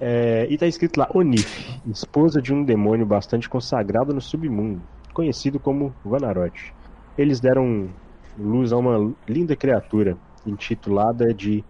é, 0.00 0.48
e 0.50 0.58
tá 0.58 0.66
escrito 0.66 0.98
lá: 0.98 1.08
Onif, 1.14 1.80
esposa 1.88 2.42
de 2.42 2.52
um 2.52 2.64
demônio 2.64 3.06
bastante 3.06 3.48
consagrado 3.48 4.12
no 4.12 4.20
submundo, 4.20 4.82
conhecido 5.12 5.60
como 5.60 5.94
Vanarotti. 6.02 6.74
Eles 7.16 7.38
deram 7.38 7.94
luz 8.36 8.72
a 8.72 8.76
uma 8.76 9.14
linda 9.28 9.54
criatura, 9.54 10.18
intitulada 10.44 11.32
de 11.32 11.64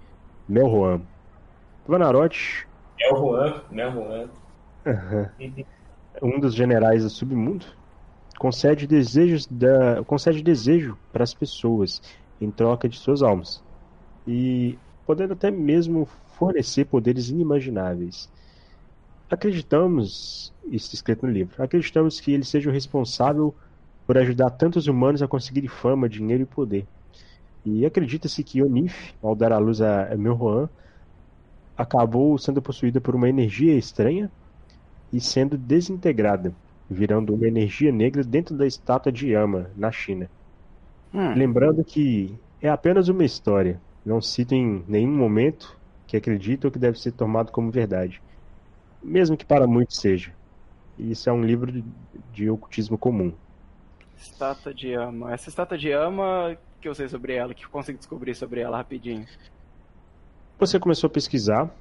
Melroam. 0.49 1.07
Vanarotti. 1.87 2.67
Melroam, 2.99 3.63
Melroam. 3.71 4.31
um 6.23 6.41
dos 6.41 6.55
generais 6.55 7.03
do 7.03 7.11
submundo, 7.11 7.67
concede 8.39 8.87
desejos 8.87 9.47
da, 9.47 10.03
concede 10.05 10.43
desejo 10.43 10.99
para 11.12 11.22
as 11.22 11.35
pessoas 11.35 12.03
em 12.41 12.51
troca 12.51 12.89
de 12.89 12.99
suas 12.99 13.22
almas 13.22 13.62
e 14.26 14.78
podendo 15.07 15.35
até 15.35 15.51
mesmo 15.51 16.09
fornecer 16.39 16.87
poderes 16.87 17.28
inimagináveis. 17.28 18.28
Acreditamos, 19.30 20.53
isso 20.66 20.95
escrito 20.95 21.26
no 21.26 21.32
livro, 21.32 21.62
acreditamos 21.62 22.20
que 22.20 22.32
ele 22.32 22.45
seja 22.45 22.70
o 22.70 22.72
responsável 22.72 23.55
por 24.07 24.18
ajudar 24.18 24.51
tantos 24.51 24.87
humanos 24.87 25.22
a 25.22 25.28
conseguir 25.28 25.68
fama, 25.68 26.09
dinheiro 26.09 26.43
e 26.43 26.47
poder. 26.47 26.87
E 27.64 27.87
acredita-se 27.87 28.45
que 28.45 28.62
Onif, 28.62 29.14
ao 29.22 29.35
dar 29.35 29.53
à 29.53 29.59
luz 29.59 29.80
a 29.80 30.14
Melroan, 30.16 30.68
acabou 31.76 32.37
sendo 32.37 32.61
possuída 32.61 33.01
por 33.01 33.14
uma 33.14 33.28
energia 33.28 33.74
estranha 33.74 34.30
e 35.12 35.20
sendo 35.20 35.57
desintegrada, 35.57 36.55
virando 36.89 37.35
uma 37.35 37.47
energia 37.47 37.91
negra 37.91 38.22
dentro 38.22 38.57
da 38.57 38.66
estátua 38.66 39.11
de 39.11 39.28
Yama, 39.28 39.70
na 39.76 39.91
China. 39.91 40.30
Hum. 41.12 41.35
Lembrando 41.35 41.85
que 41.85 42.39
é 42.61 42.68
apenas 42.68 43.09
uma 43.09 43.24
história, 43.24 43.80
não 44.05 44.20
cito 44.20 44.55
em 44.55 44.85
nenhum 44.87 45.16
momento 45.16 45.78
que 46.07 46.16
acredito 46.16 46.70
que 46.70 46.78
deve 46.78 46.99
ser 46.99 47.12
tomado 47.12 47.51
como 47.51 47.70
verdade, 47.70 48.22
mesmo 49.03 49.37
que 49.37 49.45
para 49.45 49.66
muitos 49.66 49.97
seja. 49.97 50.32
Isso 50.99 51.28
é 51.28 51.32
um 51.32 51.43
livro 51.43 51.72
de, 51.72 51.85
de 52.32 52.49
ocultismo 52.49 52.97
comum. 52.97 53.32
Estátua 54.16 54.72
de 54.72 54.89
Yama. 54.89 55.32
Essa 55.32 55.49
estátua 55.49 55.76
de 55.76 55.89
Yama, 55.89 56.57
que 56.80 56.89
eu 56.89 56.95
sei 56.95 57.09
sobre 57.09 57.35
ela, 57.35 57.53
que 57.53 57.64
eu 57.64 57.70
consigo 57.70 57.99
descobrir 57.99 58.35
sobre 58.35 58.61
ela 58.61 58.76
rapidinho. 58.76 59.26
Você 60.59 60.78
começou 60.78 61.09
a 61.09 61.11
pesquisar 61.11 61.74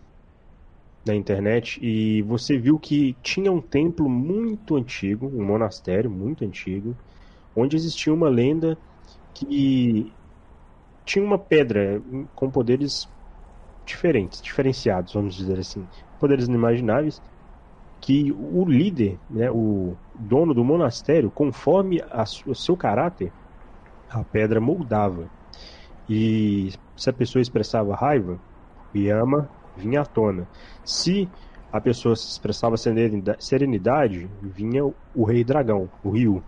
na 1.05 1.13
internet 1.13 1.79
e 1.81 2.21
você 2.21 2.57
viu 2.57 2.79
que 2.79 3.13
tinha 3.21 3.51
um 3.51 3.61
templo 3.61 4.09
muito 4.09 4.75
antigo, 4.75 5.27
um 5.27 5.45
monastério 5.45 6.09
muito 6.09 6.45
antigo, 6.45 6.95
onde 7.55 7.75
existia 7.75 8.13
uma 8.13 8.29
lenda 8.29 8.77
que 9.33 10.11
tinha 11.05 11.23
uma 11.23 11.37
pedra 11.37 12.01
com 12.35 12.49
poderes 12.49 13.07
diferentes, 13.85 14.41
diferenciados, 14.41 15.13
vamos 15.13 15.35
dizer 15.35 15.59
assim, 15.59 15.85
poderes 16.19 16.47
inimagináveis, 16.47 17.21
que 17.99 18.31
o 18.31 18.65
líder, 18.65 19.17
né, 19.29 19.49
o 19.51 19.95
dono 20.13 20.53
do 20.53 20.63
monastério, 20.63 21.31
conforme 21.31 22.01
a, 22.01 22.23
o 22.45 22.55
seu 22.55 22.75
caráter, 22.75 23.31
a 24.09 24.23
pedra 24.23 24.59
moldava. 24.59 25.29
E 26.09 26.71
se 26.97 27.09
a 27.09 27.13
pessoa 27.13 27.41
expressava 27.41 27.95
raiva, 27.95 28.39
Yama 28.93 29.49
vinha 29.75 30.01
à 30.01 30.05
tona. 30.05 30.47
Se 30.83 31.29
a 31.71 31.81
pessoa 31.81 32.15
se 32.15 32.27
expressava 32.27 32.75
serenidade, 32.77 34.29
vinha 34.41 34.83
o 34.85 35.23
rei 35.23 35.43
dragão, 35.43 35.89
o 36.03 36.09
Ryu. 36.09 36.43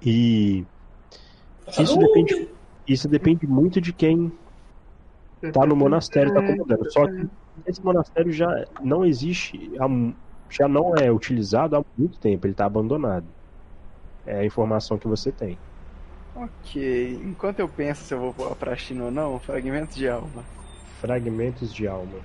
E 0.00 0.64
isso 1.78 1.98
depende, 1.98 2.48
isso 2.86 3.08
depende 3.08 3.46
muito 3.46 3.80
de 3.80 3.92
quem 3.92 4.32
está 5.42 5.66
no 5.66 5.74
monastério 5.74 6.28
está 6.28 6.40
comandando. 6.40 6.92
Só 6.92 7.06
que 7.06 7.28
esse 7.66 7.84
monastério 7.84 8.32
já 8.32 8.64
não 8.82 9.04
existe, 9.04 9.72
já 10.50 10.68
não 10.68 10.94
é 10.96 11.10
utilizado 11.10 11.76
há 11.76 11.84
muito 11.96 12.18
tempo, 12.18 12.46
ele 12.46 12.52
está 12.52 12.66
abandonado. 12.66 13.26
É 14.26 14.38
a 14.38 14.44
informação 14.44 14.96
que 14.96 15.06
você 15.06 15.30
tem. 15.32 15.58
Ok, 16.34 17.20
enquanto 17.24 17.60
eu 17.60 17.68
penso 17.68 18.04
se 18.04 18.14
eu 18.14 18.32
vou 18.32 18.56
para 18.56 18.72
a 18.72 18.76
China 18.76 19.04
ou 19.04 19.10
não, 19.10 19.38
fragmentos 19.38 19.94
de 19.96 20.08
alma. 20.08 20.42
Fragmentos 21.04 21.74
de 21.74 21.86
alma. 21.86 22.18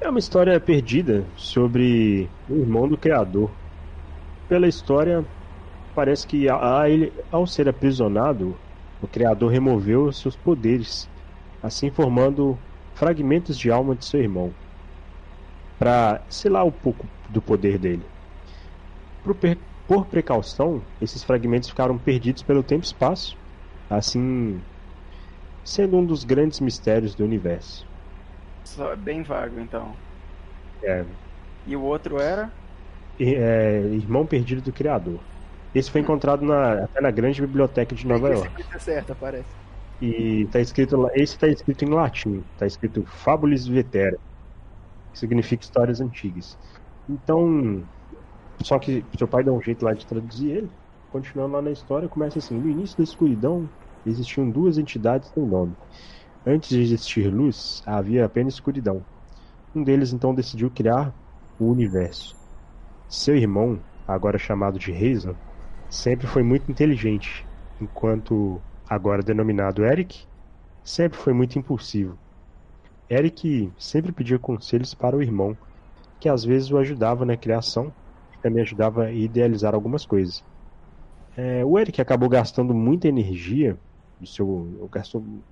É 0.00 0.08
uma 0.08 0.18
história 0.18 0.58
perdida 0.58 1.24
sobre 1.36 2.28
o 2.48 2.56
irmão 2.56 2.88
do 2.88 2.98
Criador. 2.98 3.48
Pela 4.48 4.66
história, 4.66 5.24
parece 5.94 6.26
que 6.26 6.48
a, 6.50 6.88
ele, 6.88 7.12
ao 7.30 7.46
ser 7.46 7.68
aprisionado, 7.68 8.52
o 9.00 9.06
Criador 9.06 9.52
removeu 9.52 10.10
seus 10.10 10.34
poderes, 10.34 11.08
assim 11.62 11.88
formando 11.88 12.58
fragmentos 12.96 13.56
de 13.56 13.70
alma 13.70 13.94
de 13.94 14.04
seu 14.04 14.20
irmão, 14.20 14.50
para 15.78 16.20
selar 16.28 16.64
um 16.64 16.72
pouco 16.72 17.06
do 17.28 17.40
poder 17.40 17.78
dele. 17.78 18.02
Por, 19.22 19.36
por 19.86 20.06
precaução, 20.06 20.82
esses 21.00 21.22
fragmentos 21.22 21.68
ficaram 21.68 21.96
perdidos 21.96 22.42
pelo 22.42 22.64
tempo 22.64 22.82
e 22.82 22.86
espaço, 22.86 23.36
assim 23.88 24.60
sendo 25.62 25.96
um 25.96 26.04
dos 26.04 26.24
grandes 26.24 26.58
mistérios 26.58 27.14
do 27.14 27.22
universo. 27.22 27.89
Só 28.64 28.94
bem 28.96 29.22
vago, 29.22 29.60
então. 29.60 29.92
É. 30.82 31.04
E 31.66 31.76
o 31.76 31.82
outro 31.82 32.20
era? 32.20 32.50
É, 33.18 33.80
Irmão 33.92 34.24
Perdido 34.24 34.62
do 34.62 34.72
Criador. 34.72 35.18
Esse 35.74 35.90
foi 35.90 36.00
encontrado 36.00 36.44
na, 36.44 36.84
até 36.84 37.00
na 37.00 37.10
grande 37.10 37.40
biblioteca 37.40 37.94
de 37.94 38.06
Nova 38.06 38.30
York. 38.30 38.64
Tá 38.64 38.78
certo, 38.78 39.14
parece. 39.18 39.48
E 40.00 40.46
tá 40.50 40.58
escrito 40.60 41.08
esse 41.14 41.34
está 41.34 41.46
escrito 41.46 41.84
em 41.84 41.90
latim, 41.90 42.42
está 42.54 42.66
escrito 42.66 43.04
Fabulis 43.04 43.66
Vetera, 43.66 44.16
que 45.12 45.18
significa 45.18 45.62
histórias 45.62 46.00
antigas. 46.00 46.58
Então, 47.08 47.82
só 48.62 48.78
que 48.78 49.04
seu 49.16 49.28
pai 49.28 49.44
dá 49.44 49.52
um 49.52 49.60
jeito 49.60 49.84
lá 49.84 49.92
de 49.92 50.06
traduzir 50.06 50.50
ele. 50.50 50.70
Continuando 51.12 51.54
lá 51.54 51.62
na 51.62 51.70
história, 51.70 52.08
começa 52.08 52.38
assim: 52.38 52.58
no 52.58 52.68
início 52.68 52.96
da 52.96 53.04
escuridão 53.04 53.68
existiam 54.06 54.48
duas 54.48 54.78
entidades 54.78 55.28
sem 55.28 55.44
nome. 55.44 55.76
Antes 56.44 56.70
de 56.70 56.80
existir 56.80 57.32
luz, 57.32 57.82
havia 57.86 58.24
apenas 58.24 58.54
escuridão. 58.54 59.06
Um 59.74 59.84
deles 59.84 60.12
então 60.12 60.34
decidiu 60.34 60.70
criar 60.70 61.14
o 61.58 61.70
universo. 61.70 62.36
Seu 63.08 63.36
irmão, 63.36 63.84
agora 64.06 64.38
chamado 64.38 64.78
de 64.78 64.92
Hazel, 64.92 65.38
sempre 65.88 66.26
foi 66.26 66.42
muito 66.42 66.70
inteligente, 66.70 67.46
enquanto, 67.80 68.62
agora 68.88 69.22
denominado 69.22 69.84
Eric, 69.84 70.26
sempre 70.84 71.18
foi 71.18 71.32
muito 71.34 71.58
impulsivo. 71.58 72.18
Eric 73.10 73.72
sempre 73.78 74.12
pedia 74.12 74.38
conselhos 74.38 74.94
para 74.94 75.16
o 75.16 75.22
irmão, 75.22 75.58
que 76.20 76.28
às 76.28 76.44
vezes 76.44 76.70
o 76.70 76.78
ajudava 76.78 77.24
na 77.26 77.36
criação 77.36 77.94
e 78.32 78.38
também 78.38 78.62
ajudava 78.62 79.06
a 79.06 79.12
idealizar 79.12 79.74
algumas 79.74 80.06
coisas. 80.06 80.44
É, 81.36 81.64
o 81.64 81.78
Eric 81.78 82.00
acabou 82.00 82.28
gastando 82.28 82.74
muita 82.74 83.08
energia, 83.08 83.80
seu, 84.24 84.88
gastou 84.92 85.44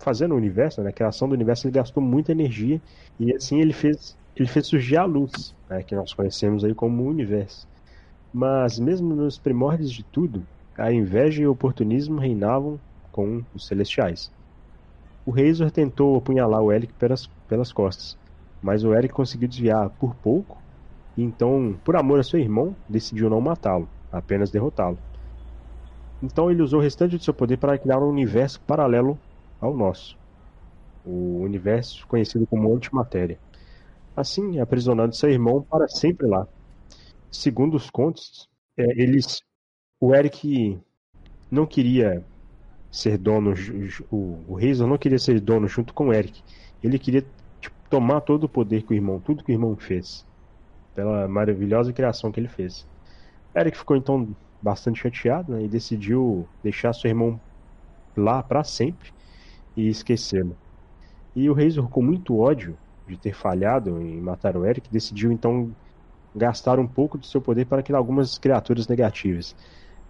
fazendo 0.00 0.32
o 0.32 0.36
universo, 0.36 0.82
né, 0.82 0.90
a 0.90 0.92
criação 0.92 1.28
do 1.28 1.34
universo, 1.34 1.66
ele 1.66 1.74
gastou 1.74 2.02
muita 2.02 2.32
energia 2.32 2.80
e 3.18 3.32
assim 3.32 3.60
ele 3.60 3.72
fez, 3.72 4.16
ele 4.34 4.48
fez 4.48 4.66
surgir 4.66 4.96
a 4.96 5.04
luz, 5.04 5.54
né, 5.68 5.82
que 5.82 5.94
nós 5.94 6.12
conhecemos 6.12 6.64
aí 6.64 6.74
como 6.74 7.02
o 7.02 7.08
universo. 7.08 7.68
Mas 8.32 8.78
mesmo 8.78 9.14
nos 9.14 9.38
primórdios 9.38 9.92
de 9.92 10.02
tudo, 10.02 10.42
a 10.76 10.90
inveja 10.90 11.42
e 11.42 11.46
o 11.46 11.52
oportunismo 11.52 12.18
reinavam 12.18 12.80
com 13.12 13.42
os 13.54 13.66
celestiais. 13.66 14.32
O 15.26 15.30
Razor 15.30 15.70
tentou 15.70 16.16
apunhalar 16.16 16.62
o 16.62 16.72
Eric 16.72 16.92
pelas, 16.94 17.26
pelas 17.46 17.72
costas, 17.72 18.16
mas 18.62 18.82
o 18.82 18.94
Eric 18.94 19.12
conseguiu 19.12 19.48
desviar 19.48 19.90
por 19.90 20.14
pouco 20.14 20.56
e 21.16 21.22
então, 21.22 21.76
por 21.84 21.96
amor 21.96 22.20
a 22.20 22.22
seu 22.22 22.40
irmão, 22.40 22.74
decidiu 22.88 23.28
não 23.28 23.40
matá-lo, 23.40 23.86
apenas 24.10 24.50
derrotá-lo. 24.50 24.98
Então 26.22 26.50
ele 26.50 26.62
usou 26.62 26.80
o 26.80 26.82
restante 26.82 27.18
de 27.18 27.24
seu 27.24 27.34
poder 27.34 27.58
para 27.58 27.76
criar 27.76 27.98
um 27.98 28.08
universo 28.08 28.60
paralelo 28.62 29.18
ao 29.60 29.76
nosso, 29.76 30.16
o 31.04 31.40
universo 31.42 32.06
conhecido 32.06 32.46
como 32.46 32.74
antimatéria. 32.74 33.38
Assim, 34.16 34.58
aprisionando 34.58 35.14
seu 35.14 35.30
irmão 35.30 35.62
para 35.62 35.88
sempre 35.88 36.26
lá. 36.26 36.46
Segundo 37.30 37.76
os 37.76 37.90
contos, 37.90 38.48
é, 38.76 38.84
eles, 39.00 39.40
o 40.00 40.14
Eric 40.14 40.80
não 41.50 41.66
queria 41.66 42.24
ser 42.90 43.16
dono, 43.18 43.54
o, 44.10 44.38
o 44.48 44.86
não 44.86 44.98
queria 44.98 45.18
ser 45.18 45.40
dono 45.40 45.68
junto 45.68 45.94
com 45.94 46.08
o 46.08 46.12
Eric. 46.12 46.42
Ele 46.82 46.98
queria 46.98 47.24
tipo, 47.60 47.76
tomar 47.88 48.20
todo 48.22 48.44
o 48.44 48.48
poder 48.48 48.82
que 48.82 48.92
o 48.92 48.96
irmão, 48.96 49.20
tudo 49.20 49.44
que 49.44 49.52
o 49.52 49.54
irmão 49.54 49.76
fez. 49.76 50.26
pela 50.94 51.28
maravilhosa 51.28 51.92
criação 51.92 52.32
que 52.32 52.40
ele 52.40 52.48
fez. 52.48 52.86
Eric 53.54 53.78
ficou 53.78 53.96
então 53.96 54.34
bastante 54.60 55.00
chateado 55.00 55.52
né, 55.52 55.62
e 55.62 55.68
decidiu 55.68 56.46
deixar 56.62 56.92
seu 56.92 57.08
irmão 57.08 57.40
lá 58.16 58.42
para 58.42 58.62
sempre 58.64 59.12
e 59.76 59.88
esquecê-lo. 59.88 60.56
E 61.34 61.48
o 61.48 61.54
Razor, 61.54 61.88
com 61.88 62.02
muito 62.02 62.38
ódio 62.38 62.76
de 63.06 63.16
ter 63.16 63.34
falhado 63.34 64.00
em 64.00 64.20
matar 64.20 64.56
o 64.56 64.64
Eric, 64.64 64.88
decidiu 64.90 65.32
então 65.32 65.74
gastar 66.34 66.78
um 66.78 66.86
pouco 66.86 67.18
do 67.18 67.26
seu 67.26 67.40
poder 67.40 67.66
para 67.66 67.82
criar 67.82 67.98
algumas 67.98 68.38
criaturas 68.38 68.86
negativas. 68.86 69.54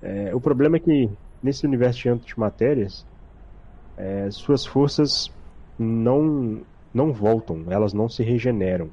É, 0.03 0.35
o 0.35 0.41
problema 0.41 0.77
é 0.77 0.81
que 0.81 1.11
nesse 1.43 1.67
universo 1.67 2.01
de 2.03 2.09
antimatérias, 2.09 3.07
é, 3.97 4.31
suas 4.31 4.65
forças 4.65 5.31
não 5.79 6.63
não 6.93 7.13
voltam, 7.13 7.65
elas 7.69 7.93
não 7.93 8.09
se 8.09 8.23
regeneram. 8.23 8.91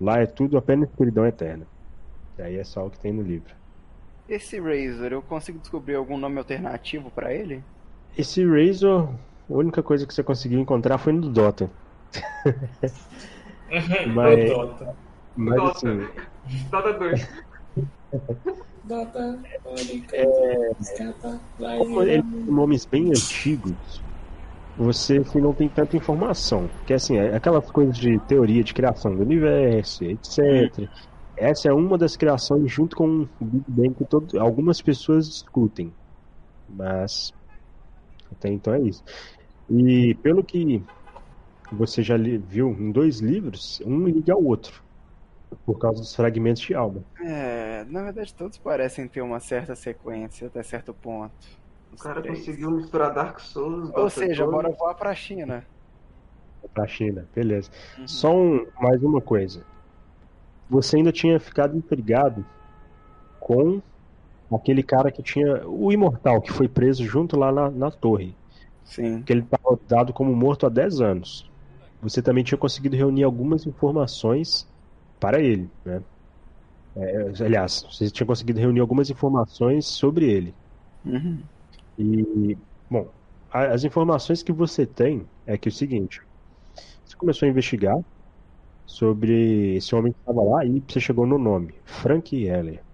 Lá 0.00 0.20
é 0.20 0.26
tudo 0.26 0.58
apenas 0.58 0.88
escuridão 0.88 1.24
eterna. 1.24 1.64
E 2.36 2.42
aí 2.42 2.56
é 2.56 2.64
só 2.64 2.86
o 2.86 2.90
que 2.90 2.98
tem 2.98 3.12
no 3.12 3.22
livro. 3.22 3.54
Esse 4.28 4.60
Razor, 4.60 5.12
eu 5.12 5.22
consigo 5.22 5.58
descobrir 5.58 5.94
algum 5.94 6.18
nome 6.18 6.38
alternativo 6.38 7.10
para 7.10 7.32
ele? 7.32 7.62
Esse 8.16 8.44
Razor, 8.44 9.10
a 9.48 9.54
única 9.54 9.82
coisa 9.82 10.06
que 10.06 10.14
você 10.14 10.22
conseguiu 10.22 10.60
encontrar 10.60 10.98
foi 10.98 11.12
no 11.12 11.30
Dota. 11.30 11.68
mas, 14.14 14.50
Dota. 14.50 14.96
mas 15.36 15.56
Dota. 15.56 15.76
assim, 15.76 16.08
Dota 16.70 16.92
2. 16.94 17.28
Dota, 18.84 19.38
É, 20.12 21.78
como 21.78 22.02
ele 22.02 22.22
tem 22.22 22.44
nomes 22.44 22.86
bem 22.86 23.10
antigos, 23.10 24.02
você 24.76 25.18
assim, 25.18 25.40
não 25.40 25.52
tem 25.52 25.68
tanta 25.68 25.96
informação. 25.96 26.68
Que 26.86 26.94
assim, 26.94 27.18
é 27.18 27.36
aquelas 27.36 27.70
coisas 27.70 27.96
de 27.96 28.18
teoria 28.20 28.62
de 28.62 28.72
criação 28.72 29.14
do 29.14 29.22
universo, 29.22 30.04
etc. 30.04 30.88
Essa 31.36 31.68
é 31.68 31.72
uma 31.72 31.98
das 31.98 32.16
criações 32.16 32.72
junto 32.72 32.96
com 32.96 33.28
o 33.38 33.44
Big 33.44 33.64
Bang 33.68 33.94
que 33.94 34.04
todo, 34.06 34.40
algumas 34.40 34.80
pessoas 34.80 35.28
discutem. 35.28 35.92
Mas 36.68 37.32
até 38.32 38.50
então 38.50 38.74
é 38.74 38.80
isso. 38.80 39.02
E 39.70 40.14
pelo 40.22 40.42
que 40.42 40.82
você 41.70 42.02
já 42.02 42.16
li- 42.16 42.38
viu 42.38 42.70
em 42.70 42.90
dois 42.90 43.20
livros, 43.20 43.80
um 43.84 44.06
liga 44.06 44.32
ao 44.32 44.42
outro. 44.42 44.82
Por 45.64 45.78
causa 45.78 46.00
dos 46.00 46.14
fragmentos 46.14 46.62
de 46.62 46.74
alma. 46.74 47.02
É, 47.22 47.84
na 47.88 48.02
verdade 48.02 48.34
todos 48.34 48.58
parecem 48.58 49.08
ter 49.08 49.22
uma 49.22 49.40
certa 49.40 49.74
sequência 49.74 50.46
até 50.46 50.62
certo 50.62 50.92
ponto. 50.92 51.32
O 51.92 51.96
cara 51.96 52.20
três. 52.20 52.40
conseguiu 52.40 52.70
misturar 52.70 53.14
Dark 53.14 53.40
Souls. 53.40 53.90
Ou 53.94 54.10
seja, 54.10 54.44
2. 54.44 54.50
bora 54.54 54.70
voar 54.70 54.94
pra 54.94 55.14
China. 55.14 55.64
Pra 56.74 56.86
China, 56.86 57.26
beleza. 57.34 57.70
Uhum. 57.98 58.08
Só 58.08 58.34
um, 58.36 58.66
mais 58.80 59.02
uma 59.02 59.20
coisa. 59.22 59.64
Você 60.68 60.96
ainda 60.96 61.10
tinha 61.12 61.40
ficado 61.40 61.76
intrigado 61.76 62.44
com 63.40 63.80
aquele 64.52 64.82
cara 64.82 65.10
que 65.10 65.22
tinha. 65.22 65.66
O 65.66 65.90
Imortal, 65.90 66.42
que 66.42 66.52
foi 66.52 66.68
preso 66.68 67.04
junto 67.04 67.38
lá 67.38 67.50
na, 67.50 67.70
na 67.70 67.90
torre. 67.90 68.34
Sim. 68.88 69.24
Que 69.24 69.32
ele 69.32 69.42
estava 69.42 69.78
dado 69.86 70.12
como 70.12 70.34
morto 70.34 70.66
há 70.66 70.68
10 70.68 71.00
anos. 71.00 71.50
Você 72.00 72.22
também 72.22 72.44
tinha 72.44 72.58
conseguido 72.58 72.96
reunir 72.96 73.24
algumas 73.24 73.66
informações 73.66 74.66
para 75.20 75.40
ele, 75.42 75.72
né? 75.84 76.04
É, 76.96 77.44
aliás, 77.44 77.82
você 77.90 78.10
tinha 78.10 78.26
conseguido 78.26 78.60
reunir 78.60 78.80
algumas 78.80 79.10
informações 79.10 79.86
sobre 79.86 80.30
ele. 80.30 80.56
Uhum. 81.04 81.48
E, 81.96 82.56
bom, 82.90 83.12
a- 83.50 83.72
as 83.74 83.84
informações 83.84 84.42
que 84.42 84.52
você 84.52 84.86
tem 84.86 85.28
é 85.46 85.58
que 85.58 85.68
é 85.68 85.70
o 85.70 85.74
seguinte: 85.74 86.20
você 87.04 87.16
começou 87.16 87.46
a 87.46 87.50
investigar 87.50 87.96
sobre 88.86 89.76
esse 89.76 89.94
homem 89.94 90.12
que 90.12 90.20
estava 90.20 90.42
lá 90.42 90.64
e 90.66 90.80
você 90.88 91.00
chegou 91.00 91.26
no 91.26 91.38
nome, 91.38 91.80
Frank 91.86 92.36
Heller. 92.36 92.84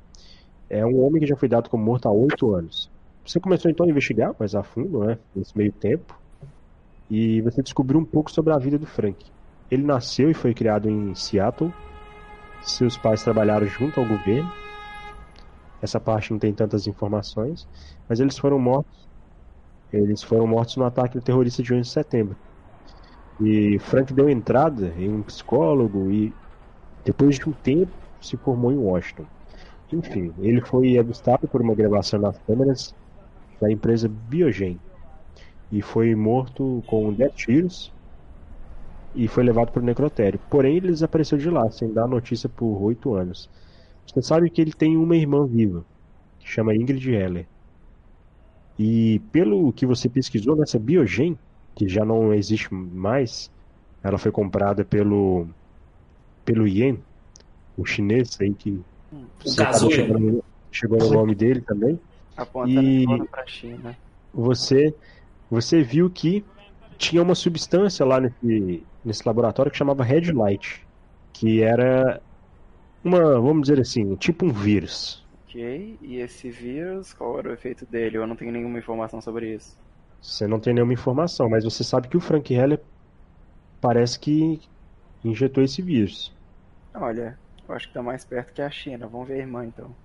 É 0.69 0.87
um 0.87 1.01
homem 1.05 1.21
que 1.21 1.29
já 1.29 1.37
foi 1.37 1.49
dado 1.49 1.71
como 1.71 1.85
morto 1.85 2.09
há 2.09 2.13
oito 2.13 2.55
anos. 2.55 2.93
Você 3.27 3.41
começou 3.41 3.71
então 3.71 3.87
a 3.87 3.89
investigar 3.89 4.35
mais 4.39 4.55
a 4.55 4.63
fundo, 4.63 5.07
né, 5.07 5.19
nesse 5.35 5.57
meio 5.57 5.73
tempo, 5.73 6.15
e 7.11 7.41
você 7.41 7.63
descobriu 7.63 7.99
um 7.99 8.05
pouco 8.05 8.31
sobre 8.31 8.53
a 8.53 8.59
vida 8.59 8.79
do 8.79 8.87
Frank. 8.87 9.25
Ele 9.71 9.83
nasceu 9.83 10.31
e 10.31 10.35
foi 10.35 10.53
criado 10.53 10.91
em 10.91 11.15
Seattle. 11.15 11.73
Seus 12.63 12.99
pais 12.99 13.23
trabalharam 13.23 13.67
junto 13.67 13.99
ao 13.99 14.07
governo. 14.07 14.51
Essa 15.81 15.99
parte 15.99 16.33
não 16.33 16.39
tem 16.39 16.53
tantas 16.53 16.87
informações, 16.87 17.67
mas 18.07 18.21
eles 18.21 18.37
foram 18.37 18.59
mortos. 18.59 19.09
Eles 19.91 20.23
foram 20.23 20.47
mortos 20.47 20.77
no 20.77 20.85
ataque 20.85 21.19
terrorista 21.21 21.63
de 21.63 21.73
11 21.73 21.81
de 21.81 21.89
setembro. 21.89 22.37
E 23.41 23.79
Frank 23.79 24.13
deu 24.13 24.29
entrada 24.29 24.93
em 24.99 25.09
um 25.09 25.23
psicólogo 25.23 26.11
e 26.11 26.33
depois 27.05 27.39
de 27.39 27.49
um 27.49 27.53
tempo 27.53 27.93
se 28.21 28.37
formou 28.37 28.71
em 28.71 28.77
Washington. 28.77 29.25
Enfim, 29.93 30.33
ele 30.41 30.61
foi 30.61 30.99
avistado 30.99 31.49
por 31.49 31.63
uma 31.63 31.75
gravação 31.75 32.21
nas 32.21 32.39
câmeras 32.41 32.95
da 33.65 33.73
empresa 33.73 34.09
Biogen 34.09 34.79
e 35.73 35.81
foi 35.81 36.15
morto 36.15 36.85
com 36.87 37.13
10 37.13 37.33
tiros 37.35 37.93
e 39.15 39.27
foi 39.27 39.43
levado 39.43 39.73
para 39.73 39.81
o 39.81 39.85
necrotério. 39.85 40.39
Porém, 40.51 40.77
ele 40.77 40.89
desapareceu 40.89 41.39
de 41.39 41.49
lá 41.49 41.71
sem 41.71 41.93
dar 41.93 42.07
notícia 42.07 42.49
por 42.49 42.83
oito 42.83 43.15
anos. 43.15 43.49
Você 44.07 44.21
sabe 44.21 44.51
que 44.51 44.61
ele 44.61 44.73
tem 44.73 44.97
uma 44.97 45.17
irmã 45.17 45.47
viva 45.47 45.85
que 46.39 46.49
chama 46.49 46.75
Ingrid 46.75 47.11
Heller. 47.11 47.47
E 48.79 49.21
pelo 49.33 49.73
que 49.73 49.87
você 49.87 50.09
pesquisou 50.09 50.55
nessa 50.57 50.79
Biogen, 50.79 51.39
que 51.75 51.89
já 51.89 52.05
não 52.05 52.35
existe 52.35 52.73
mais, 52.75 53.51
ela 54.03 54.19
foi 54.19 54.31
comprada 54.31 54.85
pelo 54.85 55.47
pelo 56.45 56.69
Yen, 56.69 56.99
o 57.79 57.87
chinês 57.87 58.37
aí 58.39 58.53
que 58.53 58.79
O 59.11 59.49
chegou 60.71 60.99
no 60.99 61.11
nome 61.11 61.35
dele 61.35 61.63
também. 61.63 61.99
Apontando 62.37 62.93
E- 62.95 63.29
pra 63.29 63.45
China. 63.47 63.99
Você 64.33 64.97
você 65.51 65.83
viu 65.83 66.11
que 66.11 66.49
tinha 66.99 67.23
uma 67.23 67.35
substância 67.35 68.05
lá 68.07 68.21
nesse 68.21 68.89
nesse 69.05 69.23
laboratório 69.27 69.71
que 69.73 69.79
chamava 69.79 70.05
Red 70.05 70.33
Light, 70.33 70.89
que 71.35 71.63
era 71.63 72.23
uma, 73.05 73.41
vamos 73.41 73.69
dizer 73.69 73.81
assim, 73.81 74.17
tipo 74.17 74.47
um 74.47 74.53
vírus. 74.53 75.29
Ok, 75.33 75.55
e 76.01 76.17
esse 76.17 76.51
vírus, 76.51 77.13
qual 77.13 77.39
era 77.39 77.49
o 77.51 77.53
efeito 77.53 77.87
dele? 77.87 78.17
Eu 78.19 78.27
não 78.27 78.35
tenho 78.37 78.51
nenhuma 78.53 78.79
informação 78.79 79.21
sobre 79.21 79.55
isso. 79.55 79.79
Você 80.21 80.47
não 80.49 80.59
tem 80.59 80.75
nenhuma 80.75 80.93
informação, 80.93 81.49
mas 81.49 81.63
você 81.65 81.85
sabe 81.85 82.09
que 82.09 82.17
o 82.17 82.21
Frank 82.21 82.53
Heller 82.53 82.85
parece 83.81 84.19
que 84.21 84.61
injetou 85.25 85.63
esse 85.65 85.83
vírus. 85.83 86.37
Olha, 86.97 87.39
eu 87.69 87.75
acho 87.75 87.87
que 87.89 87.93
tá 87.93 88.03
mais 88.03 88.25
perto 88.25 88.53
que 88.55 88.63
a 88.63 88.71
China. 88.71 89.07
Vamos 89.07 89.29
ver 89.29 89.35
a 89.35 89.39
irmã 89.39 89.65
então. 89.67 89.97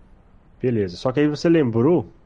Beleza. 0.62 0.98
Só 0.98 1.12
que 1.12 1.20
aí 1.22 1.28
você 1.28 1.48
lembrou 1.50 2.19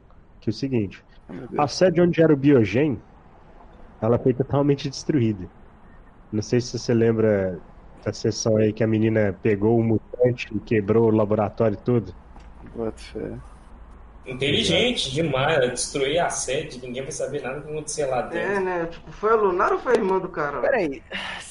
que 0.43 0.49
é 0.49 0.51
o 0.51 0.53
seguinte, 0.53 1.03
Oh, 1.29 1.61
a 1.61 1.67
sede 1.67 2.01
onde 2.01 2.21
era 2.21 2.33
o 2.33 2.37
Biogen, 2.37 3.01
ela 4.01 4.19
foi 4.19 4.33
totalmente 4.33 4.89
destruída. 4.89 5.49
Não 6.31 6.41
sei 6.41 6.59
se 6.61 6.77
você 6.77 6.93
lembra 6.93 7.63
da 8.03 8.13
sessão 8.13 8.57
aí 8.57 8.73
que 8.73 8.83
a 8.83 8.87
menina 8.87 9.37
pegou 9.41 9.79
o 9.79 9.83
mutante 9.83 10.47
e 10.55 10.59
quebrou 10.59 11.07
o 11.07 11.15
laboratório 11.15 11.77
todo. 11.77 12.13
Boto 12.75 13.01
fé. 13.01 13.41
Inteligente 14.25 15.11
demais, 15.11 15.57
ela 15.57 15.67
destruir 15.69 16.19
a 16.19 16.29
sede, 16.29 16.79
ninguém 16.81 17.03
vai 17.03 17.11
saber 17.11 17.41
nada 17.41 17.61
que 17.61 17.69
acontecer 17.69 18.05
lá 18.05 18.29
É, 18.31 18.59
dentro. 18.59 18.63
né? 18.63 18.85
Tipo, 18.87 19.11
foi 19.11 19.31
a 19.31 19.35
Lunar 19.35 19.73
ou 19.73 19.79
foi 19.79 19.93
a 19.93 19.95
irmã 19.99 20.19
do 20.19 20.29
cara? 20.29 20.61
Peraí, 20.61 21.03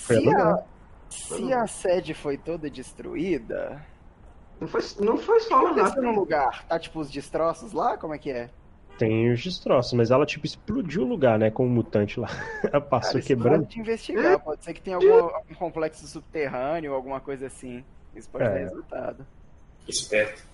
Foi 0.07 0.17
se 0.17 0.27
legal. 0.27 0.55
a, 0.59 0.67
se 1.11 1.53
a 1.53 1.67
sede 1.67 2.15
foi 2.15 2.39
toda 2.39 2.71
destruída, 2.71 3.87
Não 4.61 4.69
foi, 4.69 4.81
não 5.01 5.19
foi 5.19 5.41
só 5.41 5.57
a 5.57 5.63
o 5.63 5.75
que 5.75 5.81
Lunar. 5.81 5.87
aconteceu 5.87 6.03
no 6.03 6.13
lugar? 6.19 6.67
Tá 6.67 6.79
tipo 6.79 7.01
os 7.01 7.11
destroços 7.11 7.73
lá? 7.73 7.99
Como 7.99 8.15
é 8.15 8.19
que 8.19 8.31
é? 8.31 8.51
Tem 8.99 9.33
os 9.33 9.43
destroços, 9.43 9.93
mas 9.95 10.11
ela 10.11 10.25
tipo 10.25 10.47
explodiu 10.47 11.03
o 11.03 11.07
lugar, 11.07 11.39
né, 11.39 11.51
com 11.51 11.67
o 11.67 11.69
mutante 11.69 12.21
lá. 12.21 12.29
Ela 12.73 12.81
passou 12.81 13.15
Cara, 13.15 13.25
quebrando. 13.25 13.63
pode 13.65 13.81
investigar, 13.81 14.39
pode 14.39 14.63
ser 14.65 14.75
que 14.75 14.81
tenha 14.83 14.97
algum, 14.97 15.13
algum 15.13 15.55
complexo 15.55 16.07
subterrâneo, 16.07 16.95
alguma 16.95 17.19
coisa 17.21 17.47
assim. 17.47 17.83
Isso 18.15 18.29
pode 18.31 18.45
É. 18.45 18.49
dar 18.51 18.59
resultado. 18.59 19.27
Esperto. 19.89 20.45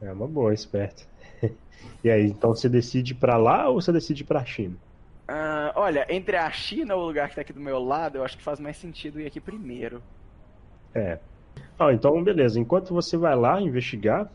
É 0.00 0.12
uma 0.12 0.28
boa, 0.28 0.52
esperto. 0.54 1.06
E 2.04 2.08
aí, 2.10 2.26
então 2.26 2.50
você 2.54 2.68
decide 2.68 3.12
pra 3.14 3.36
lá 3.36 3.68
ou 3.68 3.80
você 3.80 3.90
decide 3.90 4.22
ir 4.22 4.26
pra 4.26 4.44
China? 4.44 4.76
Ah, 5.26 5.72
olha, 5.74 6.06
entre 6.08 6.36
a 6.36 6.48
China, 6.52 6.94
o 6.94 7.04
lugar 7.06 7.28
que 7.28 7.34
tá 7.34 7.40
aqui 7.40 7.52
do 7.52 7.60
meu 7.60 7.82
lado, 7.82 8.18
eu 8.18 8.24
acho 8.24 8.36
que 8.36 8.42
faz 8.44 8.60
mais 8.60 8.76
sentido 8.76 9.20
ir 9.20 9.26
aqui 9.26 9.40
primeiro. 9.40 10.00
É. 10.94 11.18
Ah, 11.78 11.92
então 11.92 12.22
beleza. 12.22 12.60
Enquanto 12.60 12.94
você 12.94 13.16
vai 13.16 13.34
lá 13.34 13.60
investigar, 13.60 14.30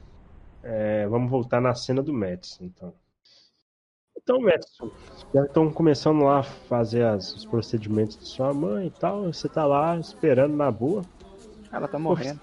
é, 0.62 1.08
vamos 1.08 1.30
voltar 1.32 1.62
na 1.62 1.74
cena 1.74 2.02
do 2.04 2.14
Madison, 2.14 2.66
então. 2.66 2.94
Então, 4.28 4.42
Madison, 4.42 4.92
já 5.34 5.46
estão 5.46 5.72
começando 5.72 6.22
lá 6.22 6.40
a 6.40 6.44
fazer 6.44 7.02
as- 7.06 7.34
os 7.34 7.46
procedimentos 7.46 8.20
de 8.20 8.26
sua 8.28 8.54
mãe 8.54 8.88
e 8.88 8.92
tal. 8.92 9.24
Você 9.32 9.48
tá 9.48 9.66
lá 9.66 9.98
esperando 9.98 10.54
na 10.54 10.70
boa. 10.70 11.02
Ela 11.72 11.88
tá 11.88 11.98
morrendo. 11.98 12.38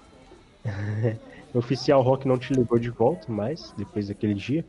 O 1.53 1.59
oficial 1.59 2.01
Rock 2.01 2.27
não 2.27 2.39
te 2.39 2.55
ligou 2.55 2.79
de 2.79 2.89
volta 2.89 3.31
mais, 3.31 3.71
depois 3.77 4.07
daquele 4.07 4.33
dia. 4.33 4.65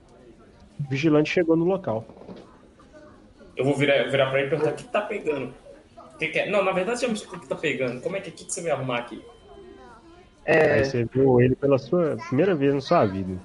O 0.79 0.91
vigilante 0.91 1.31
chegou 1.31 1.57
no 1.57 1.64
local. 1.64 2.05
Eu 3.57 3.64
vou 3.64 3.75
virar, 3.75 4.11
virar 4.11 4.29
pra 4.29 4.39
ele 4.41 4.49
e 4.49 4.51
perguntar 4.51 4.73
o 4.73 4.77
que 4.77 4.85
tá 4.85 5.01
pegando. 5.01 5.55
O 6.14 6.19
que 6.19 6.29
que 6.29 6.39
é? 6.41 6.51
Não, 6.51 6.62
na 6.62 6.73
verdade 6.73 7.01
já 7.01 7.09
me 7.09 7.14
explica 7.14 7.39
o 7.39 7.41
que 7.41 7.49
tá 7.49 7.57
pegando. 7.57 8.03
Como 8.03 8.14
é 8.14 8.21
que, 8.21 8.29
o 8.29 8.33
que, 8.35 8.45
que 8.45 8.53
você 8.53 8.61
vai 8.61 8.73
arrumar 8.73 8.99
aqui? 8.99 9.25
É, 10.45 10.73
Aí 10.75 10.85
você 10.85 11.07
viu 11.07 11.41
ele 11.41 11.57
pela 11.57 11.79
sua 11.79 12.19
primeira 12.27 12.55
vez 12.55 12.75
na 12.75 12.81
sua 12.83 13.07
vida. 13.07 13.41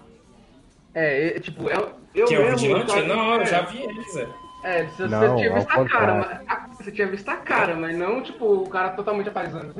É, 0.94 1.38
é, 1.38 1.40
tipo, 1.40 1.70
eu, 1.70 1.92
eu 2.14 2.28
Que 2.28 2.36
é 2.36 2.40
o 2.40 2.44
mesmo, 2.44 2.58
vigilante? 2.58 2.92
sabe? 2.92 3.08
Não, 3.08 3.36
eu 3.36 3.42
É, 3.42 3.46
já 3.46 3.62
vi 3.62 3.84
ele, 3.84 4.02
Zé. 4.04 4.30
É, 4.64 4.84
você, 4.86 5.08
Não, 5.08 5.20
você 5.38 5.44
tinha 5.44 5.54
visto 5.56 5.80
a 5.80 5.90
cara, 5.90 6.14
mas, 6.16 6.50
a- 6.50 6.68
você 6.76 6.92
tinha 6.92 7.08
visto 7.08 7.30
a 7.30 7.38
cara, 7.38 7.76
mas 7.76 7.98
não, 7.98 8.22
tipo, 8.22 8.46
o 8.46 8.70
cara 8.70 8.90
totalmente 8.92 9.30
apaisando. 9.30 9.74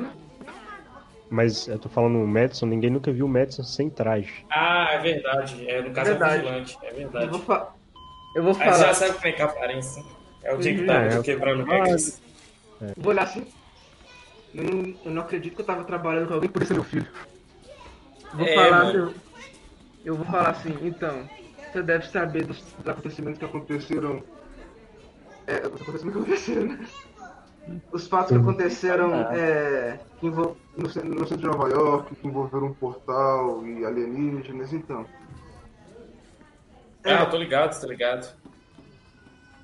Mas 1.30 1.66
eu 1.66 1.78
tô 1.78 1.88
falando 1.88 2.18
o 2.18 2.26
Madison, 2.26 2.66
ninguém 2.66 2.90
nunca 2.90 3.10
viu 3.10 3.24
o 3.26 3.28
Madison 3.28 3.62
sem 3.62 3.88
traje. 3.88 4.44
Ah, 4.50 4.88
é 4.92 4.98
verdade. 4.98 5.66
É, 5.68 5.80
no 5.82 5.92
caso 5.92 6.10
é 6.10 6.14
o 6.14 6.18
Verdade. 6.18 6.42
vigilante, 6.42 6.78
é 6.82 6.90
Eu 6.90 6.96
verdade. 6.96 7.28
vou, 7.28 7.38
fa- 7.40 7.72
eu 8.36 8.42
vou 8.42 8.52
Aí 8.52 8.58
você 8.58 8.64
já 8.64 8.78
falar, 8.78 8.94
sabe 8.94 9.14
como 9.14 9.26
é 9.26 9.32
que 9.32 9.40
é 9.40 9.44
a 9.44 9.48
aparência. 9.48 10.04
É 10.42 10.54
o 10.54 10.58
dia 10.58 10.74
que 10.74 10.80
Uhum. 10.80 10.86
tá 10.86 11.02
É, 11.04 11.22
quebrando 11.22 11.62
ah, 11.62 11.66
regras. 11.74 12.22
vou 12.98 13.12
olhar 13.12 13.22
assim. 13.22 13.46
Eu 14.52 14.64
não, 14.64 14.94
eu 15.04 15.10
não 15.10 15.22
acredito 15.22 15.54
que 15.54 15.62
eu 15.62 15.66
tava 15.66 15.84
trabalhando 15.84 16.28
com 16.28 16.34
alguém 16.34 16.50
por 16.50 16.66
ser 16.66 16.74
meu 16.74 16.84
filho. 16.84 17.06
Vou 18.34 18.46
É, 18.46 18.54
falar, 18.54 18.84
mano. 18.84 18.98
eu, 18.98 19.14
eu 20.04 20.16
vou 20.16 20.24
falar 20.26 20.50
assim, 20.50 20.76
então, 20.82 21.28
você 21.70 21.82
deve 21.82 22.06
saber 22.08 22.46
dos, 22.46 22.60
dos 22.74 22.88
acontecimentos 22.88 23.38
que 23.38 23.44
aconteceram. 23.44 24.22
É, 25.46 25.66
os 25.66 25.80
acontecimentos 25.80 26.12
que 26.24 26.30
aconteceram, 26.32 26.66
né? 26.66 26.86
Os 27.92 28.08
fatos 28.08 28.32
que 28.32 28.38
aconteceram 28.38 29.14
é, 29.32 30.00
que 30.18 30.26
envol- 30.26 30.56
no, 30.76 30.82
no 30.84 30.88
centro 30.90 31.36
de 31.38 31.46
Nova 31.46 31.68
York, 31.68 32.14
que 32.16 32.26
envolveram 32.26 32.66
um 32.66 32.74
portal 32.74 33.64
e 33.66 33.84
alienígenas, 33.84 34.72
então. 34.72 35.06
Ah, 37.04 37.22
eu 37.22 37.30
tô 37.30 37.36
ligado, 37.36 37.80
tô 37.80 37.86
ligado. 37.86 38.36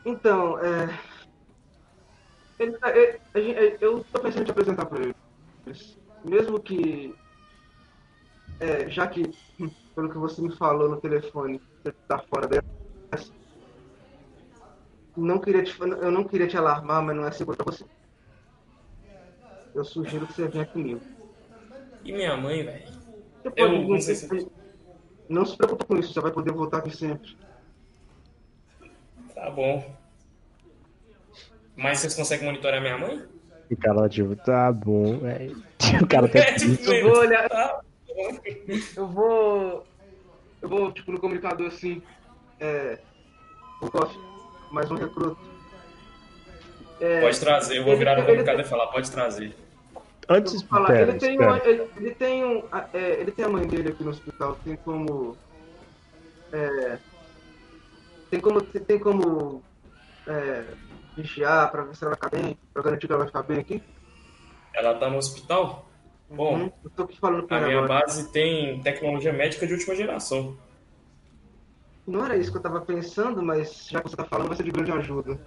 Então, 0.04 0.58
é. 0.60 0.98
ele 2.58 2.78
tá- 2.78 2.90
é, 2.90 3.20
a 3.34 3.40
gente- 3.40 3.58
é, 3.58 3.78
eu 3.80 4.04
tô 4.12 4.20
pensando 4.20 4.42
em 4.42 4.44
te 4.44 4.50
apresentar 4.50 4.86
pra 4.86 5.00
eles. 5.00 5.96
Mesmo 6.24 6.60
que. 6.60 7.14
É, 8.60 8.88
já 8.90 9.06
que, 9.08 9.22
pelo 9.94 10.10
que 10.10 10.18
você 10.18 10.42
me 10.42 10.54
falou 10.56 10.88
no 10.88 11.00
telefone, 11.00 11.60
você 11.84 11.94
tá 12.06 12.18
fora 12.18 12.46
dessa. 12.48 13.32
Não 15.16 15.40
queria 15.40 15.64
te, 15.64 15.78
eu 15.80 16.10
não 16.10 16.24
queria 16.24 16.46
te 16.46 16.56
alarmar, 16.56 17.02
mas 17.02 17.16
não 17.16 17.24
é 17.26 17.32
seguro 17.32 17.56
pra 17.56 17.66
você. 17.66 17.84
Eu 19.74 19.84
sugiro 19.84 20.26
que 20.26 20.32
você 20.34 20.48
venha 20.48 20.66
comigo. 20.66 21.00
E 22.04 22.12
minha 22.12 22.36
mãe, 22.36 22.64
velho? 22.64 22.84
Eu 23.56 23.88
não 23.88 24.00
sei 24.00 24.14
se- 24.14 24.28
não 25.28 25.44
se 25.44 25.56
preocupe 25.56 25.86
com 25.86 25.96
isso, 25.96 26.12
você 26.12 26.20
vai 26.20 26.32
poder 26.32 26.52
voltar 26.52 26.78
aqui 26.78 26.96
sempre. 26.96 27.36
Tá 29.34 29.50
bom. 29.50 29.96
Mas 31.76 32.00
vocês 32.00 32.14
conseguem 32.14 32.46
monitorar 32.46 32.80
minha 32.80 32.98
mãe? 32.98 33.24
O 33.70 33.76
cara 33.76 34.00
lá, 34.00 34.08
tipo, 34.08 34.34
tá 34.36 34.72
bom, 34.72 35.18
velho. 35.18 35.56
O 36.02 36.08
cara 36.08 36.28
tá 36.30 36.38
É, 36.40 36.54
tipo, 36.54 36.90
olhar. 36.90 37.48
tá. 37.48 37.80
Eu 38.96 39.06
vou. 39.06 39.86
Eu 40.60 40.68
vou, 40.68 40.92
tipo, 40.92 41.12
no 41.12 41.20
comunicador 41.20 41.68
assim. 41.68 42.02
É. 42.58 42.98
O 43.80 43.90
coffee. 43.90 44.20
Mais 44.72 44.90
um 44.90 44.96
recruto. 44.96 45.38
É, 47.00 47.20
Pode 47.20 47.38
trazer, 47.38 47.78
eu 47.78 47.84
vou 47.84 47.92
Ele- 47.92 47.98
virar 48.00 48.12
no 48.14 48.18
ele- 48.18 48.26
comunicado 48.26 48.60
e 48.60 48.64
falar, 48.64 48.88
pode 48.88 49.08
trazer. 49.10 49.54
Antes, 50.28 50.60
vou 50.62 50.68
falar, 50.68 50.88
pera, 50.88 51.10
ele, 51.12 51.18
tem 51.20 51.38
uma- 51.38 51.58
ele, 51.64 51.88
ele 51.96 52.14
tem 52.14 52.44
um. 52.44 52.64
a- 52.72 52.88
é, 52.92 53.20
ele 53.20 53.30
tem 53.30 53.44
a 53.44 53.48
mãe 53.48 53.66
dele 53.66 53.90
aqui 53.90 54.02
no 54.02 54.10
hospital, 54.10 54.58
tem 54.64 54.76
como. 54.76 55.36
É, 56.52 56.98
tem 58.30 58.40
como. 58.40 58.60
Tem 58.62 58.98
como. 58.98 59.62
É, 60.26 60.64
vigiar 61.16 61.70
pra 61.70 61.82
ver 61.82 61.96
se 61.96 62.04
ela 62.04 62.14
vai 62.14 62.16
ficar 62.30 62.36
bem, 62.42 62.58
pra 62.74 62.82
garantir 62.82 63.06
que 63.06 63.12
ela 63.12 63.18
vai 63.20 63.28
ficar 63.28 63.42
bem 63.42 63.58
aqui. 63.58 63.82
Ela 64.74 64.94
tá 64.94 65.08
no 65.08 65.16
hospital? 65.16 65.88
Bom, 66.30 66.54
Uhum, 66.56 66.72
eu 66.84 66.90
tô 66.90 67.02
aqui 67.04 67.18
falando 67.18 67.46
com 67.48 67.54
a 67.54 67.60
minha 67.60 67.78
agora. 67.78 68.00
base 68.00 68.30
tem 68.30 68.80
tecnologia 68.82 69.32
médica 69.32 69.66
de 69.66 69.72
última 69.72 69.94
geração. 69.96 70.56
Não 72.06 72.24
era 72.24 72.36
isso 72.36 72.50
que 72.50 72.58
eu 72.58 72.62
tava 72.62 72.80
pensando, 72.82 73.42
mas 73.42 73.86
já 73.90 74.00
que 74.02 74.08
você 74.10 74.16
tá 74.16 74.24
falando, 74.24 74.48
vai 74.48 74.56
ser 74.56 74.62
de 74.64 74.70
grande 74.70 74.92
ajuda. 74.92 75.40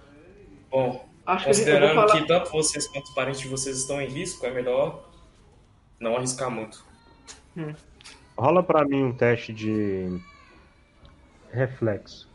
Bom, 0.70 1.08
Acho 1.26 1.44
que 1.44 1.50
considerando 1.50 1.94
falar. 1.94 2.20
que 2.20 2.26
tanto 2.26 2.50
vocês 2.50 2.86
quanto 2.88 3.04
os 3.06 3.14
parentes 3.14 3.40
de 3.40 3.48
vocês 3.48 3.78
estão 3.78 4.00
em 4.00 4.08
risco, 4.08 4.44
é 4.46 4.50
melhor 4.50 5.08
não 6.00 6.16
arriscar 6.16 6.50
muito. 6.50 6.84
Rola 8.36 8.62
pra 8.62 8.84
mim 8.84 9.02
um 9.04 9.12
teste 9.12 9.52
de 9.52 10.18
reflexo. 11.52 12.28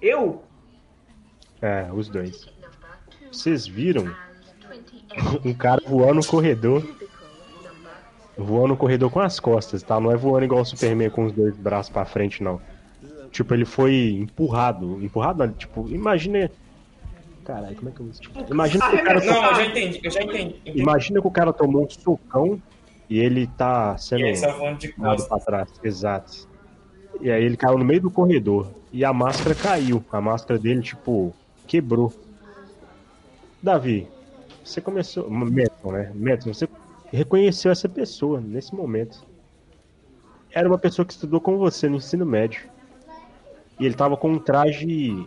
Eu? 0.00 0.42
É, 1.60 1.90
os 1.92 2.08
dois. 2.08 2.48
Vocês 3.30 3.66
viram 3.66 4.04
um 5.44 5.52
cara 5.52 5.82
voando 5.86 6.14
no 6.14 6.26
corredor, 6.26 6.82
voando 8.44 8.68
no 8.68 8.76
corredor 8.76 9.10
com 9.10 9.20
as 9.20 9.38
costas, 9.40 9.82
tá? 9.82 9.98
Não 10.00 10.10
é 10.10 10.16
voando 10.16 10.44
igual 10.44 10.62
o 10.62 10.64
Superman 10.64 11.10
com 11.10 11.24
os 11.26 11.32
dois 11.32 11.56
braços 11.56 11.92
pra 11.92 12.04
frente, 12.04 12.42
não. 12.42 12.60
Tipo, 13.30 13.54
ele 13.54 13.64
foi 13.64 14.10
empurrado. 14.20 15.02
Empurrado, 15.02 15.44
não, 15.46 15.52
tipo, 15.52 15.88
imagina. 15.88 16.50
Caralho, 17.44 17.76
como 17.76 17.88
é 17.88 17.92
que 17.92 18.00
eu 18.00 18.06
vou 18.06 18.46
Imagina 18.50 18.90
que 18.90 18.96
o 18.96 19.04
cara, 19.04 19.24
Não, 19.24 19.44
eu 19.46 19.54
já 19.54 19.66
entendi, 19.66 20.00
eu 20.02 20.10
já 20.10 20.22
entendi. 20.22 20.56
entendi. 20.60 20.80
imagina 20.80 21.20
que 21.20 21.26
o 21.26 21.30
cara 21.30 21.52
tomou 21.52 21.84
um 21.84 21.90
socão 21.90 22.60
e 23.08 23.18
ele 23.18 23.46
tá 23.46 23.96
sendo 23.98 24.20
E 24.20 24.24
aí 24.24 24.36
saiu 24.36 24.58
voando 24.58 24.78
de 24.78 24.92
costas. 24.92 25.26
pra 25.28 25.38
trás, 25.38 25.68
exato. 25.82 26.48
E 27.20 27.30
aí 27.30 27.42
ele 27.44 27.56
caiu 27.56 27.78
no 27.78 27.84
meio 27.84 28.00
do 28.02 28.10
corredor. 28.10 28.68
E 28.92 29.04
a 29.04 29.12
máscara 29.12 29.54
caiu. 29.54 30.04
A 30.12 30.20
máscara 30.20 30.58
dele, 30.58 30.80
tipo, 30.82 31.34
quebrou. 31.66 32.12
Davi, 33.62 34.06
você 34.64 34.80
começou. 34.80 35.28
Metal, 35.30 35.92
né? 35.92 36.10
Metal, 36.14 36.52
você 36.52 36.68
reconheceu 37.16 37.70
essa 37.70 37.88
pessoa 37.88 38.40
nesse 38.40 38.74
momento. 38.74 39.26
Era 40.50 40.68
uma 40.68 40.78
pessoa 40.78 41.04
que 41.04 41.12
estudou 41.12 41.40
com 41.40 41.58
você 41.58 41.88
no 41.88 41.96
ensino 41.96 42.26
médio. 42.26 42.68
E 43.78 43.86
ele 43.86 43.94
tava 43.94 44.16
com 44.16 44.32
um 44.32 44.38
traje. 44.38 45.26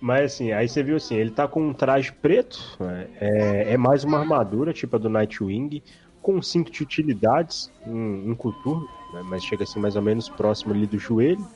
Mas 0.00 0.32
assim, 0.32 0.52
aí 0.52 0.68
você 0.68 0.82
viu 0.82 0.96
assim, 0.96 1.16
ele 1.16 1.30
tá 1.30 1.46
com 1.46 1.68
um 1.68 1.74
traje 1.74 2.12
preto, 2.12 2.58
né? 2.80 3.06
é, 3.20 3.72
é 3.74 3.76
mais 3.76 4.02
uma 4.02 4.18
armadura, 4.18 4.72
tipo 4.72 4.96
a 4.96 4.98
do 4.98 5.10
Nightwing, 5.10 5.82
com 6.22 6.36
um 6.36 6.42
cinto 6.42 6.72
de 6.72 6.82
utilidades, 6.82 7.70
um, 7.86 8.30
um 8.30 8.34
coturno, 8.34 8.88
né? 9.12 9.20
mas 9.24 9.44
chega 9.44 9.64
assim 9.64 9.78
mais 9.78 9.96
ou 9.96 10.02
menos 10.02 10.28
próximo 10.28 10.72
ali 10.72 10.86
do 10.86 10.98
joelho. 10.98 11.46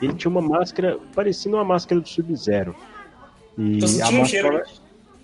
Ele 0.00 0.14
tinha 0.14 0.30
uma 0.30 0.40
máscara 0.40 0.98
parecendo 1.14 1.56
uma 1.56 1.64
máscara 1.64 2.00
do 2.00 2.08
Sub-Zero. 2.08 2.74
E 3.58 3.78
Tô 3.78 3.86
a 3.86 3.88
sentindo 3.88 4.48
um 4.48 4.62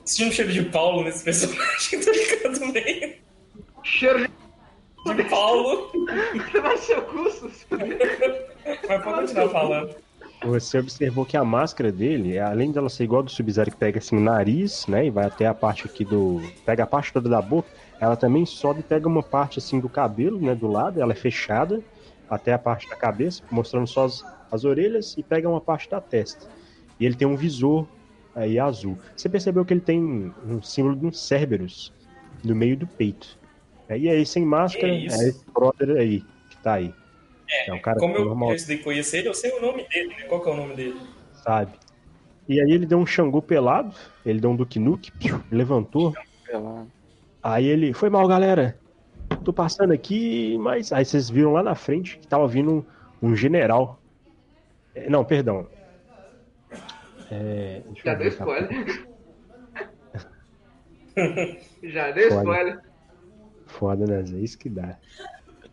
Sentindo 0.08 0.30
um 0.30 0.32
cheiro 0.32 0.52
de 0.52 0.62
Paulo 0.62 1.04
nesse 1.04 1.22
personagem, 1.22 2.00
tá 2.00 2.10
ligado 2.10 2.72
meio? 2.72 3.14
Cheiro 3.82 4.20
de. 4.20 4.38
De 5.14 5.24
Paulo. 5.24 5.90
Você 6.34 6.60
vai 6.60 6.76
ser 6.78 6.98
o 6.98 7.02
curso? 7.02 7.50
Mas 8.88 9.04
pode 9.04 9.20
continuar 9.20 9.48
falando. 9.50 9.96
Você 10.44 10.78
observou 10.78 11.26
que 11.26 11.36
a 11.36 11.44
máscara 11.44 11.92
dele, 11.92 12.38
além 12.38 12.72
dela 12.72 12.88
ser 12.88 13.04
igual 13.04 13.18
ao 13.18 13.24
do 13.24 13.30
Sub-Zero 13.30 13.70
que 13.70 13.76
pega 13.76 13.98
assim 13.98 14.16
o 14.16 14.20
nariz, 14.20 14.86
né? 14.86 15.06
E 15.06 15.10
vai 15.10 15.26
até 15.26 15.46
a 15.46 15.52
parte 15.52 15.86
aqui 15.86 16.06
do. 16.06 16.40
Pega 16.64 16.84
a 16.84 16.86
parte 16.86 17.12
toda 17.12 17.28
da 17.28 17.42
boca, 17.42 17.68
ela 18.00 18.16
também 18.16 18.46
sobe 18.46 18.80
e 18.80 18.84
pega 18.84 19.06
uma 19.06 19.22
parte 19.22 19.58
assim 19.58 19.78
do 19.78 19.90
cabelo, 19.90 20.40
né? 20.40 20.54
Do 20.54 20.68
lado, 20.68 21.02
ela 21.02 21.12
é 21.12 21.16
fechada 21.16 21.82
até 22.30 22.54
a 22.54 22.58
parte 22.58 22.88
da 22.88 22.96
cabeça, 22.96 23.42
mostrando 23.50 23.86
só 23.86 24.06
as, 24.06 24.24
as 24.50 24.64
orelhas 24.64 25.14
e 25.18 25.22
pega 25.22 25.46
uma 25.46 25.60
parte 25.60 25.88
da 25.90 26.00
testa. 26.00 26.46
E 26.98 27.04
ele 27.04 27.14
tem 27.14 27.28
um 27.28 27.36
visor 27.36 27.86
aí 28.34 28.58
azul. 28.58 28.98
Você 29.16 29.28
percebeu 29.28 29.64
que 29.64 29.74
ele 29.74 29.80
tem 29.80 30.32
um 30.44 30.62
símbolo 30.62 30.96
de 30.96 31.06
um 31.06 31.12
Cerberus 31.12 31.92
no 32.44 32.54
meio 32.54 32.76
do 32.76 32.86
peito. 32.86 33.38
E 33.90 34.08
aí, 34.08 34.26
sem 34.26 34.44
máscara, 34.44 34.92
isso? 34.92 35.20
é 35.20 35.28
esse 35.28 35.44
brother 35.52 35.96
aí, 35.96 36.22
que 36.50 36.58
tá 36.58 36.74
aí. 36.74 36.92
É, 37.66 37.72
um 37.72 37.80
cara 37.80 37.98
Como 37.98 38.14
eu, 38.14 38.26
normal, 38.26 38.50
eu 38.50 38.56
estudei 38.56 38.78
conhecer 38.78 39.18
ele, 39.18 39.28
eu 39.28 39.34
sei 39.34 39.50
o 39.52 39.60
nome 39.62 39.86
dele, 39.88 40.08
né? 40.08 40.24
Qual 40.28 40.42
que 40.42 40.50
é 40.50 40.52
o 40.52 40.56
nome 40.56 40.76
dele? 40.76 41.00
sabe? 41.48 41.72
E 42.46 42.60
aí 42.60 42.70
ele 42.70 42.86
deu 42.86 42.98
um 42.98 43.06
Xangô 43.06 43.40
pelado, 43.40 43.94
ele 44.24 44.40
deu 44.40 44.50
um 44.50 44.56
Duke 44.56 44.78
Nuke, 44.78 45.10
piu, 45.12 45.42
levantou. 45.50 46.14
Aí 47.42 47.66
ele, 47.66 47.92
foi 47.92 48.10
mal, 48.10 48.26
galera. 48.28 48.78
Tô 49.44 49.52
passando 49.52 49.92
aqui, 49.92 50.56
mas. 50.58 50.92
Aí 50.92 51.04
vocês 51.04 51.28
viram 51.28 51.52
lá 51.52 51.62
na 51.62 51.74
frente 51.74 52.18
que 52.18 52.26
tava 52.26 52.46
vindo 52.48 52.86
um, 53.22 53.28
um 53.28 53.36
general. 53.36 54.00
É, 54.94 55.08
Não, 55.08 55.24
perdão. 55.24 55.66
É, 57.30 57.82
deixa 57.86 58.02
Já 58.04 58.12
eu 58.12 58.18
deu 58.18 58.28
spoiler. 58.28 59.08
Já 61.82 62.10
deu 62.12 62.28
Spoiler. 62.28 62.32
spoiler. 62.68 62.80
Foda, 63.66 64.06
né, 64.06 64.22
Zé? 64.24 64.36
Isso 64.38 64.58
que 64.58 64.68
dá. 64.68 64.96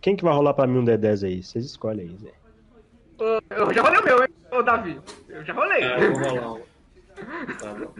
Quem 0.01 0.15
que 0.15 0.23
vai 0.23 0.33
rolar 0.33 0.53
pra 0.53 0.67
mim 0.67 0.79
um 0.79 0.85
D10 0.85 1.25
aí? 1.25 1.43
Vocês 1.43 1.65
escolhem 1.65 2.07
aí, 2.09 2.17
Zé. 2.17 2.31
Eu 3.49 3.73
já 3.73 3.81
rolei 3.81 3.99
o 3.99 4.03
meu, 4.03 4.21
hein? 4.23 4.29
Ô, 4.51 4.61
Davi. 4.61 4.99
Eu 5.29 5.43
já 5.45 5.53
rolei. 5.53 5.83
Ah, 5.83 5.99
eu 5.99 6.13
vou 6.13 6.23
rolar 6.29 6.53
um. 6.53 6.61
Tá 7.59 7.73
bom. 7.73 7.93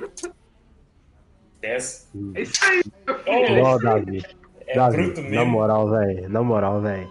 10. 1.62 2.12
É 2.36 2.42
isso 2.42 2.66
aí, 2.66 2.82
meu 3.08 3.20
filho. 3.20 3.64
Oh, 3.64 3.68
Ó, 3.68 3.78
Davi. 3.78 4.24
É 4.68 4.76
Davi, 4.76 4.98
bruto 4.98 5.22
na 5.22 5.30
mesmo. 5.30 5.46
moral, 5.46 5.90
velho. 5.90 6.30
Na 6.30 6.44
moral, 6.44 6.82
velho. 6.82 7.10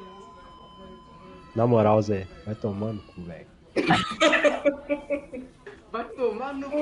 Na 1.56 1.66
moral, 1.66 2.02
Zé. 2.02 2.26
Vai 2.44 2.54
tomando 2.56 3.00
cu, 3.02 3.22
velho. 3.22 3.46
Vai 5.94 6.04
tomar 6.06 6.52
no 6.52 6.68
cu. 6.68 6.76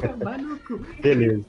Tomar 0.00 0.38
no 0.38 0.58
cu. 0.58 0.80
Beleza. 1.00 1.46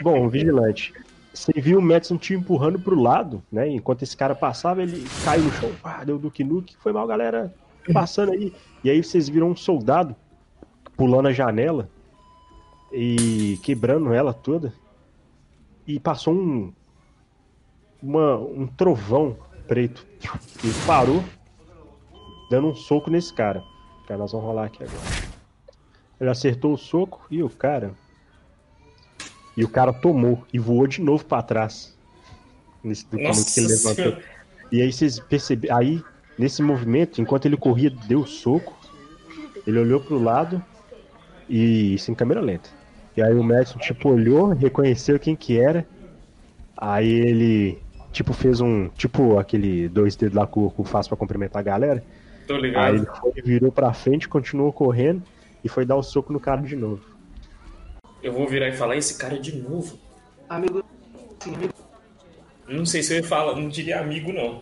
Bom, 0.00 0.28
vigilante. 0.28 0.94
você 1.34 1.50
viu 1.60 1.80
o 1.80 1.82
Madison 1.82 2.16
te 2.16 2.34
empurrando 2.34 2.78
pro 2.78 2.94
lado, 2.94 3.42
né? 3.50 3.68
Enquanto 3.68 4.04
esse 4.04 4.16
cara 4.16 4.36
passava, 4.36 4.80
ele 4.80 5.04
caiu 5.24 5.42
no 5.42 5.50
chão, 5.54 5.72
pá, 5.82 6.04
deu 6.04 6.20
do 6.20 6.32
Nuke, 6.44 6.76
foi 6.76 6.92
mal, 6.92 7.04
galera, 7.04 7.52
passando 7.92 8.30
aí. 8.30 8.54
E 8.84 8.90
aí 8.90 9.02
vocês 9.02 9.28
viram 9.28 9.50
um 9.50 9.56
soldado 9.56 10.14
pulando 10.96 11.26
a 11.26 11.32
janela 11.32 11.90
e 12.92 13.58
quebrando 13.64 14.12
ela 14.12 14.32
toda. 14.32 14.72
E 15.84 15.98
passou 15.98 16.32
um 16.32 16.72
uma, 18.00 18.36
um 18.36 18.68
trovão 18.68 19.36
preto 19.66 20.06
e 20.62 20.86
parou 20.86 21.24
dando 22.48 22.68
um 22.68 22.74
soco 22.76 23.10
nesse 23.10 23.34
cara. 23.34 23.64
Cara, 24.08 24.20
nós 24.20 24.32
vamos 24.32 24.46
rolar 24.46 24.64
aqui 24.64 24.82
agora. 24.82 24.98
Ele 26.18 26.30
acertou 26.30 26.72
o 26.72 26.78
soco 26.78 27.26
e 27.30 27.42
o 27.42 27.50
cara 27.50 27.92
e 29.54 29.62
o 29.62 29.68
cara 29.68 29.92
tomou 29.92 30.42
e 30.50 30.58
voou 30.58 30.86
de 30.86 31.02
novo 31.02 31.26
para 31.26 31.42
trás. 31.42 31.94
Nesse 32.82 33.04
Nossa 33.12 33.52
que 33.52 33.60
ele 33.60 33.68
levantou. 33.68 34.22
E 34.72 34.80
aí 34.80 34.90
vocês 34.90 35.20
perceberam. 35.20 35.76
Aí, 35.76 36.02
nesse 36.38 36.62
movimento, 36.62 37.20
enquanto 37.20 37.44
ele 37.44 37.56
corria, 37.58 37.90
deu 37.90 38.24
soco. 38.24 38.74
Ele 39.66 39.78
olhou 39.78 40.00
pro 40.00 40.18
lado 40.18 40.64
e 41.46 41.92
isso 41.94 42.10
em 42.10 42.14
câmera 42.14 42.40
lenta. 42.40 42.70
E 43.14 43.22
aí 43.22 43.34
o 43.34 43.44
Madison, 43.44 43.78
tipo, 43.78 44.08
olhou, 44.08 44.54
reconheceu 44.54 45.18
quem 45.18 45.36
que 45.36 45.58
era. 45.58 45.86
Aí 46.74 47.10
ele, 47.10 47.78
tipo, 48.10 48.32
fez 48.32 48.60
um. 48.62 48.88
Tipo 48.88 49.38
aquele 49.38 49.86
dois 49.86 50.16
dedos 50.16 50.34
lá 50.34 50.46
que 50.46 50.58
o 50.58 50.84
faz 50.84 51.06
pra 51.06 51.16
cumprimentar 51.16 51.60
a 51.60 51.64
galera. 51.64 52.02
Tô 52.48 52.54
Aí 52.54 52.60
ligado. 52.62 52.96
ele 52.96 53.06
foi, 53.06 53.32
virou 53.42 53.70
pra 53.70 53.92
frente, 53.92 54.26
continuou 54.28 54.72
correndo 54.72 55.22
e 55.62 55.68
foi 55.68 55.84
dar 55.84 55.96
o 55.96 56.02
soco 56.02 56.32
no 56.32 56.40
cara 56.40 56.62
de 56.62 56.74
novo. 56.74 57.04
Eu 58.22 58.32
vou 58.32 58.48
virar 58.48 58.68
e 58.68 58.72
falar 58.72 58.96
esse 58.96 59.16
cara 59.18 59.38
de 59.38 59.54
novo. 59.54 59.98
Amigo. 60.48 60.82
Sim, 61.40 61.54
amigo. 61.54 61.74
Não 62.66 62.84
sei 62.86 63.02
se 63.02 63.12
eu 63.12 63.18
ia 63.18 63.24
falar, 63.24 63.54
não 63.54 63.68
diria 63.68 64.00
amigo, 64.00 64.32
não. 64.32 64.60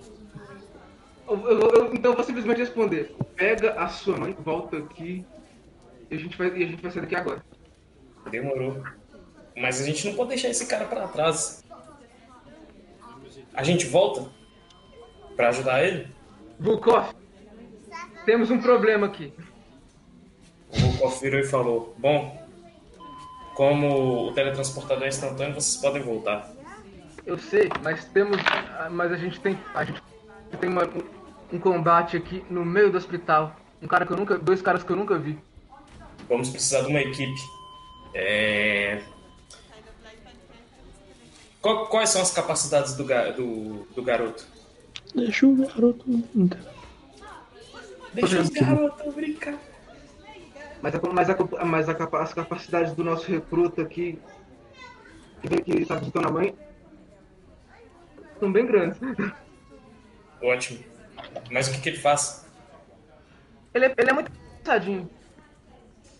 Eu- 1.29 1.49
eu- 1.51 1.71
eu- 1.71 1.95
então 1.95 2.11
eu 2.13 2.17
vou 2.17 2.25
simplesmente 2.25 2.59
responder. 2.59 3.15
Pega 3.37 3.73
a 3.75 3.89
sua 3.89 4.17
mãe, 4.17 4.37
volta 4.45 4.77
aqui. 4.79 5.25
E 6.11 6.15
a 6.15 6.19
gente 6.19 6.37
vai, 6.37 6.49
e 6.49 6.65
a 6.65 6.67
gente 6.67 6.83
vai 6.83 6.91
sair 6.91 7.03
daqui 7.03 7.17
agora. 7.17 7.43
Demorou. 8.31 8.83
Mas 9.57 9.81
a 9.81 9.85
gente 9.85 10.07
não 10.09 10.15
pode 10.15 10.31
deixar 10.31 10.49
esse 10.49 10.67
cara 10.67 10.85
pra 10.85 11.09
trás. 11.09 11.65
A 13.55 13.63
gente 13.63 13.87
volta 13.87 14.29
pra 15.35 15.49
ajudar 15.49 15.83
ele? 15.85 16.09
Vulkov, 16.61 17.11
temos 18.27 18.51
um 18.51 18.61
problema 18.61 19.07
aqui. 19.07 19.33
O 21.01 21.25
e 21.25 21.45
falou: 21.47 21.95
Bom, 21.97 22.47
como 23.55 24.27
o 24.29 24.33
teletransportador 24.33 25.05
é 25.05 25.09
instantâneo, 25.09 25.55
vocês 25.55 25.81
podem 25.81 26.03
voltar. 26.03 26.53
Eu 27.25 27.39
sei, 27.39 27.71
mas 27.83 28.05
temos. 28.07 28.37
Mas 28.91 29.13
a 29.13 29.17
gente 29.17 29.41
tem. 29.41 29.59
A 29.75 29.85
gente 29.85 30.03
tem 30.61 30.69
uma- 30.69 30.85
um, 30.85 31.57
um 31.57 31.59
combate 31.59 32.17
aqui 32.17 32.45
no 32.51 32.65
meio 32.65 32.91
do 32.91 32.99
hospital. 32.99 33.57
Um 33.81 33.87
cara 33.87 34.05
que 34.05 34.13
eu 34.13 34.17
nunca. 34.17 34.37
Dois 34.39 34.61
caras 34.61 34.83
que 34.83 34.91
eu 34.91 34.97
nunca 34.97 35.19
vi. 35.19 35.39
Vamos 36.29 36.51
precisar 36.51 36.83
de 36.83 36.89
uma 36.89 37.01
equipe. 37.01 37.41
É... 38.15 39.03
Quais 41.63 42.11
são 42.11 42.23
as 42.23 42.31
capacidades 42.31 42.95
do, 42.95 43.05
do, 43.05 43.87
do 43.95 44.03
garoto? 44.03 44.47
Deixa 45.15 45.47
o 45.47 45.57
garoto. 45.57 46.05
Deixa 48.17 48.41
os 48.41 48.49
garotos 48.49 49.15
brincar. 49.15 49.59
Mas, 50.81 50.95
a, 50.95 51.01
mas, 51.13 51.31
a, 51.31 51.65
mas 51.65 51.89
a 51.89 52.23
as 52.23 52.33
capacidades 52.33 52.95
do 52.95 53.05
nosso 53.05 53.31
recruta 53.31 53.83
aqui. 53.83 54.19
Que 55.43 55.49
vem 55.49 55.63
que 55.63 55.73
está 55.83 55.97
visitando 55.97 56.29
a 56.29 56.33
mãe. 56.33 56.57
São 58.41 58.51
bem 58.51 58.67
grandes. 58.67 58.99
Ótimo. 60.43 60.83
Mas 61.51 61.69
o 61.69 61.73
que, 61.73 61.81
que 61.81 61.89
ele 61.91 61.99
faz? 61.99 62.47
Ele 63.75 63.87
é, 63.87 63.95
ele 63.99 64.11
é 64.11 64.13
muito 64.15 64.33
engraçadinho. 64.61 65.11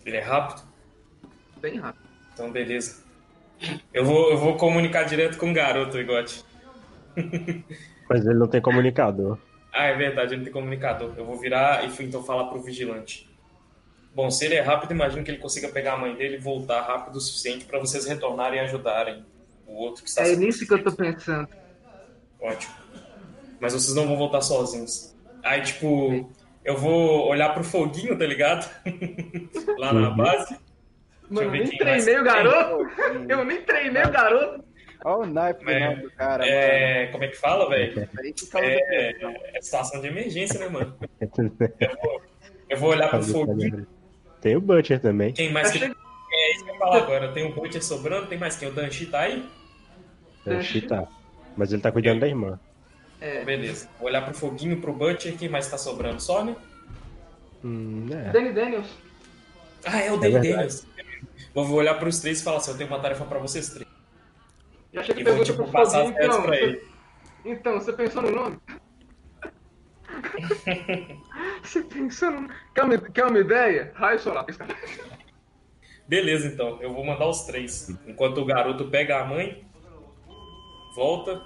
Ele 0.05 0.17
é 0.17 0.21
rápido? 0.21 0.61
Bem 1.59 1.79
rápido. 1.79 2.07
Então, 2.33 2.51
beleza. 2.51 3.03
Eu 3.91 4.05
vou, 4.05 4.29
eu 4.29 4.37
vou 4.37 4.55
comunicar 4.55 5.03
direto 5.03 5.37
com 5.39 5.49
o 5.49 5.53
garoto, 5.53 5.97
Igote. 5.97 6.45
Mas 8.07 8.25
ele 8.25 8.37
não 8.37 8.47
tem 8.47 8.61
comunicador. 8.61 9.39
Ah, 9.77 9.85
é 9.85 9.95
verdade, 9.95 10.29
ele 10.31 10.37
não 10.37 10.43
tem 10.45 10.53
comunicador. 10.53 11.13
Eu 11.17 11.25
vou 11.25 11.37
virar 11.39 11.85
e 11.85 11.89
fui 11.91 12.05
então 12.05 12.23
falar 12.23 12.45
pro 12.45 12.61
vigilante. 12.61 13.29
Bom, 14.13 14.31
se 14.31 14.45
ele 14.45 14.55
é 14.55 14.61
rápido, 14.61 14.91
imagino 14.91 15.23
que 15.23 15.29
ele 15.29 15.37
consiga 15.37 15.67
pegar 15.69 15.93
a 15.93 15.97
mãe 15.97 16.15
dele 16.15 16.37
e 16.37 16.39
voltar 16.39 16.81
rápido 16.81 17.17
o 17.17 17.21
suficiente 17.21 17.65
para 17.65 17.77
vocês 17.79 18.05
retornarem 18.05 18.59
e 18.59 18.63
ajudarem 18.63 19.23
o 19.67 19.73
outro 19.75 20.03
que 20.03 20.09
está 20.09 20.27
É 20.27 20.35
nisso 20.35 20.65
que 20.65 20.73
eu 20.73 20.83
tô 20.83 20.91
pensando. 20.91 21.47
Ótimo. 22.41 22.73
Mas 23.59 23.73
vocês 23.73 23.95
não 23.95 24.07
vão 24.07 24.17
voltar 24.17 24.41
sozinhos. 24.41 25.15
Aí, 25.43 25.61
tipo, 25.61 26.33
eu 26.63 26.75
vou 26.77 27.27
olhar 27.27 27.53
pro 27.53 27.63
foguinho, 27.63 28.17
tá 28.17 28.25
ligado? 28.25 28.67
Lá 29.77 29.93
na 29.93 30.09
Uhum. 30.09 30.15
base. 30.15 30.57
Mano, 31.29 31.47
eu 31.47 31.51
nem 31.51 31.77
treinei 31.77 32.19
o 32.19 32.23
garoto. 32.23 32.89
Eu 33.29 33.45
nem 33.45 33.61
treinei 33.63 34.03
o 34.03 34.11
garoto. 34.11 34.66
Olha 35.05 35.17
o 35.17 35.25
naipe 35.25 35.63
do 35.63 35.71
É, 35.71 35.89
nome 35.89 36.01
do 36.03 36.11
cara, 36.11 36.39
mano. 36.45 36.51
É, 36.51 37.07
como 37.07 37.23
é 37.23 37.27
que 37.27 37.37
fala, 37.37 37.69
velho? 37.69 37.93
Que 37.93 37.99
É, 37.99 38.05
pressão. 38.07 38.59
é 39.53 39.61
situação 39.61 40.01
de 40.01 40.07
emergência, 40.07 40.59
né, 40.59 40.67
mano? 40.69 40.95
Eu 42.69 42.77
vou 42.77 42.89
olhar 42.89 43.09
pro 43.09 43.23
foguinho. 43.23 43.87
Tem 44.41 44.55
o 44.55 44.61
Butcher 44.61 44.99
também. 44.99 45.31
Quem 45.33 45.51
mais 45.51 45.71
que. 45.71 45.77
Achei- 45.77 45.89
É 46.33 46.51
isso 46.51 46.63
que 46.65 46.69
eu 46.69 46.73
ia 46.73 46.79
falar 46.79 46.97
agora. 46.97 47.31
Tem 47.31 47.45
o 47.45 47.53
Butcher 47.53 47.83
sobrando, 47.83 48.27
tem 48.27 48.37
mais 48.37 48.55
quem? 48.57 48.67
O 48.67 48.71
Danchi 48.73 49.05
tá 49.05 49.21
aí? 49.21 49.47
Que 50.71 50.81
tá. 50.81 51.07
Mas 51.55 51.71
ele 51.73 51.81
tá 51.81 51.91
cuidando 51.91 52.19
da 52.19 52.27
irmã. 52.27 52.59
É. 53.21 53.43
Beleza. 53.43 53.87
Vou 53.97 54.07
olhar 54.07 54.23
pro 54.25 54.33
foguinho, 54.33 54.79
pro 54.81 54.93
Butcher. 54.93 55.37
Quem 55.37 55.49
mais 55.49 55.67
tá 55.69 55.77
sobrando? 55.77 56.21
Só, 56.21 56.43
né? 56.43 56.55
Hum, 57.63 58.07
é. 58.11 58.31
Danny 58.31 58.51
Daniels. 58.53 58.87
Ah, 59.85 59.99
é 60.01 60.11
o 60.11 60.17
Danny 60.17 60.33
verdade. 60.33 60.49
Daniels. 60.53 60.87
Vou 61.53 61.63
vou 61.65 61.77
olhar 61.77 61.95
pros 61.95 62.19
três 62.19 62.41
e 62.41 62.43
falar 62.43 62.57
assim: 62.57 62.71
eu 62.71 62.77
tenho 62.77 62.89
uma 62.89 62.99
tarefa 62.99 63.25
pra 63.25 63.39
vocês 63.39 63.69
três. 63.69 63.87
Já 64.97 65.03
chega 65.03 65.19
E 65.21 65.23
vou, 65.23 65.33
pergunta 65.33 65.51
tipo, 65.51 65.63
pro 65.63 65.71
passar 65.71 66.01
as 66.01 66.07
Foguinho, 66.09 66.15
pedras 66.15 66.35
então. 66.37 66.41
pra 66.47 66.55
você- 66.57 66.63
ele. 66.63 66.87
Então, 67.45 67.73
você 67.79 67.93
pensou 67.93 68.21
no 68.23 68.31
nome? 68.31 68.57
você 71.61 71.81
pensou 71.83 72.31
no 72.31 72.49
quer 72.73 72.83
uma, 72.83 72.97
quer 72.97 73.25
uma 73.25 73.39
ideia? 73.39 73.91
Raio 73.95 74.19
solar. 74.19 74.45
Beleza, 76.07 76.47
então. 76.47 76.81
Eu 76.81 76.93
vou 76.93 77.05
mandar 77.05 77.27
os 77.27 77.43
três. 77.43 77.89
Enquanto 78.07 78.39
o 78.41 78.45
garoto 78.45 78.89
pega 78.89 79.19
a 79.21 79.25
mãe, 79.25 79.65
volta 80.95 81.41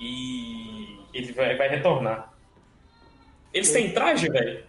e 0.00 0.98
ele 1.12 1.32
vai, 1.32 1.56
vai 1.56 1.68
retornar. 1.68 2.32
Eles 3.52 3.70
têm 3.72 3.92
traje, 3.92 4.28
velho? 4.30 4.64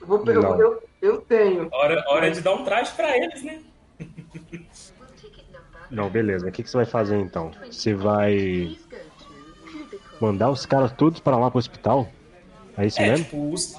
Eu, 0.00 0.24
eu, 0.58 0.82
eu 1.02 1.20
tenho. 1.22 1.68
Hora, 1.72 2.04
hora 2.08 2.30
de 2.30 2.40
dar 2.40 2.54
um 2.54 2.64
traje 2.64 2.94
pra 2.94 3.16
eles, 3.16 3.42
né? 3.42 3.62
Não, 5.90 6.08
beleza. 6.10 6.48
O 6.48 6.52
que, 6.52 6.62
que 6.62 6.70
você 6.70 6.76
vai 6.76 6.86
fazer 6.86 7.18
então? 7.18 7.50
Você 7.70 7.94
vai 7.94 8.76
mandar 10.20 10.50
os 10.50 10.66
caras 10.66 10.92
todos 10.92 11.20
pra 11.20 11.36
lá 11.36 11.50
pro 11.50 11.58
hospital? 11.58 12.08
É 12.76 12.86
isso 12.86 13.00
É, 13.00 13.10
mesmo? 13.10 13.24
tipo, 13.24 13.52
os... 13.52 13.76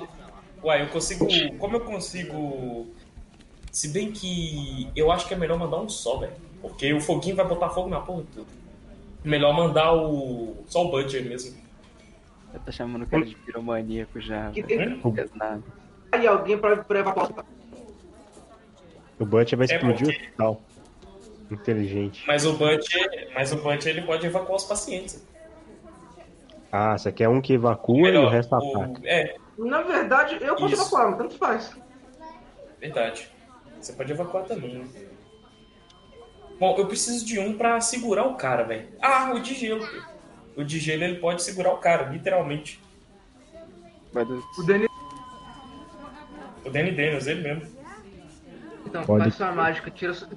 Uai, 0.64 0.82
eu 0.84 0.88
consigo. 0.88 1.28
Como 1.58 1.76
eu 1.78 1.82
consigo. 1.82 2.88
Se 3.72 3.88
bem 3.90 4.12
que 4.12 4.90
eu 4.96 5.12
acho 5.12 5.28
que 5.28 5.34
é 5.34 5.38
melhor 5.38 5.58
mandar 5.58 5.78
um 5.78 5.88
só, 5.88 6.18
velho. 6.18 6.34
Porque 6.62 6.92
o 6.94 7.00
foguinho 7.00 7.36
vai 7.36 7.48
botar 7.48 7.70
fogo 7.70 7.88
na 7.88 8.02
porra 8.02 8.24
toda. 8.36 8.48
Melhor 9.24 9.54
mandar 9.54 9.94
o. 9.94 10.58
Só 10.68 10.86
o 10.86 10.92
Butcher 10.92 11.24
mesmo. 11.24 11.56
Eu 12.54 12.60
tô 12.62 12.72
chamando 12.72 13.04
o 13.04 13.08
cara 13.08 13.24
de 13.26 13.36
piromaníaco 13.36 14.20
já. 14.20 14.50
Que 14.52 14.64
tem 14.64 15.00
aí 16.12 16.28
alguém 16.28 16.58
pra, 16.58 16.78
pra 16.78 17.00
evacuar 17.00 17.32
o. 17.32 17.46
O 19.24 19.26
Butcher 19.26 19.58
vai 19.58 19.68
É 19.70 19.76
explodir 19.76 20.02
o 20.08 20.10
porque- 20.10 20.24
hospital. 20.26 20.62
Inteligente. 21.52 22.24
Mas 22.28 22.46
o 22.46 22.54
Butcher. 22.54 23.32
Mas 23.34 23.52
o 23.52 23.58
Butcher 23.58 23.96
ele 23.98 24.06
pode 24.06 24.26
evacuar 24.26 24.56
os 24.58 24.64
pacientes. 24.66 25.28
Ah, 26.72 26.98
você 26.98 27.12
quer 27.12 27.28
um 27.28 27.42
que 27.42 27.54
evacua 27.54 27.96
e 27.98 28.02
o 28.02 28.04
Melhor, 28.04 28.32
resto 28.32 28.54
o- 28.56 28.78
ataca. 28.78 29.02
É, 29.08 29.36
Na 29.58 29.82
verdade, 29.82 30.38
eu 30.42 30.56
posso 30.56 30.74
Isso. 30.74 30.82
evacuar, 30.84 31.18
tanto 31.18 31.38
faz. 31.38 31.76
verdade. 32.80 33.28
Você 33.82 33.92
pode 33.94 34.12
evacuar 34.12 34.46
também, 34.46 34.78
né? 34.80 34.88
Bom, 36.60 36.78
eu 36.78 36.88
preciso 36.88 37.26
de 37.26 37.40
um 37.40 37.58
pra 37.58 37.80
segurar 37.82 38.26
o 38.26 38.36
cara, 38.36 38.64
velho. 38.64 38.88
Ah, 39.02 39.34
o 39.34 39.40
de 39.42 39.54
gelo. 39.54 39.86
O 40.56 40.64
de 40.64 40.80
gelo 40.80 41.04
ele 41.04 41.20
pode 41.20 41.42
segurar 41.42 41.74
o 41.74 41.78
cara, 41.78 42.10
literalmente. 42.10 42.80
O 44.14 44.64
Danny. 44.64 44.86
O 46.66 46.70
Danny 46.70 46.92
Daniels, 46.92 47.28
ele 47.28 47.42
mesmo. 47.42 47.80
Então, 48.86 49.04
Pode 49.04 49.24
faz 49.24 49.36
sua 49.36 49.52
mágica, 49.52 49.92
tira 49.92 50.14
sua... 50.14 50.28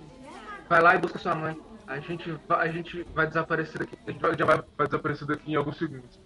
Vai 0.73 0.81
lá 0.81 0.95
e 0.95 0.99
busca 0.99 1.19
sua 1.19 1.35
mãe. 1.35 1.55
A 1.87 2.01
gente 2.01 2.33
vai, 2.49 2.67
a 2.67 2.73
gente 2.73 3.03
vai 3.15 3.27
desaparecer 3.27 3.79
daqui. 3.79 3.95
A 4.07 4.11
gente 4.11 4.23
vai, 4.23 4.39
já 4.39 4.47
vai, 4.47 4.63
vai 4.75 4.87
desaparecer 4.87 5.29
daqui 5.29 5.53
em 5.53 5.55
alguns 5.55 5.77
segundos. 5.77 6.19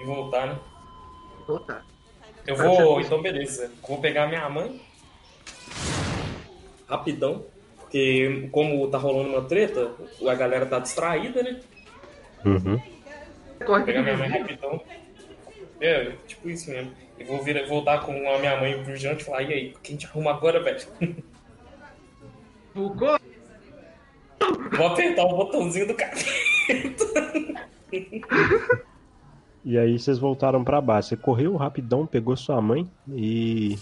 E 0.00 0.04
voltar, 0.06 0.46
né? 0.46 0.58
Voltar. 1.46 1.84
Eu 2.46 2.56
vou, 2.56 2.98
então 2.98 3.20
beleza. 3.20 3.70
Vou 3.86 4.00
pegar 4.00 4.26
minha 4.26 4.48
mãe. 4.48 4.80
Rapidão. 6.88 7.44
Porque 7.78 8.48
como 8.50 8.88
tá 8.88 8.96
rolando 8.96 9.28
uma 9.28 9.42
treta, 9.42 9.92
a 10.26 10.34
galera 10.34 10.64
tá 10.64 10.78
distraída, 10.78 11.42
né? 11.42 11.60
Uhum. 12.42 12.80
Vou 13.66 13.84
pegar 13.84 14.00
minha 14.00 14.16
mãe 14.16 14.28
rapidão. 14.30 14.82
É, 15.78 16.12
tipo 16.26 16.48
isso 16.48 16.70
mesmo. 16.70 16.90
E 17.18 17.24
vou 17.24 17.42
vir, 17.42 17.68
voltar 17.68 18.00
com 18.00 18.12
a 18.12 18.38
minha 18.38 18.58
mãe 18.58 18.82
pro 18.82 18.96
Jante 18.96 19.24
e 19.24 19.26
falar, 19.26 19.42
e 19.42 19.52
aí, 19.52 19.74
o 19.76 19.80
que 19.80 19.88
a 19.88 19.92
gente 19.92 20.06
arruma 20.06 20.30
agora, 20.30 20.62
velho? 20.62 20.80
Fugou? 22.72 23.18
Vou 24.76 24.86
apertar 24.86 25.24
o 25.24 25.36
botãozinho 25.36 25.88
do 25.88 25.94
capeta. 25.94 27.04
E 29.64 29.76
aí 29.76 29.98
vocês 29.98 30.18
voltaram 30.18 30.64
pra 30.64 30.80
base. 30.80 31.08
Você 31.08 31.16
correu 31.16 31.54
rapidão, 31.56 32.06
pegou 32.06 32.36
sua 32.36 32.60
mãe 32.62 32.90
e 33.08 33.78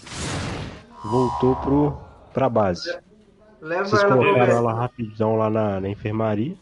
voltou 1.05 1.55
pro, 1.55 1.97
pra 2.33 2.49
base. 2.49 2.97
Leva 3.61 3.85
Vocês 3.85 4.03
ela 4.03 4.15
colocaram 4.17 4.57
ela 4.57 4.73
rapidão 4.73 5.35
lá 5.35 5.49
na, 5.49 5.79
na 5.79 5.89
enfermaria. 5.89 6.55